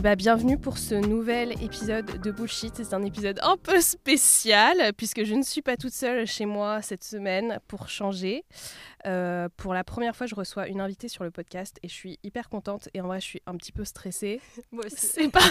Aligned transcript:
Et 0.00 0.02
bah 0.02 0.16
bienvenue 0.16 0.56
pour 0.56 0.78
ce 0.78 0.94
nouvel 0.94 1.62
épisode 1.62 2.22
de 2.22 2.30
Bullshit. 2.30 2.74
C'est 2.74 2.94
un 2.94 3.02
épisode 3.02 3.38
un 3.42 3.58
peu 3.58 3.82
spécial 3.82 4.94
puisque 4.96 5.24
je 5.24 5.34
ne 5.34 5.42
suis 5.42 5.60
pas 5.60 5.76
toute 5.76 5.92
seule 5.92 6.26
chez 6.26 6.46
moi 6.46 6.80
cette 6.80 7.04
semaine 7.04 7.60
pour 7.68 7.90
changer. 7.90 8.46
Euh, 9.06 9.50
pour 9.58 9.74
la 9.74 9.84
première 9.84 10.16
fois, 10.16 10.26
je 10.26 10.34
reçois 10.34 10.68
une 10.68 10.80
invitée 10.80 11.08
sur 11.08 11.22
le 11.22 11.30
podcast 11.30 11.78
et 11.82 11.88
je 11.88 11.92
suis 11.92 12.18
hyper 12.22 12.48
contente. 12.48 12.88
Et 12.94 13.02
en 13.02 13.08
vrai, 13.08 13.20
je 13.20 13.26
suis 13.26 13.42
un 13.44 13.54
petit 13.58 13.72
peu 13.72 13.84
stressée. 13.84 14.40
Moi 14.72 14.86
aussi. 14.86 14.96
C'est 14.96 15.28
pas. 15.28 15.40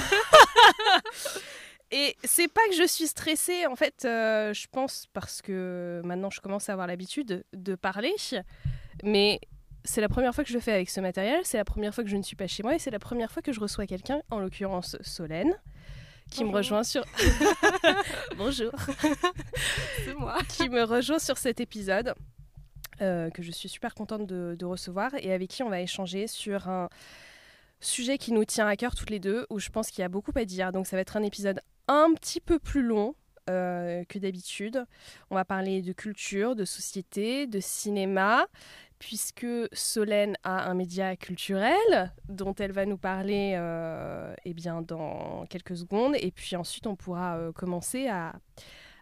Et 1.92 2.16
c'est 2.23 2.48
pas 2.48 2.68
que 2.70 2.76
je 2.76 2.88
suis 2.88 3.06
stressée, 3.06 3.68
en 3.68 3.76
fait, 3.76 4.06
euh, 4.06 4.54
je 4.54 4.68
pense 4.72 5.08
parce 5.14 5.42
que 5.42 6.02
maintenant 6.04 6.30
je 6.30 6.40
commence 6.40 6.70
à 6.70 6.73
avoir 6.73 6.86
l'habitude 6.86 7.44
de 7.52 7.73
parler, 7.73 8.14
mais 9.04 9.42
c'est 9.90 10.02
la 10.02 10.10
première 10.10 10.36
fois 10.36 10.44
que 10.44 10.50
je 10.50 10.54
le 10.54 10.60
fais 10.60 10.72
avec 10.74 10.90
ce 10.90 11.00
matériel, 11.02 11.40
c'est 11.44 11.58
la 11.58 11.66
première 11.66 11.94
fois 11.96 12.04
que 12.04 12.10
je 12.12 12.16
ne 12.16 12.22
suis 12.22 12.36
pas 12.36 12.46
chez 12.46 12.62
moi 12.62 12.76
et 12.76 12.80
c'est 12.80 12.92
la 12.92 13.00
première 13.00 13.32
fois 13.32 13.42
que 13.42 13.52
je 13.52 13.60
reçois 13.60 13.88
quelqu'un, 13.88 14.22
en 14.30 14.40
l'occurrence 14.40 14.96
Solène, 15.02 15.54
qui 16.30 16.44
me 16.44 16.52
rejoint 16.52 16.84
sur. 16.84 17.04
Bonjour. 18.38 18.72
C'est 20.06 20.14
moi. 20.14 20.38
qui 20.48 20.70
me 20.70 20.84
rejoint 20.84 21.18
sur 21.18 21.38
cet 21.40 21.59
épisode. 21.59 22.14
euh, 23.02 23.30
que 23.31 23.42
je 23.42 23.50
suis 23.52 23.70
super 23.70 23.96
contente 23.96 24.28
de, 24.28 24.56
de 24.59 24.66
recevoir 24.66 25.12
et 25.16 25.34
avec 25.34 25.50
qui 25.50 25.64
on 25.64 25.70
va 25.70 25.81
échanger 25.81 26.28
sur 26.28 26.68
un 26.68 26.90
sujet 27.80 28.18
qui 28.18 28.31
nous 28.31 28.46
tient 28.46 28.68
à 28.68 28.76
cœur 28.76 28.94
toutes 28.94 29.09
les 29.09 29.20
deux, 29.20 29.48
où 29.50 29.58
je 29.58 29.70
pense 29.70 29.90
qu'il 29.90 30.02
y 30.02 30.06
a 30.06 30.09
beaucoup 30.09 30.34
à 30.36 30.46
dire. 30.46 30.72
Donc 30.72 30.86
ça 30.86 30.98
va 30.98 31.02
être 31.02 31.18
un 31.18 31.24
épisode 31.24 31.62
un 31.88 32.14
petit 32.14 32.42
peu 32.42 32.59
plus 32.59 32.84
long 32.84 33.16
euh, 33.50 34.03
que 34.08 34.20
d'habitude. 34.20 34.86
On 35.31 35.36
va 35.36 35.46
parler 35.46 35.81
de 35.81 35.94
culture, 35.94 36.56
de 36.56 36.66
société, 36.66 37.48
de 37.48 37.59
cinéma, 37.59 38.46
puisque 39.00 39.47
Solène 39.72 40.36
a 40.44 40.69
un 40.69 40.73
média 40.73 41.16
culturel 41.16 42.14
dont 42.28 42.53
elle 42.55 42.73
va 42.73 42.86
nous 42.86 42.97
parler 42.97 43.53
euh, 43.56 44.33
eh 44.45 44.53
bien, 44.53 44.81
dans 44.81 45.45
quelques 45.50 45.78
secondes. 45.78 46.16
Et 46.19 46.31
puis 46.31 46.56
ensuite, 46.56 46.86
on 46.86 46.95
pourra 46.95 47.38
euh, 47.38 47.52
commencer 47.53 48.08
à, 48.08 48.36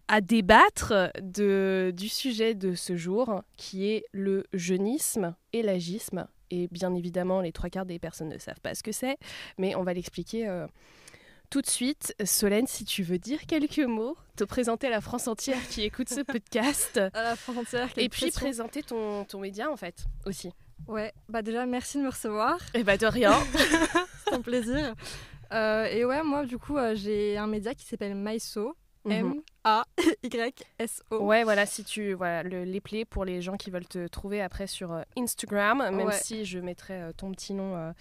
à 0.07 0.21
débattre 0.21 1.11
de, 1.21 1.91
du 1.95 2.09
sujet 2.09 2.53
de 2.53 2.75
ce 2.75 2.95
jour, 2.95 3.41
qui 3.57 3.89
est 3.89 4.05
le 4.11 4.45
jeunisme 4.53 5.35
et 5.51 5.63
l'agisme. 5.63 6.27
Et 6.51 6.67
bien 6.69 6.93
évidemment, 6.93 7.41
les 7.41 7.51
trois 7.51 7.69
quarts 7.69 7.85
des 7.85 7.99
personnes 7.99 8.29
ne 8.29 8.37
savent 8.37 8.61
pas 8.61 8.75
ce 8.75 8.83
que 8.83 8.91
c'est, 8.91 9.17
mais 9.57 9.75
on 9.75 9.83
va 9.83 9.93
l'expliquer 9.93 10.47
euh, 10.47 10.67
tout 11.49 11.61
de 11.61 11.67
suite. 11.67 12.13
Solène, 12.25 12.67
si 12.67 12.85
tu 12.85 13.03
veux 13.03 13.17
dire 13.17 13.45
quelques 13.47 13.79
mots, 13.79 14.17
te 14.35 14.43
présenter 14.43 14.87
à 14.87 14.89
la 14.89 15.01
France 15.01 15.27
entière 15.27 15.59
qui 15.69 15.83
écoute 15.83 16.09
ce 16.09 16.21
podcast, 16.33 16.99
À 17.13 17.23
la 17.23 17.35
France 17.35 17.57
entière. 17.57 17.89
et 17.97 18.09
puis 18.09 18.21
pression. 18.27 18.39
présenter 18.41 18.83
ton, 18.83 19.23
ton 19.25 19.39
média 19.39 19.71
en 19.71 19.77
fait 19.77 20.05
aussi. 20.25 20.51
Ouais, 20.87 21.11
bah 21.27 21.41
déjà, 21.41 21.65
merci 21.65 21.97
de 21.97 22.03
me 22.03 22.09
recevoir. 22.09 22.59
Et 22.73 22.83
bah 22.83 22.97
de 22.97 23.07
rien. 23.07 23.33
C'est 24.25 24.33
un 24.33 24.41
plaisir. 24.41 24.93
Euh, 25.53 25.85
et 25.85 26.05
ouais, 26.05 26.21
moi, 26.23 26.45
du 26.45 26.57
coup, 26.57 26.77
euh, 26.77 26.93
j'ai 26.95 27.37
un 27.37 27.47
média 27.47 27.73
qui 27.73 27.85
s'appelle 27.85 28.13
Maiso. 28.15 28.75
Mhm. 29.05 29.41
M-A-Y-S-O. 29.63 31.19
Ouais, 31.23 31.43
voilà, 31.43 31.65
si 31.65 31.83
tu 31.83 32.13
voilà 32.13 32.43
le, 32.43 32.63
les 32.65 32.81
plaies 32.81 33.05
pour 33.05 33.23
les 33.25 33.41
gens 33.41 33.55
qui 33.55 33.69
veulent 33.71 33.87
te 33.87 34.07
trouver 34.07 34.41
après 34.41 34.67
sur 34.67 34.91
euh, 34.91 35.01
Instagram, 35.17 35.77
même 35.95 36.07
Ouais. 36.07 36.13
si 36.21 36.43
je 36.45 36.59
mettrai 36.59 37.01
ton 37.15 37.31
petit 37.31 37.53
nom 37.53 37.93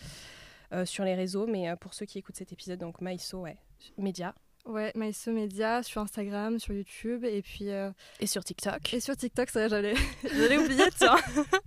sur 0.85 1.05
les 1.05 1.15
réseaux, 1.15 1.47
mais 1.47 1.69
euh, 1.71 1.77
pour 1.77 1.95
ceux 1.95 2.07
qui 2.07 2.19
écoutent 2.19 2.37
cet 2.37 2.53
épisode, 2.53 2.79
donc 2.81 3.01
Maïso, 3.01 3.39
ouais, 3.41 3.57
média 3.99 4.35
Ouais, 4.65 4.91
Maiso 4.97 5.31
Média 5.31 5.85
sur 5.85 6.01
Instagram, 6.03 6.59
sur 6.59 6.75
YouTube 6.75 7.25
et 7.25 7.41
puis 7.41 7.71
euh, 7.71 7.93
et 8.19 8.27
sur 8.27 8.43
TikTok. 8.43 8.95
et 8.95 8.99
sur 8.99 9.17
TikTok, 9.17 9.49
ça 9.51 9.69
j'allais 9.69 9.95
j'allais 10.25 10.59
oublier, 10.59 10.83
tiens. 10.99 11.15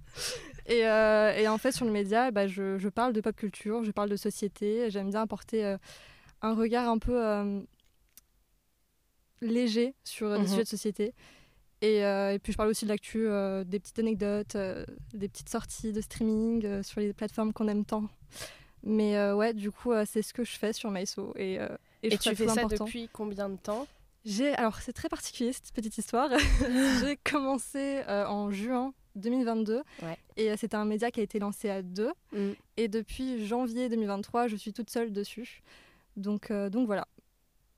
et, 0.65 0.85
euh, 0.85 1.31
et 1.37 1.47
en 1.47 1.57
fait, 1.57 1.71
sur 1.71 1.85
le 1.85 1.91
média, 1.93 2.29
bah, 2.31 2.45
je, 2.47 2.77
je 2.77 2.89
parle 2.89 3.13
de 3.13 3.21
pop 3.21 3.33
culture, 3.37 3.85
je 3.85 3.91
parle 3.91 4.09
de 4.09 4.17
société. 4.17 4.89
J'aime 4.89 5.11
bien 5.11 5.21
apporter 5.21 5.63
euh, 5.65 5.77
un 6.41 6.53
regard 6.53 6.89
un 6.89 6.97
peu 6.97 7.25
euh, 7.25 7.61
léger 9.41 9.95
sur 10.03 10.27
euh, 10.27 10.35
des 10.35 10.41
Mhm. 10.43 10.47
sujets 10.49 10.63
de 10.63 10.67
société. 10.67 11.13
Et, 11.81 12.03
euh, 12.03 12.33
et 12.33 12.39
puis 12.39 12.51
je 12.51 12.57
parle 12.57 12.67
aussi 12.69 12.83
de 12.83 12.89
l'actu, 12.89 13.25
euh, 13.27 13.63
des 13.63 13.79
petites 13.79 13.99
anecdotes, 13.99 14.55
euh, 14.55 14.85
des 15.13 15.29
petites 15.29 15.47
sorties 15.47 15.93
de 15.93 16.01
streaming 16.01 16.65
euh, 16.65 16.83
sur 16.83 16.99
les 16.99 17.13
plateformes 17.13 17.53
qu'on 17.53 17.69
aime 17.69 17.85
tant. 17.85 18.03
Mais 18.83 19.17
euh, 19.17 19.35
ouais, 19.35 19.53
du 19.53 19.71
coup, 19.71 19.91
euh, 19.91 20.05
c'est 20.09 20.21
ce 20.21 20.33
que 20.33 20.43
je 20.43 20.51
fais 20.57 20.73
sur 20.73 20.89
Maiso. 20.91 21.33
Et, 21.35 21.59
euh, 21.59 21.67
et, 22.03 22.13
Et 22.13 22.17
tu 22.17 22.35
fais 22.35 22.47
ça 22.47 22.61
important. 22.61 22.85
depuis 22.85 23.09
combien 23.11 23.49
de 23.49 23.57
temps? 23.57 23.87
J'ai 24.25 24.53
alors 24.55 24.75
c'est 24.81 24.91
très 24.93 25.07
particulier 25.09 25.53
cette 25.53 25.71
petite 25.73 25.97
histoire. 25.97 26.29
J'ai 27.01 27.17
commencé 27.23 28.01
euh, 28.07 28.25
en 28.25 28.51
juin 28.51 28.93
2022 29.15 29.81
Ouais. 30.03 30.17
et 30.37 30.55
c'était 30.57 30.75
un 30.75 30.85
média 30.85 31.09
qui 31.11 31.19
a 31.21 31.23
été 31.23 31.39
lancé 31.39 31.69
à 31.69 31.81
deux 31.81 32.11
et 32.77 32.87
depuis 32.89 33.45
janvier 33.45 33.89
2023 33.89 34.47
je 34.47 34.55
suis 34.57 34.71
toute 34.73 34.89
seule 34.89 35.11
dessus. 35.13 35.61
Donc 36.17 36.51
donc 36.51 36.85
voilà, 36.85 37.07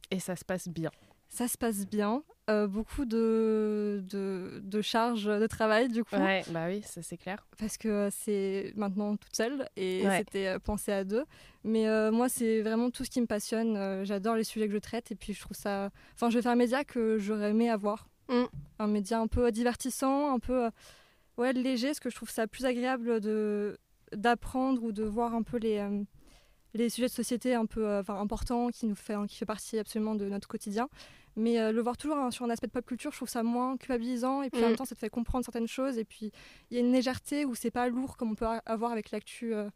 Et 0.10 0.20
ça 0.20 0.36
se 0.36 0.44
passe 0.44 0.68
bien. 0.68 0.92
Ça 1.32 1.48
se 1.48 1.58
passe 1.58 1.88
bien. 1.88 2.24
Euh, 2.50 2.68
beaucoup 2.68 3.06
de, 3.06 4.04
de 4.10 4.60
de 4.64 4.82
charges 4.82 5.26
de 5.26 5.48
travail 5.48 5.88
du 5.88 6.04
coup 6.04 6.16
Ouais, 6.16 6.44
bah 6.50 6.66
oui, 6.68 6.82
ça 6.84 7.02
c'est 7.02 7.16
clair. 7.16 7.46
parce 7.58 7.78
que 7.78 7.88
euh, 7.88 8.10
c'est 8.12 8.74
maintenant 8.76 9.16
toute 9.16 9.34
seule 9.36 9.68
et 9.78 10.06
Ouais. 10.06 10.18
c'était 10.18 10.48
euh, 10.48 10.60
pensé 10.60 10.92
à 10.92 11.04
deux. 11.06 11.24
Mais 11.64 11.88
euh, 11.88 12.12
moi, 12.12 12.28
c'est 12.30 12.62
vraiment 12.62 12.90
tout 12.90 13.06
ce 13.06 13.10
qui 13.10 13.22
me 13.22 13.28
passionne. 13.28 14.04
J'adore 14.04 14.36
les 14.36 14.44
sujets 14.44 14.68
que 14.68 14.74
je 14.74 14.80
traite 14.80 15.12
et 15.12 15.16
puis 15.16 15.34
je 15.34 15.40
trouve 15.40 15.56
ça. 15.56 15.92
Enfin, 16.16 16.30
je 16.30 16.38
vais 16.38 16.42
faire 16.42 16.52
un 16.52 16.56
média 16.56 16.84
que 16.84 17.18
j'aurais 17.18 17.52
aimé 17.52 17.70
avoir. 17.70 18.08
Mm. 18.28 18.44
Un 18.80 18.88
média 18.88 19.20
un 19.20 19.28
peu 19.28 19.50
divertissant, 19.52 20.34
un 20.34 20.40
peu 20.40 20.70
ouais, 21.38 21.54
léger, 21.54 21.88
parce 21.90 22.00
que 22.02 22.10
je 22.10 22.16
trouve 22.16 22.30
ça 22.32 22.48
plus 22.48 22.66
agréable 22.66 23.22
de 23.22 23.78
d'apprendre 24.14 24.84
ou 24.84 24.92
de 24.92 25.04
voir 25.04 25.34
un 25.36 25.44
peu 25.44 25.58
les. 25.58 25.78
euh, 25.78 26.04
les 26.74 26.88
sujets 26.90 27.08
de 27.08 27.12
société 27.12 27.54
un 27.54 27.66
peu 27.66 27.86
euh, 27.86 28.02
importants 28.08 28.70
qui 28.70 28.86
nous 28.86 28.96
fait 28.96 29.16
qui 29.28 29.36
fait 29.36 29.46
partie 29.46 29.78
absolument 29.78 30.16
de 30.16 30.30
notre 30.30 30.48
quotidien 30.48 30.88
mais 31.36 31.60
euh, 31.60 31.72
le 31.72 31.82
voir 31.82 31.98
toujours 31.98 32.18
hein, 32.18 32.32
sur 32.32 32.46
un 32.46 32.50
aspect 32.50 32.68
de 32.68 32.72
pop 32.72 32.86
culture 32.86 33.12
je 33.12 33.18
trouve 33.18 33.30
ça 33.30 33.44
moins 33.44 33.78
culpabilisant 33.78 34.42
et 34.44 34.50
puis 34.50 34.60
en 34.62 34.66
Mm. 34.66 34.68
même 34.70 34.76
temps 34.78 34.86
ça 34.86 34.96
te 34.96 35.00
fait 35.00 35.10
comprendre 35.10 35.46
certaines 35.46 35.68
choses 35.68 35.98
et 35.98 36.06
puis 36.06 36.32
il 36.70 36.76
y 36.76 36.78
a 36.78 36.84
une 36.84 36.92
légèreté 36.92 37.46
où 37.46 37.56
c'est 37.56 37.72
pas 37.72 37.88
lourd 37.90 38.18
comme 38.18 38.32
on 38.32 38.36
peut 38.36 38.46
avoir 38.66 38.92
avec 38.92 39.12
l'actu. 39.12 39.54
euh. 39.54 39.70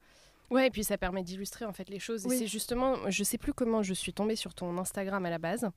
Ouais, 0.52 0.68
et 0.68 0.70
puis 0.70 0.84
ça 0.84 0.98
permet 0.98 1.24
d'illustrer 1.24 1.66
en 1.66 1.74
fait 1.74 1.90
les 1.90 2.00
choses. 2.00 2.26
Et 2.26 2.38
c'est 2.38 2.48
justement, 2.48 2.98
je 3.10 3.24
sais 3.24 3.38
plus 3.38 3.54
comment 3.54 3.84
je 3.84 3.94
suis 3.94 4.14
tombée 4.14 4.36
sur 4.36 4.54
ton 4.54 4.78
Instagram 4.78 5.26
à 5.26 5.30
la 5.30 5.38
base, 5.38 5.70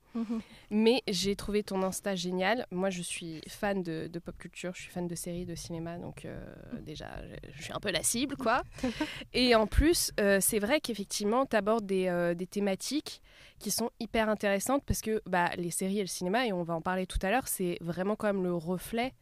mais 0.69 1.01
j'ai 1.07 1.35
trouvé 1.35 1.63
ton 1.63 1.81
Insta 1.83 2.15
génial. 2.15 2.65
Moi, 2.71 2.89
je 2.89 3.01
suis 3.01 3.41
fan 3.47 3.83
de, 3.83 4.07
de 4.07 4.19
pop 4.19 4.37
culture, 4.37 4.73
je 4.75 4.81
suis 4.81 4.91
fan 4.91 5.07
de 5.07 5.15
séries, 5.15 5.45
de 5.45 5.55
cinéma, 5.55 5.97
donc 5.97 6.25
euh, 6.25 6.39
déjà, 6.81 7.07
je, 7.23 7.51
je 7.57 7.63
suis 7.63 7.73
un 7.73 7.79
peu 7.79 7.91
la 7.91 8.03
cible, 8.03 8.35
quoi. 8.37 8.63
et 9.33 9.55
en 9.55 9.67
plus, 9.67 10.11
euh, 10.19 10.39
c'est 10.41 10.59
vrai 10.59 10.79
qu'effectivement, 10.81 11.45
tu 11.45 11.55
abordes 11.55 11.85
des, 11.85 12.07
euh, 12.07 12.33
des 12.33 12.47
thématiques 12.47 13.21
qui 13.59 13.71
sont 13.71 13.89
hyper 13.99 14.29
intéressantes 14.29 14.83
parce 14.85 15.01
que 15.01 15.21
bah, 15.25 15.49
les 15.57 15.71
séries 15.71 15.99
et 15.99 16.03
le 16.03 16.07
cinéma, 16.07 16.45
et 16.47 16.53
on 16.53 16.63
va 16.63 16.75
en 16.75 16.81
parler 16.81 17.05
tout 17.05 17.19
à 17.21 17.29
l'heure, 17.29 17.47
c'est 17.47 17.77
vraiment 17.81 18.15
quand 18.15 18.27
même 18.27 18.43
le 18.43 18.53
reflet 18.53 19.13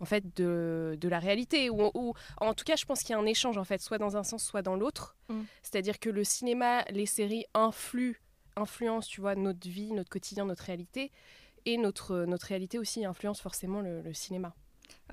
en 0.00 0.04
fait 0.04 0.24
de, 0.36 0.96
de 1.00 1.08
la 1.08 1.18
réalité 1.18 1.70
ou, 1.70 1.90
ou- 1.94 2.14
en 2.40 2.54
tout 2.54 2.64
cas 2.64 2.76
je 2.76 2.84
pense 2.84 3.00
qu'il 3.00 3.10
y 3.10 3.12
a 3.14 3.18
un 3.18 3.26
échange 3.26 3.56
en 3.58 3.64
fait 3.64 3.80
soit 3.80 3.98
dans 3.98 4.16
un 4.16 4.22
sens 4.24 4.42
soit 4.44 4.62
dans 4.62 4.76
l'autre 4.76 5.16
Mm. 5.28 5.42
c'est-à-dire 5.62 5.98
que 6.00 6.10
le 6.10 6.24
cinéma 6.24 6.82
les 6.90 7.06
séries 7.06 7.44
influent 7.54 8.16
influencent 8.56 9.08
tu 9.08 9.20
vois 9.20 9.36
notre 9.36 9.68
vie 9.68 9.92
notre 9.92 10.10
quotidien 10.10 10.44
notre 10.44 10.64
réalité 10.64 11.12
et 11.66 11.76
notre 11.76 12.24
notre 12.24 12.46
réalité 12.46 12.78
aussi 12.78 13.04
influence 13.04 13.40
forcément 13.40 13.80
le, 13.80 14.00
le 14.02 14.12
cinéma 14.14 14.54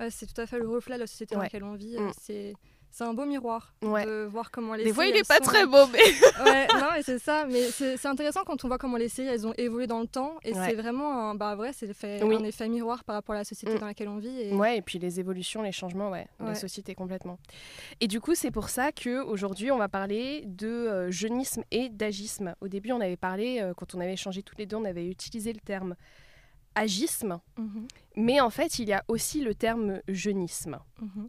Ouais, 0.00 0.10
c'est 0.10 0.26
tout 0.26 0.40
à 0.40 0.46
fait 0.46 0.58
le 0.58 0.68
reflet 0.68 0.96
de 0.96 1.00
la 1.02 1.06
société 1.06 1.34
dans 1.36 1.42
laquelle 1.42 1.62
on 1.64 1.74
vit. 1.74 1.96
Mm. 1.98 2.12
C'est 2.20 2.54
c'est 2.90 3.04
un 3.04 3.14
beau 3.14 3.24
miroir 3.26 3.74
Ouais. 3.82 4.04
de 4.04 4.24
voir 4.24 4.50
comment 4.50 4.74
les 4.74 4.84
des 4.84 4.92
fois 4.92 5.04
il 5.06 5.10
séries, 5.10 5.20
est 5.20 5.28
pas 5.28 5.36
sont- 5.36 5.44
très 5.44 5.66
beau 5.66 5.86
mais 5.92 5.98
ouais, 6.44 6.66
non, 6.80 6.86
mais 6.94 7.02
c'est 7.02 7.18
ça. 7.18 7.46
Mais 7.48 7.62
c'est 7.70 8.06
intéressant 8.06 8.42
quand 8.44 8.64
on 8.64 8.68
voit 8.68 8.78
comment 8.78 8.96
les 8.96 9.08
séries 9.08 9.28
elles 9.28 9.46
ont 9.46 9.54
évolué 9.56 9.86
dans 9.86 10.00
le 10.00 10.06
temps. 10.06 10.36
Et 10.44 10.52
Ouais. 10.52 10.68
c'est 10.70 10.74
vraiment 10.74 11.30
un, 11.30 11.34
bah, 11.34 11.54
vrai, 11.54 11.72
c'est 11.72 11.92
fait 11.94 12.22
Oui. 12.24 12.34
un 12.36 12.44
effet 12.44 12.68
miroir 12.68 13.04
par 13.04 13.14
rapport 13.14 13.34
à 13.34 13.38
la 13.38 13.44
société 13.44 13.74
Mm. 13.74 13.78
dans 13.78 13.86
laquelle 13.86 14.08
on 14.08 14.18
vit. 14.18 14.40
Et... 14.40 14.52
Ouais, 14.54 14.78
et 14.78 14.82
puis 14.82 14.98
les 14.98 15.20
évolutions, 15.20 15.62
les 15.62 15.72
changements, 15.72 16.10
ouais, 16.10 16.26
de 16.40 16.46
la 16.46 16.54
société 16.54 16.94
complètement. 16.94 17.38
Et 18.00 18.08
du 18.08 18.20
coup, 18.20 18.34
c'est 18.34 18.50
pour 18.50 18.68
ça 18.68 18.90
que 18.92 19.22
aujourd'hui, 19.22 19.70
on 19.70 19.78
va 19.78 19.88
parler 19.88 20.42
de 20.46 20.66
euh, 20.66 21.10
jeunisme 21.10 21.62
et 21.70 21.88
d'agisme. 21.90 22.54
Au 22.60 22.68
début, 22.68 22.92
on 22.92 23.00
avait 23.00 23.16
parlé, 23.16 23.60
euh, 23.60 23.74
quand 23.74 23.94
on 23.94 24.00
avait 24.00 24.14
échangé 24.14 24.42
tous 24.42 24.56
les 24.58 24.66
deux, 24.66 24.76
on 24.76 24.84
avait 24.84 25.06
utilisé 25.06 25.52
le 25.52 25.60
terme 25.60 25.94
agisme, 26.74 27.40
Mhm, 27.56 27.88
mais 28.16 28.40
en 28.40 28.50
fait, 28.50 28.78
il 28.78 28.88
y 28.88 28.92
a 28.92 29.02
aussi 29.08 29.40
le 29.40 29.54
terme 29.54 30.00
jeunisme. 30.08 30.78
mhm. 31.00 31.26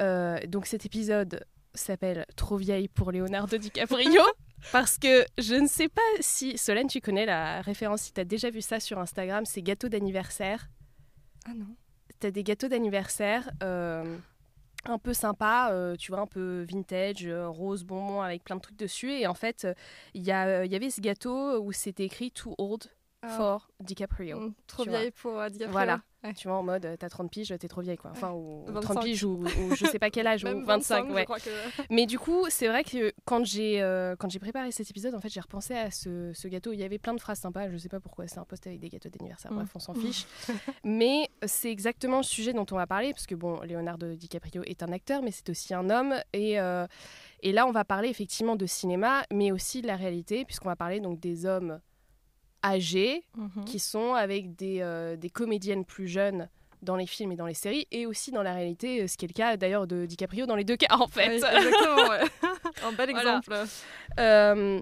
Euh, 0.00 0.38
donc 0.46 0.66
cet 0.66 0.86
épisode 0.86 1.44
s'appelle 1.74 2.24
Trop 2.36 2.56
vieille 2.56 2.88
pour 2.88 3.12
Leonardo 3.12 3.56
DiCaprio. 3.56 4.22
Parce 4.72 4.96
que 4.98 5.24
je 5.38 5.54
ne 5.54 5.66
sais 5.66 5.88
pas 5.88 6.00
si, 6.20 6.56
Solène, 6.56 6.86
tu 6.88 7.00
connais 7.00 7.26
la 7.26 7.60
référence, 7.60 8.02
si 8.02 8.12
tu 8.12 8.20
as 8.20 8.24
déjà 8.24 8.48
vu 8.50 8.62
ça 8.62 8.80
sur 8.80 8.98
Instagram, 8.98 9.44
c'est 9.44 9.60
gâteau 9.62 9.88
d'anniversaire. 9.88 10.68
Ah 11.46 11.52
non. 11.54 11.66
Tu 12.20 12.26
as 12.26 12.30
des 12.30 12.42
gâteaux 12.42 12.68
d'anniversaire 12.68 13.50
euh, 13.62 14.16
un 14.86 14.98
peu 14.98 15.12
sympas, 15.12 15.70
euh, 15.72 15.96
tu 15.96 16.12
vois, 16.12 16.20
un 16.20 16.26
peu 16.26 16.64
vintage, 16.66 17.26
euh, 17.26 17.46
rose, 17.48 17.84
bonbon, 17.84 18.22
avec 18.22 18.42
plein 18.44 18.56
de 18.56 18.60
trucs 18.62 18.78
dessus. 18.78 19.10
Et 19.12 19.26
en 19.26 19.34
fait, 19.34 19.66
il 20.14 20.22
y, 20.22 20.26
y 20.26 20.32
avait 20.32 20.90
ce 20.90 21.02
gâteau 21.02 21.60
où 21.60 21.72
c'était 21.72 22.04
écrit 22.04 22.30
Too 22.30 22.54
old 22.56 22.84
Ah, 23.22 23.28
for 23.36 23.70
DiCaprio. 23.80 24.38
mm, 24.40 24.54
trop 24.66 24.84
vieille 24.84 25.10
pour 25.10 25.42
DiCaprio. 25.50 25.72
Voilà. 25.72 26.00
Ouais. 26.24 26.32
Tu 26.34 26.48
vois, 26.48 26.56
en 26.56 26.62
mode, 26.62 26.86
euh, 26.86 26.96
t'as 26.98 27.08
30 27.08 27.30
piges, 27.30 27.54
t'es 27.58 27.68
trop 27.68 27.82
vieille, 27.82 27.96
quoi. 27.96 28.10
Enfin, 28.10 28.32
ou 28.32 28.64
25. 28.66 28.80
30 28.80 29.04
piges, 29.04 29.24
ou, 29.24 29.44
ou 29.44 29.74
je 29.74 29.84
sais 29.86 29.98
pas 29.98 30.10
quel 30.10 30.26
âge, 30.26 30.44
Même 30.44 30.62
ou 30.62 30.64
25, 30.64 31.08
25, 31.08 31.14
ouais. 31.14 31.24
que... 31.40 31.50
Mais 31.90 32.06
du 32.06 32.18
coup, 32.18 32.46
c'est 32.48 32.68
vrai 32.68 32.82
que 32.82 33.12
quand 33.24 33.44
j'ai 33.44 33.82
euh, 33.82 34.16
quand 34.16 34.30
j'ai 34.30 34.38
préparé 34.38 34.72
cet 34.72 34.88
épisode, 34.90 35.14
en 35.14 35.20
fait, 35.20 35.28
j'ai 35.28 35.40
repensé 35.40 35.74
à 35.74 35.90
ce, 35.90 36.32
ce 36.32 36.48
gâteau. 36.48 36.72
Il 36.72 36.80
y 36.80 36.84
avait 36.84 36.98
plein 36.98 37.14
de 37.14 37.20
phrases 37.20 37.40
sympas. 37.40 37.68
Je 37.70 37.76
sais 37.76 37.88
pas 37.88 38.00
pourquoi 38.00 38.26
c'est 38.26 38.38
un 38.38 38.44
post 38.44 38.66
avec 38.66 38.80
des 38.80 38.88
gâteaux 38.88 39.10
d'anniversaire. 39.10 39.52
Mm. 39.52 39.56
Bref, 39.56 39.70
on 39.74 39.78
s'en 39.78 39.94
fiche. 39.94 40.26
mais 40.84 41.28
c'est 41.44 41.70
exactement 41.70 42.18
le 42.18 42.22
sujet 42.22 42.52
dont 42.52 42.66
on 42.70 42.76
va 42.76 42.86
parler, 42.86 43.12
parce 43.12 43.26
que 43.26 43.34
bon, 43.34 43.60
Leonardo 43.60 44.14
DiCaprio 44.14 44.62
est 44.64 44.82
un 44.82 44.92
acteur, 44.92 45.22
mais 45.22 45.30
c'est 45.30 45.48
aussi 45.50 45.74
un 45.74 45.90
homme. 45.90 46.14
Et 46.32 46.58
euh, 46.58 46.86
et 47.44 47.52
là, 47.52 47.66
on 47.66 47.72
va 47.72 47.84
parler 47.84 48.08
effectivement 48.08 48.56
de 48.56 48.64
cinéma, 48.64 49.24
mais 49.30 49.52
aussi 49.52 49.82
de 49.82 49.86
la 49.86 49.96
réalité, 49.96 50.46
puisqu'on 50.46 50.70
va 50.70 50.76
parler 50.76 51.00
donc 51.00 51.20
des 51.20 51.44
hommes 51.44 51.78
âgés 52.64 53.22
Mhm. 53.36 53.64
qui 53.66 53.78
sont 53.78 54.14
avec 54.14 54.56
des, 54.56 54.78
euh, 54.80 55.16
des 55.16 55.30
comédiennes 55.30 55.84
plus 55.84 56.08
jeunes 56.08 56.48
dans 56.82 56.96
les 56.96 57.06
films 57.06 57.32
et 57.32 57.36
dans 57.36 57.46
les 57.46 57.54
séries, 57.54 57.86
et 57.92 58.04
aussi 58.06 58.30
dans 58.30 58.42
la 58.42 58.52
réalité, 58.54 59.02
euh, 59.02 59.06
ce 59.06 59.16
qui 59.16 59.24
est 59.24 59.28
le 59.28 59.32
cas 59.34 59.56
d'ailleurs 59.56 59.86
de 59.86 60.04
DiCaprio 60.06 60.46
dans 60.46 60.56
les 60.56 60.64
deux 60.64 60.76
cas 60.76 60.94
en 60.96 61.06
fait. 61.08 61.28
Oui, 61.28 61.34
exactement, 61.36 62.08
ouais. 62.10 62.20
un 62.84 62.92
bel 62.92 63.10
Voilà. 63.10 63.38
exemple. 63.38 63.54
Euh, 64.18 64.80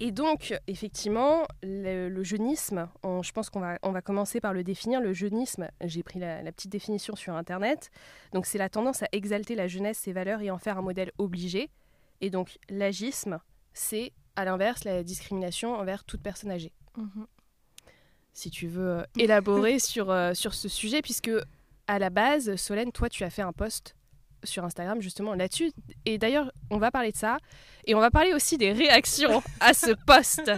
et 0.00 0.10
donc, 0.10 0.54
effectivement, 0.66 1.44
le, 1.62 2.08
le 2.08 2.22
jeunisme, 2.24 2.88
on- 3.04 3.22
je 3.22 3.30
pense 3.32 3.48
qu'on 3.48 3.60
va, 3.60 3.78
on 3.84 3.92
va 3.92 4.02
commencer 4.02 4.40
par 4.40 4.52
le 4.52 4.64
définir. 4.64 5.00
Le 5.00 5.12
jeunisme, 5.12 5.68
j'ai 5.82 6.02
pris 6.02 6.18
la, 6.18 6.42
la 6.42 6.50
petite 6.50 6.72
définition 6.72 7.14
sur 7.14 7.34
Internet. 7.36 7.90
Donc, 8.32 8.46
c'est 8.46 8.58
la 8.58 8.68
tendance 8.68 9.04
à 9.04 9.08
exalter 9.12 9.54
la 9.54 9.68
jeunesse, 9.68 9.98
ses 9.98 10.12
valeurs 10.12 10.42
et 10.42 10.50
en 10.50 10.58
faire 10.58 10.78
un 10.78 10.82
modèle 10.82 11.12
obligé. 11.18 11.70
Et 12.20 12.30
donc, 12.30 12.58
l'agisme, 12.68 13.38
c'est 13.72 14.12
à 14.34 14.44
l'inverse 14.44 14.82
la 14.82 15.04
discrimination 15.04 15.74
envers 15.76 16.02
toute 16.02 16.22
personne 16.22 16.50
âgée. 16.50 16.72
Mhm. 16.96 17.26
Si 18.32 18.50
tu 18.50 18.66
veux 18.66 18.98
euh, 18.98 19.02
élaborer 19.18 19.78
sur, 19.78 20.10
euh, 20.10 20.34
sur 20.34 20.54
ce 20.54 20.68
sujet, 20.68 21.02
puisque 21.02 21.30
à 21.86 21.98
la 21.98 22.10
base, 22.10 22.56
Solène, 22.56 22.92
toi, 22.92 23.08
tu 23.08 23.24
as 23.24 23.30
fait 23.30 23.42
un 23.42 23.52
post 23.52 23.94
sur 24.42 24.64
Instagram 24.64 25.00
justement 25.00 25.34
là-dessus. 25.34 25.72
Et 26.04 26.18
d'ailleurs, 26.18 26.52
on 26.70 26.78
va 26.78 26.90
parler 26.90 27.12
de 27.12 27.16
ça. 27.16 27.38
Et 27.86 27.94
on 27.94 28.00
va 28.00 28.10
parler 28.10 28.34
aussi 28.34 28.58
des 28.58 28.72
réactions 28.72 29.42
à 29.60 29.74
ce 29.74 29.92
post. 30.06 30.50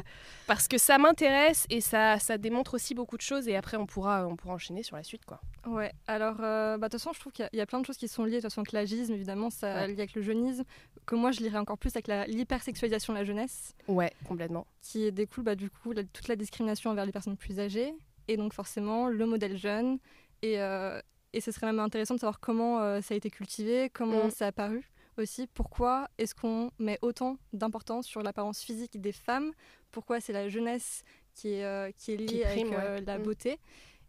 Parce 0.46 0.68
que 0.68 0.78
ça 0.78 0.98
m'intéresse 0.98 1.66
et 1.70 1.80
ça, 1.80 2.18
ça 2.18 2.38
démontre 2.38 2.74
aussi 2.74 2.94
beaucoup 2.94 3.16
de 3.16 3.22
choses. 3.22 3.48
Et 3.48 3.56
après, 3.56 3.76
on 3.76 3.86
pourra, 3.86 4.26
on 4.26 4.36
pourra 4.36 4.54
enchaîner 4.54 4.82
sur 4.82 4.96
la 4.96 5.02
suite. 5.02 5.24
quoi. 5.24 5.40
Ouais, 5.66 5.92
alors, 6.06 6.36
euh, 6.40 6.78
bah, 6.78 6.88
de 6.88 6.92
toute 6.92 7.00
façon, 7.00 7.12
je 7.12 7.18
trouve 7.20 7.32
qu'il 7.32 7.42
y 7.42 7.46
a- 7.46 7.50
il 7.52 7.58
y, 7.58 7.60
a 7.60 7.66
plein 7.66 7.80
de 7.80 7.86
choses 7.86 7.96
qui 7.96 8.06
sont 8.08 8.24
liées, 8.24 8.32
de 8.32 8.36
toute 8.36 8.44
façon, 8.44 8.60
avec 8.60 8.72
l'agisme, 8.72 9.12
évidemment, 9.12 9.50
ça 9.50 9.74
Ouais. 9.74 9.86
lié 9.88 9.94
avec 9.94 10.14
le 10.14 10.22
jeunisme, 10.22 10.62
que 11.06 11.14
moi, 11.16 11.32
je 11.32 11.40
lirais 11.40 11.58
encore 11.58 11.76
plus 11.78 11.90
avec 11.96 12.06
l'hypersexualisation 12.28 13.12
de 13.12 13.18
la 13.18 13.24
jeunesse, 13.24 13.72
Ouais, 13.88 14.12
complètement. 14.26 14.66
qui 14.80 15.10
découle, 15.12 15.42
bah, 15.44 15.54
du 15.56 15.68
coup, 15.70 15.92
la- 15.92 16.04
toute 16.04 16.28
la 16.28 16.36
discrimination 16.36 16.90
envers 16.90 17.04
les 17.04 17.12
personnes 17.12 17.36
plus 17.36 17.58
âgées, 17.58 17.92
et 18.28 18.36
donc, 18.36 18.52
forcément, 18.52 19.08
le 19.08 19.26
modèle 19.26 19.56
jeune, 19.56 19.98
et, 20.42 20.60
euh, 20.60 21.00
et 21.32 21.40
ce 21.40 21.50
serait 21.50 21.66
même 21.66 21.80
intéressant 21.80 22.14
de 22.14 22.20
savoir 22.20 22.38
comment 22.40 22.80
euh, 22.80 23.00
ça 23.00 23.14
a 23.14 23.16
été 23.16 23.28
cultivé, 23.30 23.90
comment 23.90 24.26
Mm. 24.26 24.30
ça 24.30 24.44
a 24.44 24.48
apparu 24.48 24.88
aussi, 25.18 25.46
pourquoi 25.48 26.08
est-ce 26.18 26.34
qu'on 26.34 26.70
met 26.78 26.98
autant 27.02 27.38
d'importance 27.52 28.06
sur 28.06 28.22
l'apparence 28.22 28.60
physique 28.62 29.00
des 29.00 29.12
femmes, 29.12 29.52
pourquoi 29.90 30.20
c'est 30.20 30.32
la 30.34 30.48
jeunesse 30.48 31.02
qui 31.34 31.48
est, 31.54 31.92
qui 31.96 32.12
est 32.12 32.16
liée 32.16 32.26
Qui 32.26 32.38
prime, 32.40 32.72
avec 32.74 32.98
ouais. 33.00 33.04
la 33.06 33.18
Mm. 33.18 33.22
beauté? 33.22 33.58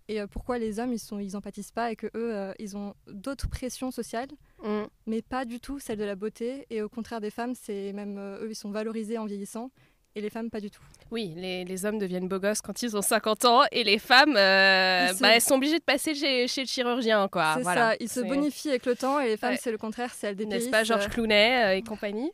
Et 0.09 0.21
euh, 0.21 0.27
pourquoi 0.27 0.57
les 0.57 0.80
hommes, 0.80 0.94
ils 0.94 1.00
sont, 1.00 1.19
ils 1.19 1.36
en 1.36 1.42
pâtissent 1.42 1.71
pas 1.71 1.92
et 1.92 1.95
que 1.95 2.07
eux, 2.07 2.33
euh, 2.36 2.54
ils 2.59 2.77
ont 2.77 2.94
d'autres 3.07 3.48
pressions 3.50 3.92
sociales, 3.92 4.30
Mm. 4.63 4.83
mais 5.06 5.21
pas 5.21 5.45
du 5.45 5.59
tout 5.59 5.80
celle 5.80 5.98
de 6.00 6.04
la 6.06 6.15
beauté. 6.15 6.65
Et 6.69 6.81
au 6.81 6.89
contraire 6.89 7.19
des 7.21 7.30
femmes, 7.30 7.54
c'est 7.56 7.92
même 7.94 8.18
euh, 8.18 8.39
eux, 8.44 8.50
ils 8.51 8.56
sont 8.56 8.71
valorisés 8.71 9.18
en 9.18 9.25
vieillissant, 9.25 9.69
et 10.15 10.21
les 10.21 10.30
femmes 10.31 10.50
pas 10.50 10.62
du 10.62 10.71
tout. 10.71 10.81
Oui, 11.12 11.33
les, 11.36 11.63
les 11.63 11.86
hommes 11.86 12.00
deviennent 12.00 12.27
beaux 12.27 12.39
gosses 12.39 12.62
quand 12.62 12.81
ils 12.81 12.98
ont 12.98 13.01
50 13.04 13.45
ans. 13.45 13.62
Et 13.71 13.83
les 13.83 14.00
femmes, 14.00 14.36
euh, 14.36 15.13
se- 15.13 15.21
bah, 15.21 15.30
elles 15.36 15.42
sont 15.42 15.56
obligées 15.56 15.77
de 15.77 15.83
passer 15.83 16.15
chez, 16.15 16.48
chez 16.48 16.62
le 16.62 16.68
chirurgien. 16.68 17.27
quoi. 17.27 17.54
c'est 17.57 17.62
Voilà. 17.63 17.92
ça, 17.92 17.98
ils 18.00 18.09
se 18.09 18.21
bonifient 18.21 18.69
avec 18.69 18.86
le 18.88 18.95
temps, 18.95 19.19
et 19.19 19.27
les 19.27 19.38
femmes, 19.38 19.51
Ouais. 19.51 19.59
c'est 19.62 19.71
le 19.71 19.77
contraire, 19.77 20.12
c'est 20.13 20.27
elles 20.27 20.36
dépérissent. 20.36 20.63
N'est-ce 20.65 20.71
pas 20.71 20.83
Georges 20.83 21.09
Clooney 21.09 21.65
euh, 21.65 21.75
et 21.77 21.81
compagnie? 21.83 22.31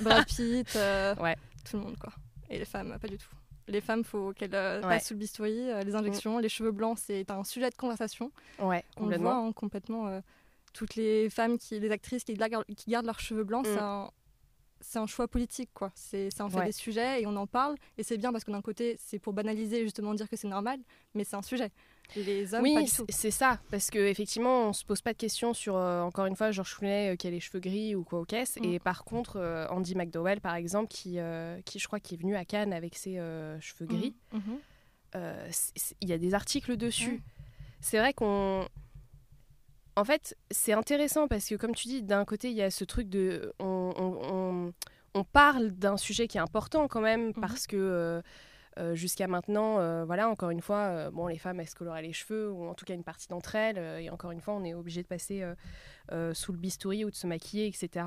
Brad 0.00 0.24
Pitt, 0.26 0.74
euh, 0.76 1.14
Ouais. 1.16 1.36
tout 1.70 1.76
le 1.76 1.82
monde 1.84 1.96
quoi. 1.98 2.12
Et 2.50 2.58
les 2.58 2.64
femmes, 2.64 2.96
pas 3.00 3.08
du 3.08 3.16
tout. 3.18 3.28
Les 3.68 3.80
femmes, 3.80 4.04
faut 4.04 4.32
qu'elles 4.32 4.54
euh, 4.54 4.82
Ouais. 4.82 4.88
passent 4.88 5.06
sous 5.08 5.14
le 5.14 5.20
bistouri, 5.20 5.70
euh, 5.70 5.82
les 5.82 5.94
injections, 5.94 6.38
les 6.38 6.48
cheveux 6.48 6.70
blancs, 6.72 6.98
c'est 6.98 7.30
un 7.30 7.44
sujet 7.44 7.70
de 7.70 7.74
conversation. 7.74 8.30
Ouais, 8.58 8.84
On 8.96 9.06
le 9.06 9.16
voit 9.16 9.32
complètement. 9.34 9.46
hein, 9.48 9.52
complètement. 9.52 10.08
euh, 10.08 10.20
toutes 10.74 10.96
les 10.96 11.30
femmes, 11.30 11.56
qui, 11.56 11.78
les 11.78 11.90
actrices 11.92 12.24
qui 12.24 12.34
gardent, 12.34 12.64
qui 12.76 12.90
gardent 12.90 13.06
leurs 13.06 13.20
cheveux 13.20 13.44
blancs, 13.44 13.64
Mm. 13.66 13.70
c'est 13.74 13.78
un, 13.80 14.10
c'est 14.84 14.98
un 14.98 15.06
choix 15.06 15.26
politique, 15.28 15.70
quoi. 15.72 15.90
C'est, 15.94 16.30
ça 16.30 16.44
en 16.44 16.50
fait 16.50 16.58
Ouais. 16.58 16.66
des 16.66 16.72
sujets 16.72 17.22
et 17.22 17.26
on 17.26 17.34
en 17.36 17.46
parle. 17.46 17.74
Et 17.98 18.02
c'est 18.02 18.18
bien 18.18 18.30
parce 18.32 18.44
que 18.44 18.50
d'un 18.52 18.60
côté, 18.62 18.96
c'est 18.98 19.18
pour 19.18 19.32
banaliser 19.32 19.82
justement 19.82 20.14
dire 20.14 20.28
que 20.28 20.36
c'est 20.36 20.48
normal, 20.48 20.78
mais 21.14 21.24
c'est 21.24 21.36
un 21.36 21.42
sujet. 21.42 21.70
Les 22.16 22.52
hommes, 22.52 22.62
Oui, 22.62 22.86
c'est- 23.08 23.30
ça, 23.30 23.58
parce 23.70 23.88
qu'effectivement, 23.90 24.68
on 24.68 24.72
se 24.74 24.84
pose 24.84 25.00
pas 25.00 25.12
de 25.14 25.18
questions 25.18 25.54
sur, 25.54 25.74
euh, 25.76 26.02
encore 26.02 26.26
une 26.26 26.36
fois, 26.36 26.50
Georges 26.50 26.76
Clooney 26.76 27.12
euh, 27.12 27.16
qui 27.16 27.26
a 27.26 27.30
les 27.30 27.40
cheveux 27.40 27.60
gris 27.60 27.94
ou 27.94 28.04
quoi 28.04 28.20
au 28.20 28.24
caisse. 28.26 28.56
Mm. 28.60 28.64
Et 28.64 28.78
par 28.78 29.04
contre, 29.04 29.36
euh, 29.36 29.66
Andy 29.70 29.94
McDowell, 29.94 30.40
par 30.42 30.54
exemple, 30.54 30.88
qui, 30.88 31.18
euh, 31.18 31.60
qui 31.62 31.78
je 31.78 31.86
crois 31.86 32.00
qui 32.00 32.14
est 32.14 32.18
venu 32.18 32.36
à 32.36 32.44
Cannes 32.44 32.72
avec 32.74 32.94
ses 32.96 33.14
cheveux 33.60 33.86
gris, 33.86 34.14
Mhm, 34.32 34.40
mhm. 35.14 35.50
il 36.02 36.08
y 36.08 36.12
a 36.12 36.18
des 36.18 36.34
articles 36.34 36.76
dessus. 36.76 37.22
C'est 37.80 37.98
vrai 37.98 38.12
qu'on... 38.12 38.68
En 39.96 40.04
fait, 40.04 40.36
c'est 40.50 40.72
intéressant 40.72 41.28
parce 41.28 41.48
que, 41.48 41.54
comme 41.54 41.74
tu 41.74 41.88
dis, 41.88 42.02
d'un 42.02 42.24
côté, 42.24 42.50
il 42.50 42.56
y 42.56 42.62
a 42.62 42.70
ce 42.70 42.84
truc 42.84 43.08
de... 43.08 43.52
On, 43.60 43.92
on- 43.96 44.34
on- 44.68 44.72
on 45.16 45.22
parle 45.24 45.70
d'un 45.70 45.96
sujet 45.96 46.26
qui 46.26 46.38
est 46.38 46.40
important 46.40 46.88
quand 46.88 47.00
même 47.00 47.32
parce 47.34 47.66
que... 47.66 47.76
euh, 47.76 48.22
euh, 48.76 48.96
jusqu'à 48.96 49.28
maintenant, 49.28 49.78
euh, 49.78 50.04
voilà, 50.04 50.28
encore 50.28 50.50
une 50.50 50.60
fois, 50.60 50.78
euh, 50.78 51.10
bon, 51.12 51.28
les 51.28 51.38
femmes, 51.38 51.60
elles 51.60 51.68
se 51.68 51.76
coloraient 51.76 52.02
les 52.02 52.12
cheveux, 52.12 52.50
ou 52.50 52.64
en 52.66 52.74
tout 52.74 52.84
cas 52.84 52.94
une 52.94 53.04
partie 53.04 53.28
d'entre 53.28 53.54
elles, 53.54 53.78
et 54.02 54.10
encore 54.10 54.32
une 54.32 54.40
fois, 54.40 54.54
on 54.54 54.64
est 54.64 54.74
obligé 54.74 55.00
de 55.00 55.06
passer 55.06 55.44
sous 56.32 56.50
le 56.50 56.58
bistouri 56.58 57.04
ou 57.04 57.10
de 57.12 57.14
se 57.14 57.28
maquiller, 57.28 57.68
etc. 57.68 58.04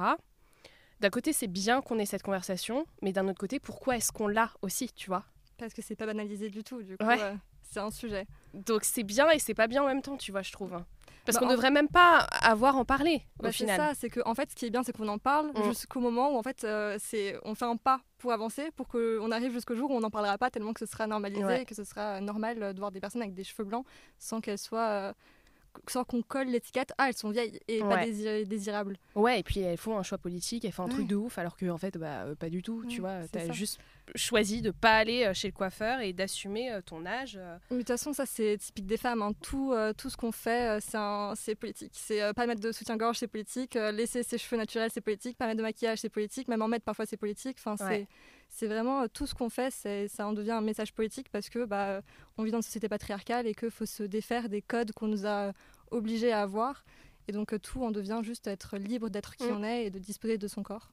D'un 1.00 1.10
côté, 1.10 1.32
c'est 1.32 1.48
bien 1.48 1.80
qu'on 1.82 1.98
ait 2.00 2.06
cette 2.06 2.22
conversation, 2.24 2.86
mais 3.02 3.14
d'un 3.14 3.30
autre 3.30 3.40
côté, 3.40 3.62
pourquoi 3.62 3.96
est-ce 3.96 4.12
qu'on 4.12 4.28
l'a 4.28 4.52
aussi, 4.62 4.92
tu 4.94 5.08
vois? 5.08 5.24
Parce 5.58 5.74
que 5.74 5.82
c'est 5.82 5.96
pas 5.96 6.06
banalisé 6.06 6.50
du 6.50 6.66
tout. 6.66 6.84
Du 6.84 6.98
coup, 6.98 7.06
Ouais. 7.06 7.36
c'est 7.64 7.80
un 7.80 7.90
sujet. 7.90 8.28
Donc 8.54 8.84
c'est 8.84 9.04
bien 9.04 9.30
et 9.30 9.40
c'est 9.40 9.54
pas 9.54 9.68
bien 9.68 9.84
en 9.84 9.88
même 9.88 10.02
temps, 10.02 10.18
tu 10.18 10.34
vois, 10.34 10.42
je 10.42 10.52
trouve. 10.52 10.74
hein. 10.74 10.86
Parce 11.28 11.36
Bah, 11.38 11.42
qu'on 11.42 11.48
en- 11.52 11.56
devrait 11.56 11.70
même 11.72 11.90
pas 11.90 12.20
avoir 12.42 12.76
en 12.78 12.86
parler, 12.86 13.22
Bah, 13.40 13.50
au 13.50 13.52
c'est 13.52 13.58
final. 13.60 13.78
ça, 13.80 13.92
c'est 13.94 14.10
que 14.10 14.22
en 14.26 14.34
fait, 14.34 14.50
ce 14.50 14.56
qui 14.56 14.66
est 14.66 14.70
bien, 14.72 14.82
c'est 14.82 14.96
qu'on 14.96 15.08
en 15.10 15.20
parle 15.20 15.52
Mm. 15.54 15.64
jusqu'au 15.66 16.00
moment 16.00 16.32
où 16.34 16.38
en 16.38 16.42
fait, 16.44 16.64
euh, 16.64 16.98
c'est 17.00 17.38
on 17.44 17.54
fait 17.54 17.66
un 17.66 17.76
pas 17.76 18.00
pour 18.18 18.32
avancer, 18.32 18.72
pour 18.76 18.88
qu'on 18.88 19.30
arrive 19.32 19.52
jusqu'au 19.52 19.76
jour 19.76 19.92
où 19.92 19.94
on 19.96 20.00
n'en 20.00 20.10
parlera 20.10 20.38
pas 20.40 20.50
tellement 20.50 20.74
que 20.74 20.80
ce 20.80 20.86
sera 20.92 21.06
normalisé 21.06 21.44
Ouais. 21.44 21.62
et 21.62 21.66
que 21.66 21.76
ce 21.76 21.84
sera 21.84 22.20
normal 22.22 22.64
euh, 22.64 22.74
de 22.74 22.80
voir 22.80 22.92
des 22.92 23.00
personnes 23.02 23.22
avec 23.22 23.34
des 23.36 23.44
cheveux 23.44 23.66
blancs 23.66 23.86
sans 24.18 24.42
qu'elles 24.42 24.58
soient, 24.58 24.80
euh, 24.88 25.14
sans 25.88 26.04
qu'on 26.04 26.22
colle 26.22 26.48
l'étiquette. 26.48 26.94
Ah, 26.98 27.08
elles 27.10 27.16
sont 27.18 27.30
vieilles 27.30 27.60
et 27.68 27.80
pas 27.80 28.06
désirables. 28.46 28.98
Ouais, 29.16 29.40
et 29.40 29.44
puis 29.44 29.60
elles 29.60 29.78
font 29.78 29.98
un 29.98 30.04
choix 30.04 30.18
politique, 30.18 30.66
elles 30.66 30.72
font 30.72 30.84
un 30.84 30.90
truc 30.90 31.08
de 31.08 31.16
ouf, 31.16 31.38
alors 31.38 31.56
que 31.58 31.70
en 31.70 31.78
fait, 31.78 31.98
bah, 31.98 32.24
euh, 32.26 32.36
pas 32.36 32.50
du 32.50 32.62
tout, 32.62 32.86
tu 32.88 33.02
vois. 33.02 33.28
T'as 33.32 33.52
juste 33.52 33.80
choisi 34.16 34.62
de 34.62 34.72
pas 34.72 34.96
aller 34.98 35.26
euh, 35.26 35.34
chez 35.34 35.50
le 35.50 35.54
coiffeur 35.54 36.00
et 36.00 36.14
d'assumer 36.14 36.72
euh, 36.72 36.82
ton 36.82 37.06
âge. 37.06 37.38
Mais 37.70 37.78
de 37.78 37.82
toute 37.82 37.88
façon, 37.90 38.14
ça 38.14 38.26
c'est 38.26 38.58
typique 38.58 38.86
des 38.86 38.98
femmes. 38.98 39.22
hein. 39.22 39.34
Tout, 39.42 39.74
euh, 39.74 39.92
tout 39.94 40.10
ce 40.10 40.16
qu'on 40.18 40.32
fait, 40.32 40.80
c'est 40.82 41.56
politique. 41.56 41.92
C'est 41.94 42.22
euh, 42.22 42.34
pas 42.34 42.46
mettre 42.48 42.62
de 42.62 42.72
soutien-gorge, 42.72 43.18
c'est 43.18 43.28
politique. 43.28 43.76
laisser 43.76 44.24
ses 44.24 44.38
cheveux 44.38 44.58
naturels, 44.58 44.90
c'est 44.94 45.02
politique. 45.02 45.38
Pas 45.38 45.46
mettre 45.48 45.58
de 45.58 45.64
maquillage, 45.64 46.00
c'est 46.00 46.10
politique. 46.10 46.48
Même 46.48 46.62
en 46.62 46.68
mettre 46.68 46.86
parfois, 46.86 47.06
c'est 47.06 47.18
politique. 47.18 47.58
Enfin, 47.60 47.76
c'est 47.78 48.08
c'est 48.50 48.68
vraiment 48.68 49.02
euh, 49.04 49.08
tout 49.12 49.28
ce 49.28 49.36
qu'on 49.36 49.50
fait, 49.50 49.72
ça 50.08 50.28
en 50.28 50.34
devient 50.34 50.52
un 50.52 50.62
message 50.62 50.94
politique 50.94 51.30
parce 51.32 51.50
que 51.50 51.66
bah, 51.66 51.88
euh, 51.90 52.02
on 52.38 52.44
vit 52.44 52.52
dans 52.52 52.58
une 52.60 52.64
société 52.64 52.90
patriarcale 52.90 53.46
et 53.48 53.54
qu'il 53.54 53.72
faut 53.72 53.86
se 53.86 54.04
défaire 54.04 54.50
des 54.50 54.62
codes 54.62 54.92
qu'on 54.94 55.08
nous 55.08 55.26
a 55.26 55.54
obligés 55.92 56.32
à 56.32 56.42
avoir. 56.42 56.84
Et 57.28 57.34
donc 57.34 57.54
euh, 57.54 57.60
tout 57.60 57.84
en 57.84 57.92
devient 57.92 58.22
juste 58.24 58.48
être 58.48 58.78
libre 58.78 59.10
d'être 59.10 59.36
qui 59.36 59.44
Mm. 59.52 59.56
on 59.58 59.64
est 59.64 59.86
et 59.86 59.90
de 59.92 60.00
disposer 60.00 60.38
de 60.38 60.48
son 60.48 60.64
corps. 60.64 60.92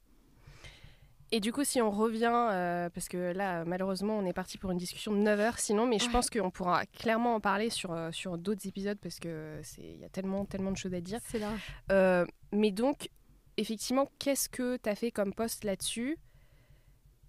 Et 1.33 1.41
du 1.41 1.53
coup, 1.53 1.65
si 1.65 1.81
on 1.81 1.91
revient, 1.91 2.31
euh, 2.53 2.91
parce 2.91 3.09
que 3.09 3.33
là, 3.33 3.65
malheureusement, 3.65 4.17
on 4.19 4.25
est 4.27 4.33
parti 4.33 4.57
pour 4.59 4.71
une 4.71 4.79
discussion 4.79 5.11
de 5.13 5.17
9 5.19 5.41
heures, 5.41 5.59
sinon, 5.59 5.85
mais 5.87 5.99
je 5.99 6.07
Ouais. 6.07 6.13
pense 6.13 6.31
qu'on 6.31 6.51
pourra 6.51 6.87
clairement 6.87 7.35
en 7.35 7.41
parler 7.41 7.71
sur, 7.71 7.93
euh, 7.93 8.13
sur 8.13 8.39
d'autres 8.39 8.69
épisodes 8.69 8.99
parce 9.03 9.19
que 9.19 9.59
c'est- 9.65 9.83
il 9.83 10.01
y 10.01 10.05
a 10.05 10.09
tellement, 10.09 10.45
tellement 10.45 10.71
de 10.71 10.77
choses 10.77 10.95
à 10.95 11.01
dire. 11.01 11.19
C'est 11.27 11.41
large. 11.41 11.61
Euh, 11.91 12.25
mais 12.53 12.71
donc, 12.71 13.09
effectivement, 13.57 14.09
qu'est-ce 14.21 14.49
que 14.49 14.77
tu 14.77 14.89
as 14.89 14.95
fait 14.95 15.11
comme 15.11 15.33
post 15.33 15.65
là-dessus? 15.65 16.19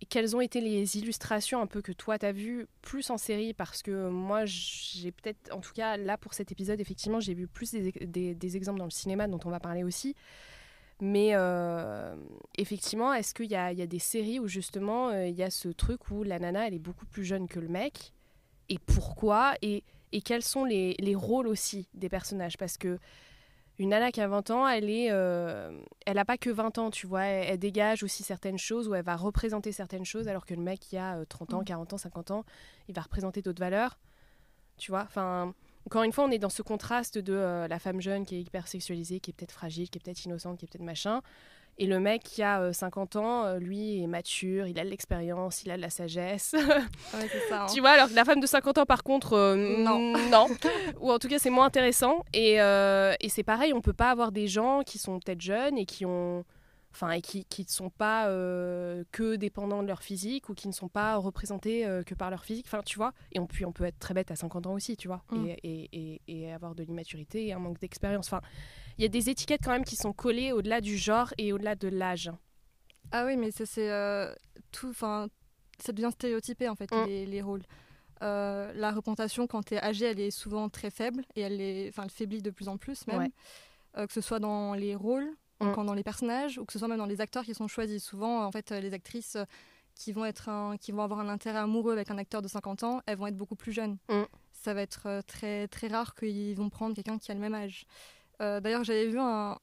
Quelles 0.09 0.35
ont 0.35 0.41
été 0.41 0.61
les 0.61 0.97
illustrations 0.97 1.61
un 1.61 1.67
peu 1.67 1.81
que 1.81 1.91
toi 1.91 2.19
tu 2.19 2.25
as 2.25 2.31
vues 2.31 2.67
plus 2.81 3.09
en 3.09 3.17
série? 3.17 3.53
Parce 3.53 3.81
que 3.81 4.09
moi, 4.09 4.45
j'ai 4.45 5.11
peut-être, 5.11 5.53
en 5.53 5.61
tout 5.61 5.73
cas 5.73 5.97
là 5.97 6.17
pour 6.17 6.33
cet 6.33 6.51
épisode, 6.51 6.79
effectivement, 6.79 7.19
j'ai 7.19 7.33
vu 7.33 7.47
plus 7.47 7.71
des, 7.71 8.57
exemples 8.57 8.79
dans 8.79 8.85
le 8.85 8.91
cinéma 8.91 9.27
dont 9.27 9.39
on 9.45 9.49
va 9.49 9.59
parler 9.59 9.83
aussi. 9.83 10.15
Mais 11.01 11.31
euh, 11.33 12.15
effectivement, 12.57 13.13
est-ce 13.13 13.33
qu'il 13.33 13.51
y 13.51 13.55
a, 13.55 13.71
il 13.71 13.79
y 13.79 13.81
a 13.81 13.87
des 13.87 13.99
séries 13.99 14.39
où 14.39 14.47
justement 14.47 15.09
euh, 15.09 15.27
il 15.27 15.35
y 15.35 15.43
a 15.43 15.49
ce 15.49 15.67
truc 15.67 16.09
où 16.09 16.23
la 16.23 16.39
nana 16.39 16.67
elle 16.67 16.73
est 16.73 16.79
beaucoup 16.79 17.05
plus 17.05 17.25
jeune 17.25 17.47
que 17.47 17.59
le 17.59 17.67
mec? 17.67 18.13
Et 18.69 18.79
pourquoi? 18.79 19.55
Et, 19.61 19.83
et 20.11 20.21
quels 20.21 20.41
sont 20.41 20.63
les, 20.63 20.95
les 20.99 21.15
rôles 21.15 21.47
aussi 21.47 21.87
des 21.93 22.09
personnages? 22.09 22.57
Parce 22.57 22.77
que 22.77 22.97
une 23.77 23.89
nana 23.89 24.11
qui 24.11 24.21
a 24.21 24.27
20 24.27 24.51
ans, 24.51 24.67
elle 24.67 24.89
est, 24.89 25.11
euh, 25.11 25.77
elle 26.05 26.15
n'a 26.15 26.25
pas 26.25 26.37
que 26.37 26.49
20 26.49 26.77
ans, 26.77 26.91
tu 26.91 27.07
vois. 27.07 27.23
Elle, 27.23 27.49
elle 27.49 27.59
dégage 27.59 28.03
aussi 28.03 28.23
certaines 28.23 28.57
choses 28.57 28.87
ou 28.87 28.95
elle 28.95 29.03
va 29.03 29.15
représenter 29.15 29.71
certaines 29.71 30.05
choses, 30.05 30.27
alors 30.27 30.45
que 30.45 30.53
le 30.53 30.61
mec 30.61 30.79
qui 30.79 30.97
a 30.97 31.17
euh, 31.17 31.25
30 31.25 31.53
ans, 31.53 31.61
Mm. 31.61 31.65
40 31.65 31.93
ans, 31.93 31.97
50 31.97 32.31
ans, 32.31 32.45
il 32.87 32.95
va 32.95 33.01
représenter 33.01 33.41
d'autres 33.41 33.59
valeurs. 33.59 33.99
Tu 34.77 34.91
vois 34.91 35.03
Enfin, 35.03 35.53
encore 35.85 36.03
une 36.03 36.11
fois, 36.11 36.23
on 36.23 36.31
est 36.31 36.39
dans 36.39 36.49
ce 36.49 36.61
contraste 36.61 37.17
de 37.17 37.33
euh, 37.33 37.67
la 37.67 37.79
femme 37.79 38.01
jeune 38.01 38.25
qui 38.25 38.35
est 38.35 38.41
hyper 38.41 38.67
sexualisée, 38.67 39.19
qui 39.19 39.31
est 39.31 39.33
peut-être 39.33 39.51
fragile, 39.51 39.89
qui 39.89 39.97
est 39.97 40.01
peut-être 40.01 40.23
innocente, 40.25 40.57
qui 40.57 40.65
est 40.65 40.67
peut-être 40.67 40.83
machin. 40.83 41.21
Et 41.77 41.87
le 41.87 41.99
mec 41.99 42.23
qui 42.23 42.41
a 42.41 42.61
euh, 42.61 42.71
50 42.73 43.17
ans, 43.17 43.43
euh, 43.43 43.59
lui, 43.59 44.01
est 44.01 44.07
mature, 44.07 44.65
il 44.65 44.79
a 44.79 44.85
de 44.85 44.89
l'expérience, 44.89 45.63
il 45.63 45.71
a 45.71 45.75
de 45.77 45.81
la 45.81 45.89
sagesse. 45.89 46.53
Ouais, 47.13 47.27
c'est 47.31 47.49
ça. 47.49 47.63
hein. 47.63 47.67
Tu 47.73 47.81
vois, 47.81 47.91
alors 47.91 48.07
que 48.09 48.13
la 48.13 48.23
femme 48.25 48.39
de 48.39 48.47
50 48.47 48.77
ans, 48.77 48.85
par 48.85 49.03
contre, 49.03 49.33
euh, 49.33 49.55
Non. 49.83 50.13
non. 50.31 50.47
Ou 51.01 51.11
en 51.11 51.19
tout 51.19 51.27
cas, 51.27 51.37
c'est 51.39 51.49
moins 51.49 51.65
intéressant. 51.65 52.23
Et, 52.33 52.61
euh, 52.61 53.13
et 53.19 53.27
c'est 53.29 53.43
pareil, 53.43 53.73
on 53.73 53.81
peut 53.81 53.93
pas 53.93 54.09
avoir 54.09 54.31
des 54.31 54.47
gens 54.47 54.83
qui 54.85 54.97
sont 54.99 55.19
peut-être 55.19 55.41
jeunes 55.41 55.77
et 55.77 55.85
qui 55.85 56.05
ont. 56.05 56.45
Enfin, 56.91 57.11
et 57.11 57.19
qui 57.21 57.43
qui 57.43 57.63
ne 57.63 57.67
sont 57.67 57.89
pas 57.89 58.29
euh, 58.29 59.03
que 59.11 59.35
dépendants 59.35 59.83
de 59.83 59.87
leur 59.89 60.01
physique 60.01 60.47
ou 60.47 60.53
qui 60.53 60.69
ne 60.69 60.73
sont 60.73 60.87
pas 60.87 61.17
représentés 61.17 61.85
euh, 61.85 62.03
que 62.03 62.15
par 62.15 62.29
leur 62.29 62.45
physique. 62.45 62.67
Enfin, 62.69 62.81
tu 62.85 62.95
vois. 62.95 63.11
Et 63.33 63.39
on, 63.41 63.47
puis 63.47 63.65
on 63.65 63.73
peut 63.73 63.83
être 63.83 63.99
très 63.99 64.13
bête 64.13 64.31
à 64.31 64.37
50 64.37 64.65
ans 64.67 64.71
aussi, 64.73 64.95
tu 64.95 65.09
vois. 65.09 65.21
Mm. 65.29 65.45
Et, 65.45 65.59
et, 65.65 65.89
et, 65.91 66.21
et 66.45 66.53
avoir 66.53 66.73
de 66.73 66.83
l'immaturité 66.83 67.47
et 67.47 67.51
un 67.51 67.59
manque 67.59 67.79
d'expérience. 67.79 68.27
Enfin, 68.27 68.39
il 68.97 69.01
y 69.03 69.05
a 69.05 69.09
des 69.09 69.29
étiquettes 69.29 69.61
quand 69.63 69.71
même 69.71 69.83
qui 69.85 69.95
sont 69.95 70.13
collées 70.13 70.51
au-delà 70.51 70.81
du 70.81 70.97
genre 70.97 71.33
et 71.37 71.51
au-delà 71.53 71.75
de 71.75 71.87
l'âge. 71.87 72.31
Ah 73.11 73.25
oui, 73.25 73.37
mais 73.37 73.51
ça, 73.51 73.65
c'est 73.65 73.91
euh, 73.91 74.33
tout. 74.71 74.89
Enfin, 74.89 75.27
ça 75.79 75.91
devient 75.93 76.09
stéréotypé 76.11 76.69
en 76.69 76.75
fait 76.75 76.91
Mm. 76.91 77.05
les, 77.05 77.25
les 77.25 77.41
rôles. 77.41 77.63
Euh, 78.23 78.71
la 78.73 78.91
représentation 78.91 79.45
quand 79.45 79.63
tu 79.63 79.75
es 79.75 79.83
âgé, 79.83 80.05
elle 80.05 80.19
est 80.19 80.31
souvent 80.31 80.69
très 80.69 80.89
faible 80.89 81.23
et 81.35 81.41
elle 81.41 81.59
est, 81.61 81.89
enfin, 81.89 82.03
elle 82.03 82.09
faiblit 82.09 82.41
de 82.41 82.49
plus 82.49 82.67
en 82.69 82.77
plus 82.77 83.05
même. 83.07 83.17
Ouais. 83.19 83.31
Euh, 83.97 84.07
que 84.07 84.13
ce 84.13 84.21
soit 84.21 84.39
dans 84.39 84.73
les 84.73 84.95
rôles, 84.95 85.29
Mm. 85.61 85.71
quand 85.73 85.85
dans 85.85 85.93
les 85.93 86.03
personnages, 86.03 86.57
ou 86.57 86.65
que 86.65 86.73
ce 86.73 86.79
soit 86.79 86.87
même 86.89 86.97
dans 86.97 87.05
les 87.05 87.21
acteurs 87.21 87.43
qui 87.45 87.53
sont 87.53 87.67
choisis. 87.69 88.03
Souvent, 88.03 88.45
en 88.45 88.51
fait, 88.51 88.71
les 88.71 88.93
actrices 88.93 89.37
qui 89.93 90.11
vont 90.11 90.25
être, 90.25 90.49
un- 90.49 90.75
qui 90.77 90.91
vont 90.91 91.01
avoir 91.01 91.21
un 91.21 91.29
intérêt 91.29 91.59
amoureux 91.59 91.93
avec 91.93 92.11
un 92.11 92.17
acteur 92.17 92.41
de 92.41 92.49
50 92.49 92.83
ans, 92.83 93.01
elles 93.05 93.17
vont 93.17 93.27
être 93.27 93.37
beaucoup 93.37 93.55
plus 93.55 93.71
jeunes. 93.71 93.97
Mm. 94.09 94.23
Ça 94.51 94.73
va 94.73 94.81
être 94.81 95.21
très 95.27 95.67
très 95.69 95.87
rare 95.87 96.13
qu'ils 96.15 96.55
vont 96.57 96.69
prendre 96.69 96.93
quelqu'un 96.95 97.17
qui 97.17 97.31
a 97.31 97.33
le 97.35 97.39
même 97.39 97.53
âge. 97.53 97.85
Euh, 98.41 98.59
D'ailleurs, 98.59 98.83
j'avais 98.83 99.07
vu 99.07 99.19
un, 99.19 99.57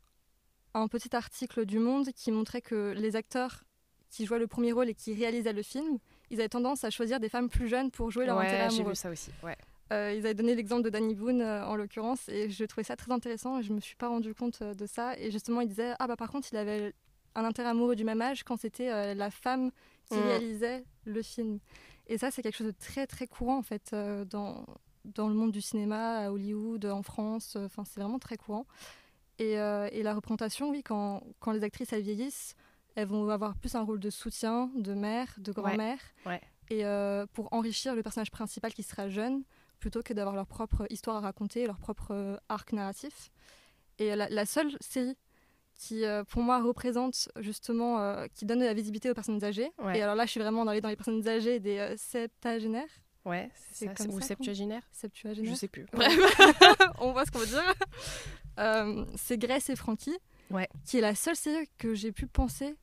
un 0.75 0.88
petit 0.88 1.14
article 1.14 1.64
du 1.67 1.79
Monde 1.79 2.11
qui 2.14 2.31
montrait 2.31 2.62
que 2.62 2.93
les 2.97 3.17
acteurs 3.17 3.64
qui 4.11 4.26
jouaient 4.26 4.38
le 4.38 4.47
premier 4.47 4.73
rôle 4.73 4.88
et 4.88 4.95
qui 4.95 5.14
réalisaient 5.14 5.52
le 5.52 5.62
film, 5.62 5.99
ils 6.31 6.38
avaient 6.41 6.49
tendance 6.49 6.85
à 6.85 6.91
choisir 6.91 7.19
des 7.21 7.29
femmes 7.29 7.49
plus 7.49 7.69
jeunes 7.69 7.91
pour 7.91 8.11
jouer 8.11 8.26
leur 8.26 8.38
intérêt 8.38 8.64
ouais, 8.64 8.71
j'ai 8.71 8.76
amoureux. 8.76 8.91
vu 8.93 8.97
ça 8.97 9.11
aussi. 9.11 9.31
Ouais. 9.43 9.57
Euh, 9.93 10.12
ils 10.14 10.25
avaient 10.25 10.35
donné 10.35 10.55
l'exemple 10.55 10.83
de 10.83 10.91
Danny 10.91 11.14
Boone 11.14 11.41
euh, 11.43 11.67
en 11.67 11.76
l'occurrence 11.76 12.29
et 12.29 12.49
je 12.50 12.64
trouvais 12.64 12.85
ça 12.85 12.97
très 12.97 13.12
intéressant 13.12 13.59
et 13.59 13.62
je 13.62 13.73
me 13.73 13.81
suis 13.81 13.97
pas 13.97 14.09
rendu 14.09 14.35
compte 14.35 14.62
de 14.62 14.87
ça. 14.87 15.17
Et 15.19 15.31
justement, 15.31 15.61
il 15.61 15.69
disait 15.69 15.95
Ah 15.99 16.07
bah 16.07 16.17
par 16.17 16.31
contre, 16.31 16.49
il 16.52 16.57
avait 16.57 16.95
un 17.35 17.45
intérêt 17.45 17.69
amoureux 17.71 17.97
du 17.97 18.05
même 18.05 18.21
âge 18.23 18.43
quand 18.45 18.59
c'était 18.59 19.14
la 19.14 19.31
femme 19.31 19.71
qui 20.11 20.14
Mm. 20.17 20.23
réalisait 20.23 20.85
le 21.05 21.23
film. 21.23 21.59
Et 22.07 22.19
ça, 22.19 22.31
c'est 22.31 22.43
quelque 22.43 22.57
chose 22.57 22.67
de 22.67 22.75
très 22.79 23.07
très 23.07 23.26
courant 23.26 23.57
en 23.59 23.62
fait 23.62 23.95
dans, 24.31 24.64
dans 25.04 25.28
le 25.28 25.35
monde 25.35 25.52
du 25.52 25.61
cinéma, 25.61 26.18
à 26.18 26.30
Hollywood, 26.32 26.85
en 26.87 27.02
France. 27.02 27.54
euh, 27.56 27.66
Enfin, 27.66 27.85
c'est 27.85 28.00
vraiment 28.00 28.18
très 28.18 28.37
courant. 28.37 28.66
Et, 29.38 29.59
euh, 29.59 29.88
et 29.92 30.02
la 30.02 30.14
représentation, 30.14 30.71
oui, 30.71 30.82
quand, 30.82 31.23
quand 31.40 31.52
les 31.52 31.64
actrices 31.64 31.92
elles 31.92 32.02
vieillissent, 32.02 32.54
elles 32.94 33.09
vont 33.09 33.28
avoir 33.30 33.56
plus 33.56 33.75
un 33.75 33.80
rôle 33.82 33.99
de 34.00 34.11
soutien, 34.11 34.71
de 34.76 34.94
mère, 34.94 35.35
de 35.38 35.52
grand-mère. 35.52 35.99
ouais. 36.26 36.40
Et 36.71 36.85
euh, 36.87 37.26
pour 37.32 37.52
enrichir 37.52 37.94
le 37.94 38.02
personnage 38.02 38.30
principal 38.30 38.73
qui 38.73 38.82
sera 38.82 39.09
jeune, 39.09 39.42
plutôt 39.78 40.02
que 40.02 40.12
d'avoir 40.14 40.35
leur 40.35 40.47
propre 40.47 40.87
histoire 40.90 41.16
à 41.16 41.21
raconter, 41.21 41.66
leur 41.66 41.78
propre 41.78 42.40
arc 42.49 42.73
narratif. 42.73 43.30
Et 43.99 44.14
la, 44.14 44.28
la 44.28 44.47
seule 44.47 44.71
série 44.80 45.16
qui, 45.75 46.04
euh, 46.04 46.23
pour 46.25 46.42
moi, 46.42 46.62
représente 46.62 47.28
justement, 47.40 48.26
qui 48.35 48.44
donne 48.47 48.61
de 48.61 48.64
la 48.64 48.75
visibilité 48.75 49.11
aux 49.11 49.14
personnes 49.14 49.42
âgées. 49.42 49.73
Ouais. 49.82 49.99
Et 49.99 50.02
alors 50.02 50.14
là, 50.14 50.25
je 50.25 50.30
suis 50.30 50.40
vraiment 50.40 50.64
dans 50.64 50.73
les, 50.73 50.80
dans 50.80 50.88
les 50.88 50.97
personnes 50.97 51.26
âgées 51.28 51.59
des 51.61 51.94
septagénaires, 51.97 52.88
Ouais, 53.25 53.50
c'est 53.55 53.75
C'est 53.75 53.87
ça. 53.87 53.95
comme 53.95 54.14
Ou 54.14 54.21
ça 54.21 54.26
septuagénaire 54.29 54.83
septuagénaires. 54.91 55.52
Je 55.52 55.57
sais 55.59 55.69
plus. 55.69 55.87
Ouais. 55.95 56.09
on 57.00 57.12
voit 57.12 57.25
ce 57.25 57.31
qu'on 57.31 57.38
veut 57.38 57.47
dire. 57.47 57.75
Euh, 58.59 59.05
c'est 59.17 59.38
Grace 59.38 59.71
et 59.71 59.76
Frankie, 59.76 60.17
Ouais. 60.50 60.69
qui 60.85 60.99
est 60.99 61.00
la 61.00 61.14
seule 61.14 61.37
série 61.37 61.69
que 61.79 61.95
j'ai 61.95 62.12
pu 62.12 62.26
penser 62.26 62.75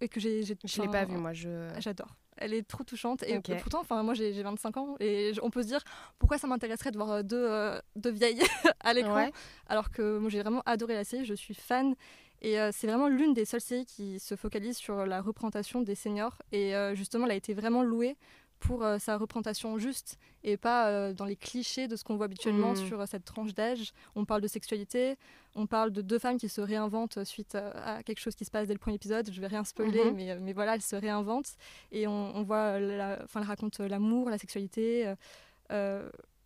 et 0.00 0.08
que 0.08 0.20
j'ai. 0.20 0.42
Je 0.44 0.54
l'ai 0.82 0.88
pas 0.88 1.04
vu, 1.04 1.16
moi. 1.16 1.32
Je... 1.32 1.68
J'adore. 1.78 2.14
Elle 2.36 2.54
est 2.54 2.62
trop 2.66 2.84
touchante. 2.84 3.22
Et 3.24 3.38
pourtant, 3.40 3.80
enfin, 3.80 4.02
moi 4.02 4.14
j'ai 4.14 4.32
j'ai 4.32 4.42
25 4.42 4.76
ans 4.78 4.96
et 4.98 5.32
on 5.42 5.50
peut 5.50 5.60
se 5.62 5.66
dire 5.66 5.82
pourquoi 6.18 6.38
ça 6.38 6.46
m'intéresserait 6.46 6.90
de 6.90 6.96
voir 6.96 7.10
euh, 7.10 7.22
deux, 7.22 7.36
euh, 7.50 7.78
deux 7.96 8.10
vieilles 8.12 8.40
à 8.80 8.94
l'écran. 8.94 9.14
Ouais. 9.16 9.32
Alors 9.66 9.90
que 9.90 10.18
moi 10.18 10.30
j'ai 10.30 10.40
vraiment 10.40 10.62
adoré 10.64 10.94
la 10.94 11.04
série, 11.04 11.26
je 11.26 11.34
suis 11.34 11.52
fan. 11.54 11.94
Et 12.42 12.58
euh, 12.58 12.70
c'est 12.72 12.86
vraiment 12.86 13.08
l'une 13.08 13.34
des 13.34 13.44
seules 13.44 13.60
séries 13.60 13.84
qui 13.84 14.18
se 14.18 14.34
focalise 14.36 14.78
sur 14.78 15.04
la 15.04 15.20
représentation 15.20 15.82
des 15.82 15.94
seniors. 15.94 16.38
Et 16.52 16.74
euh, 16.74 16.94
justement, 16.94 17.26
elle 17.26 17.32
a 17.32 17.34
été 17.34 17.52
vraiment 17.52 17.82
louée 17.82 18.16
pour 18.60 18.84
euh, 18.84 18.98
sa 18.98 19.16
représentation 19.16 19.78
juste 19.78 20.18
et 20.44 20.56
pas 20.56 20.88
euh, 20.88 21.12
dans 21.12 21.24
les 21.24 21.34
clichés 21.36 21.88
de 21.88 21.96
ce 21.96 22.04
qu'on 22.04 22.16
voit 22.16 22.26
habituellement 22.26 22.72
Mm. 22.72 22.76
sur 22.76 23.00
euh, 23.00 23.06
cette 23.06 23.24
tranche 23.24 23.54
d'âge. 23.54 23.92
On 24.14 24.24
parle 24.24 24.40
de 24.42 24.46
sexualité, 24.48 25.16
on 25.54 25.66
parle 25.66 25.90
de 25.90 26.02
deux 26.02 26.18
femmes 26.18 26.36
qui 26.38 26.48
se 26.48 26.60
réinventent 26.60 27.24
suite 27.24 27.54
à 27.56 28.02
quelque 28.04 28.20
chose 28.20 28.34
qui 28.36 28.44
se 28.44 28.50
passe 28.50 28.68
dès 28.68 28.74
le 28.74 28.78
premier 28.78 28.96
épisode. 28.96 29.30
Je 29.32 29.40
vais 29.40 29.46
rien 29.48 29.64
spoiler, 29.64 30.04
Mhm. 30.04 30.14
mais, 30.14 30.38
mais 30.38 30.52
voilà, 30.52 30.74
elles 30.76 30.82
se 30.82 30.94
réinventent. 30.96 31.54
Et 31.90 32.06
on, 32.06 32.36
on 32.36 32.42
voit, 32.42 32.78
la, 32.78 33.20
enfin, 33.24 33.40
elle 33.40 33.46
raconte 33.48 33.80
euh, 33.80 33.88
l'amour, 33.88 34.30
la 34.30 34.38
sexualité, 34.38 35.12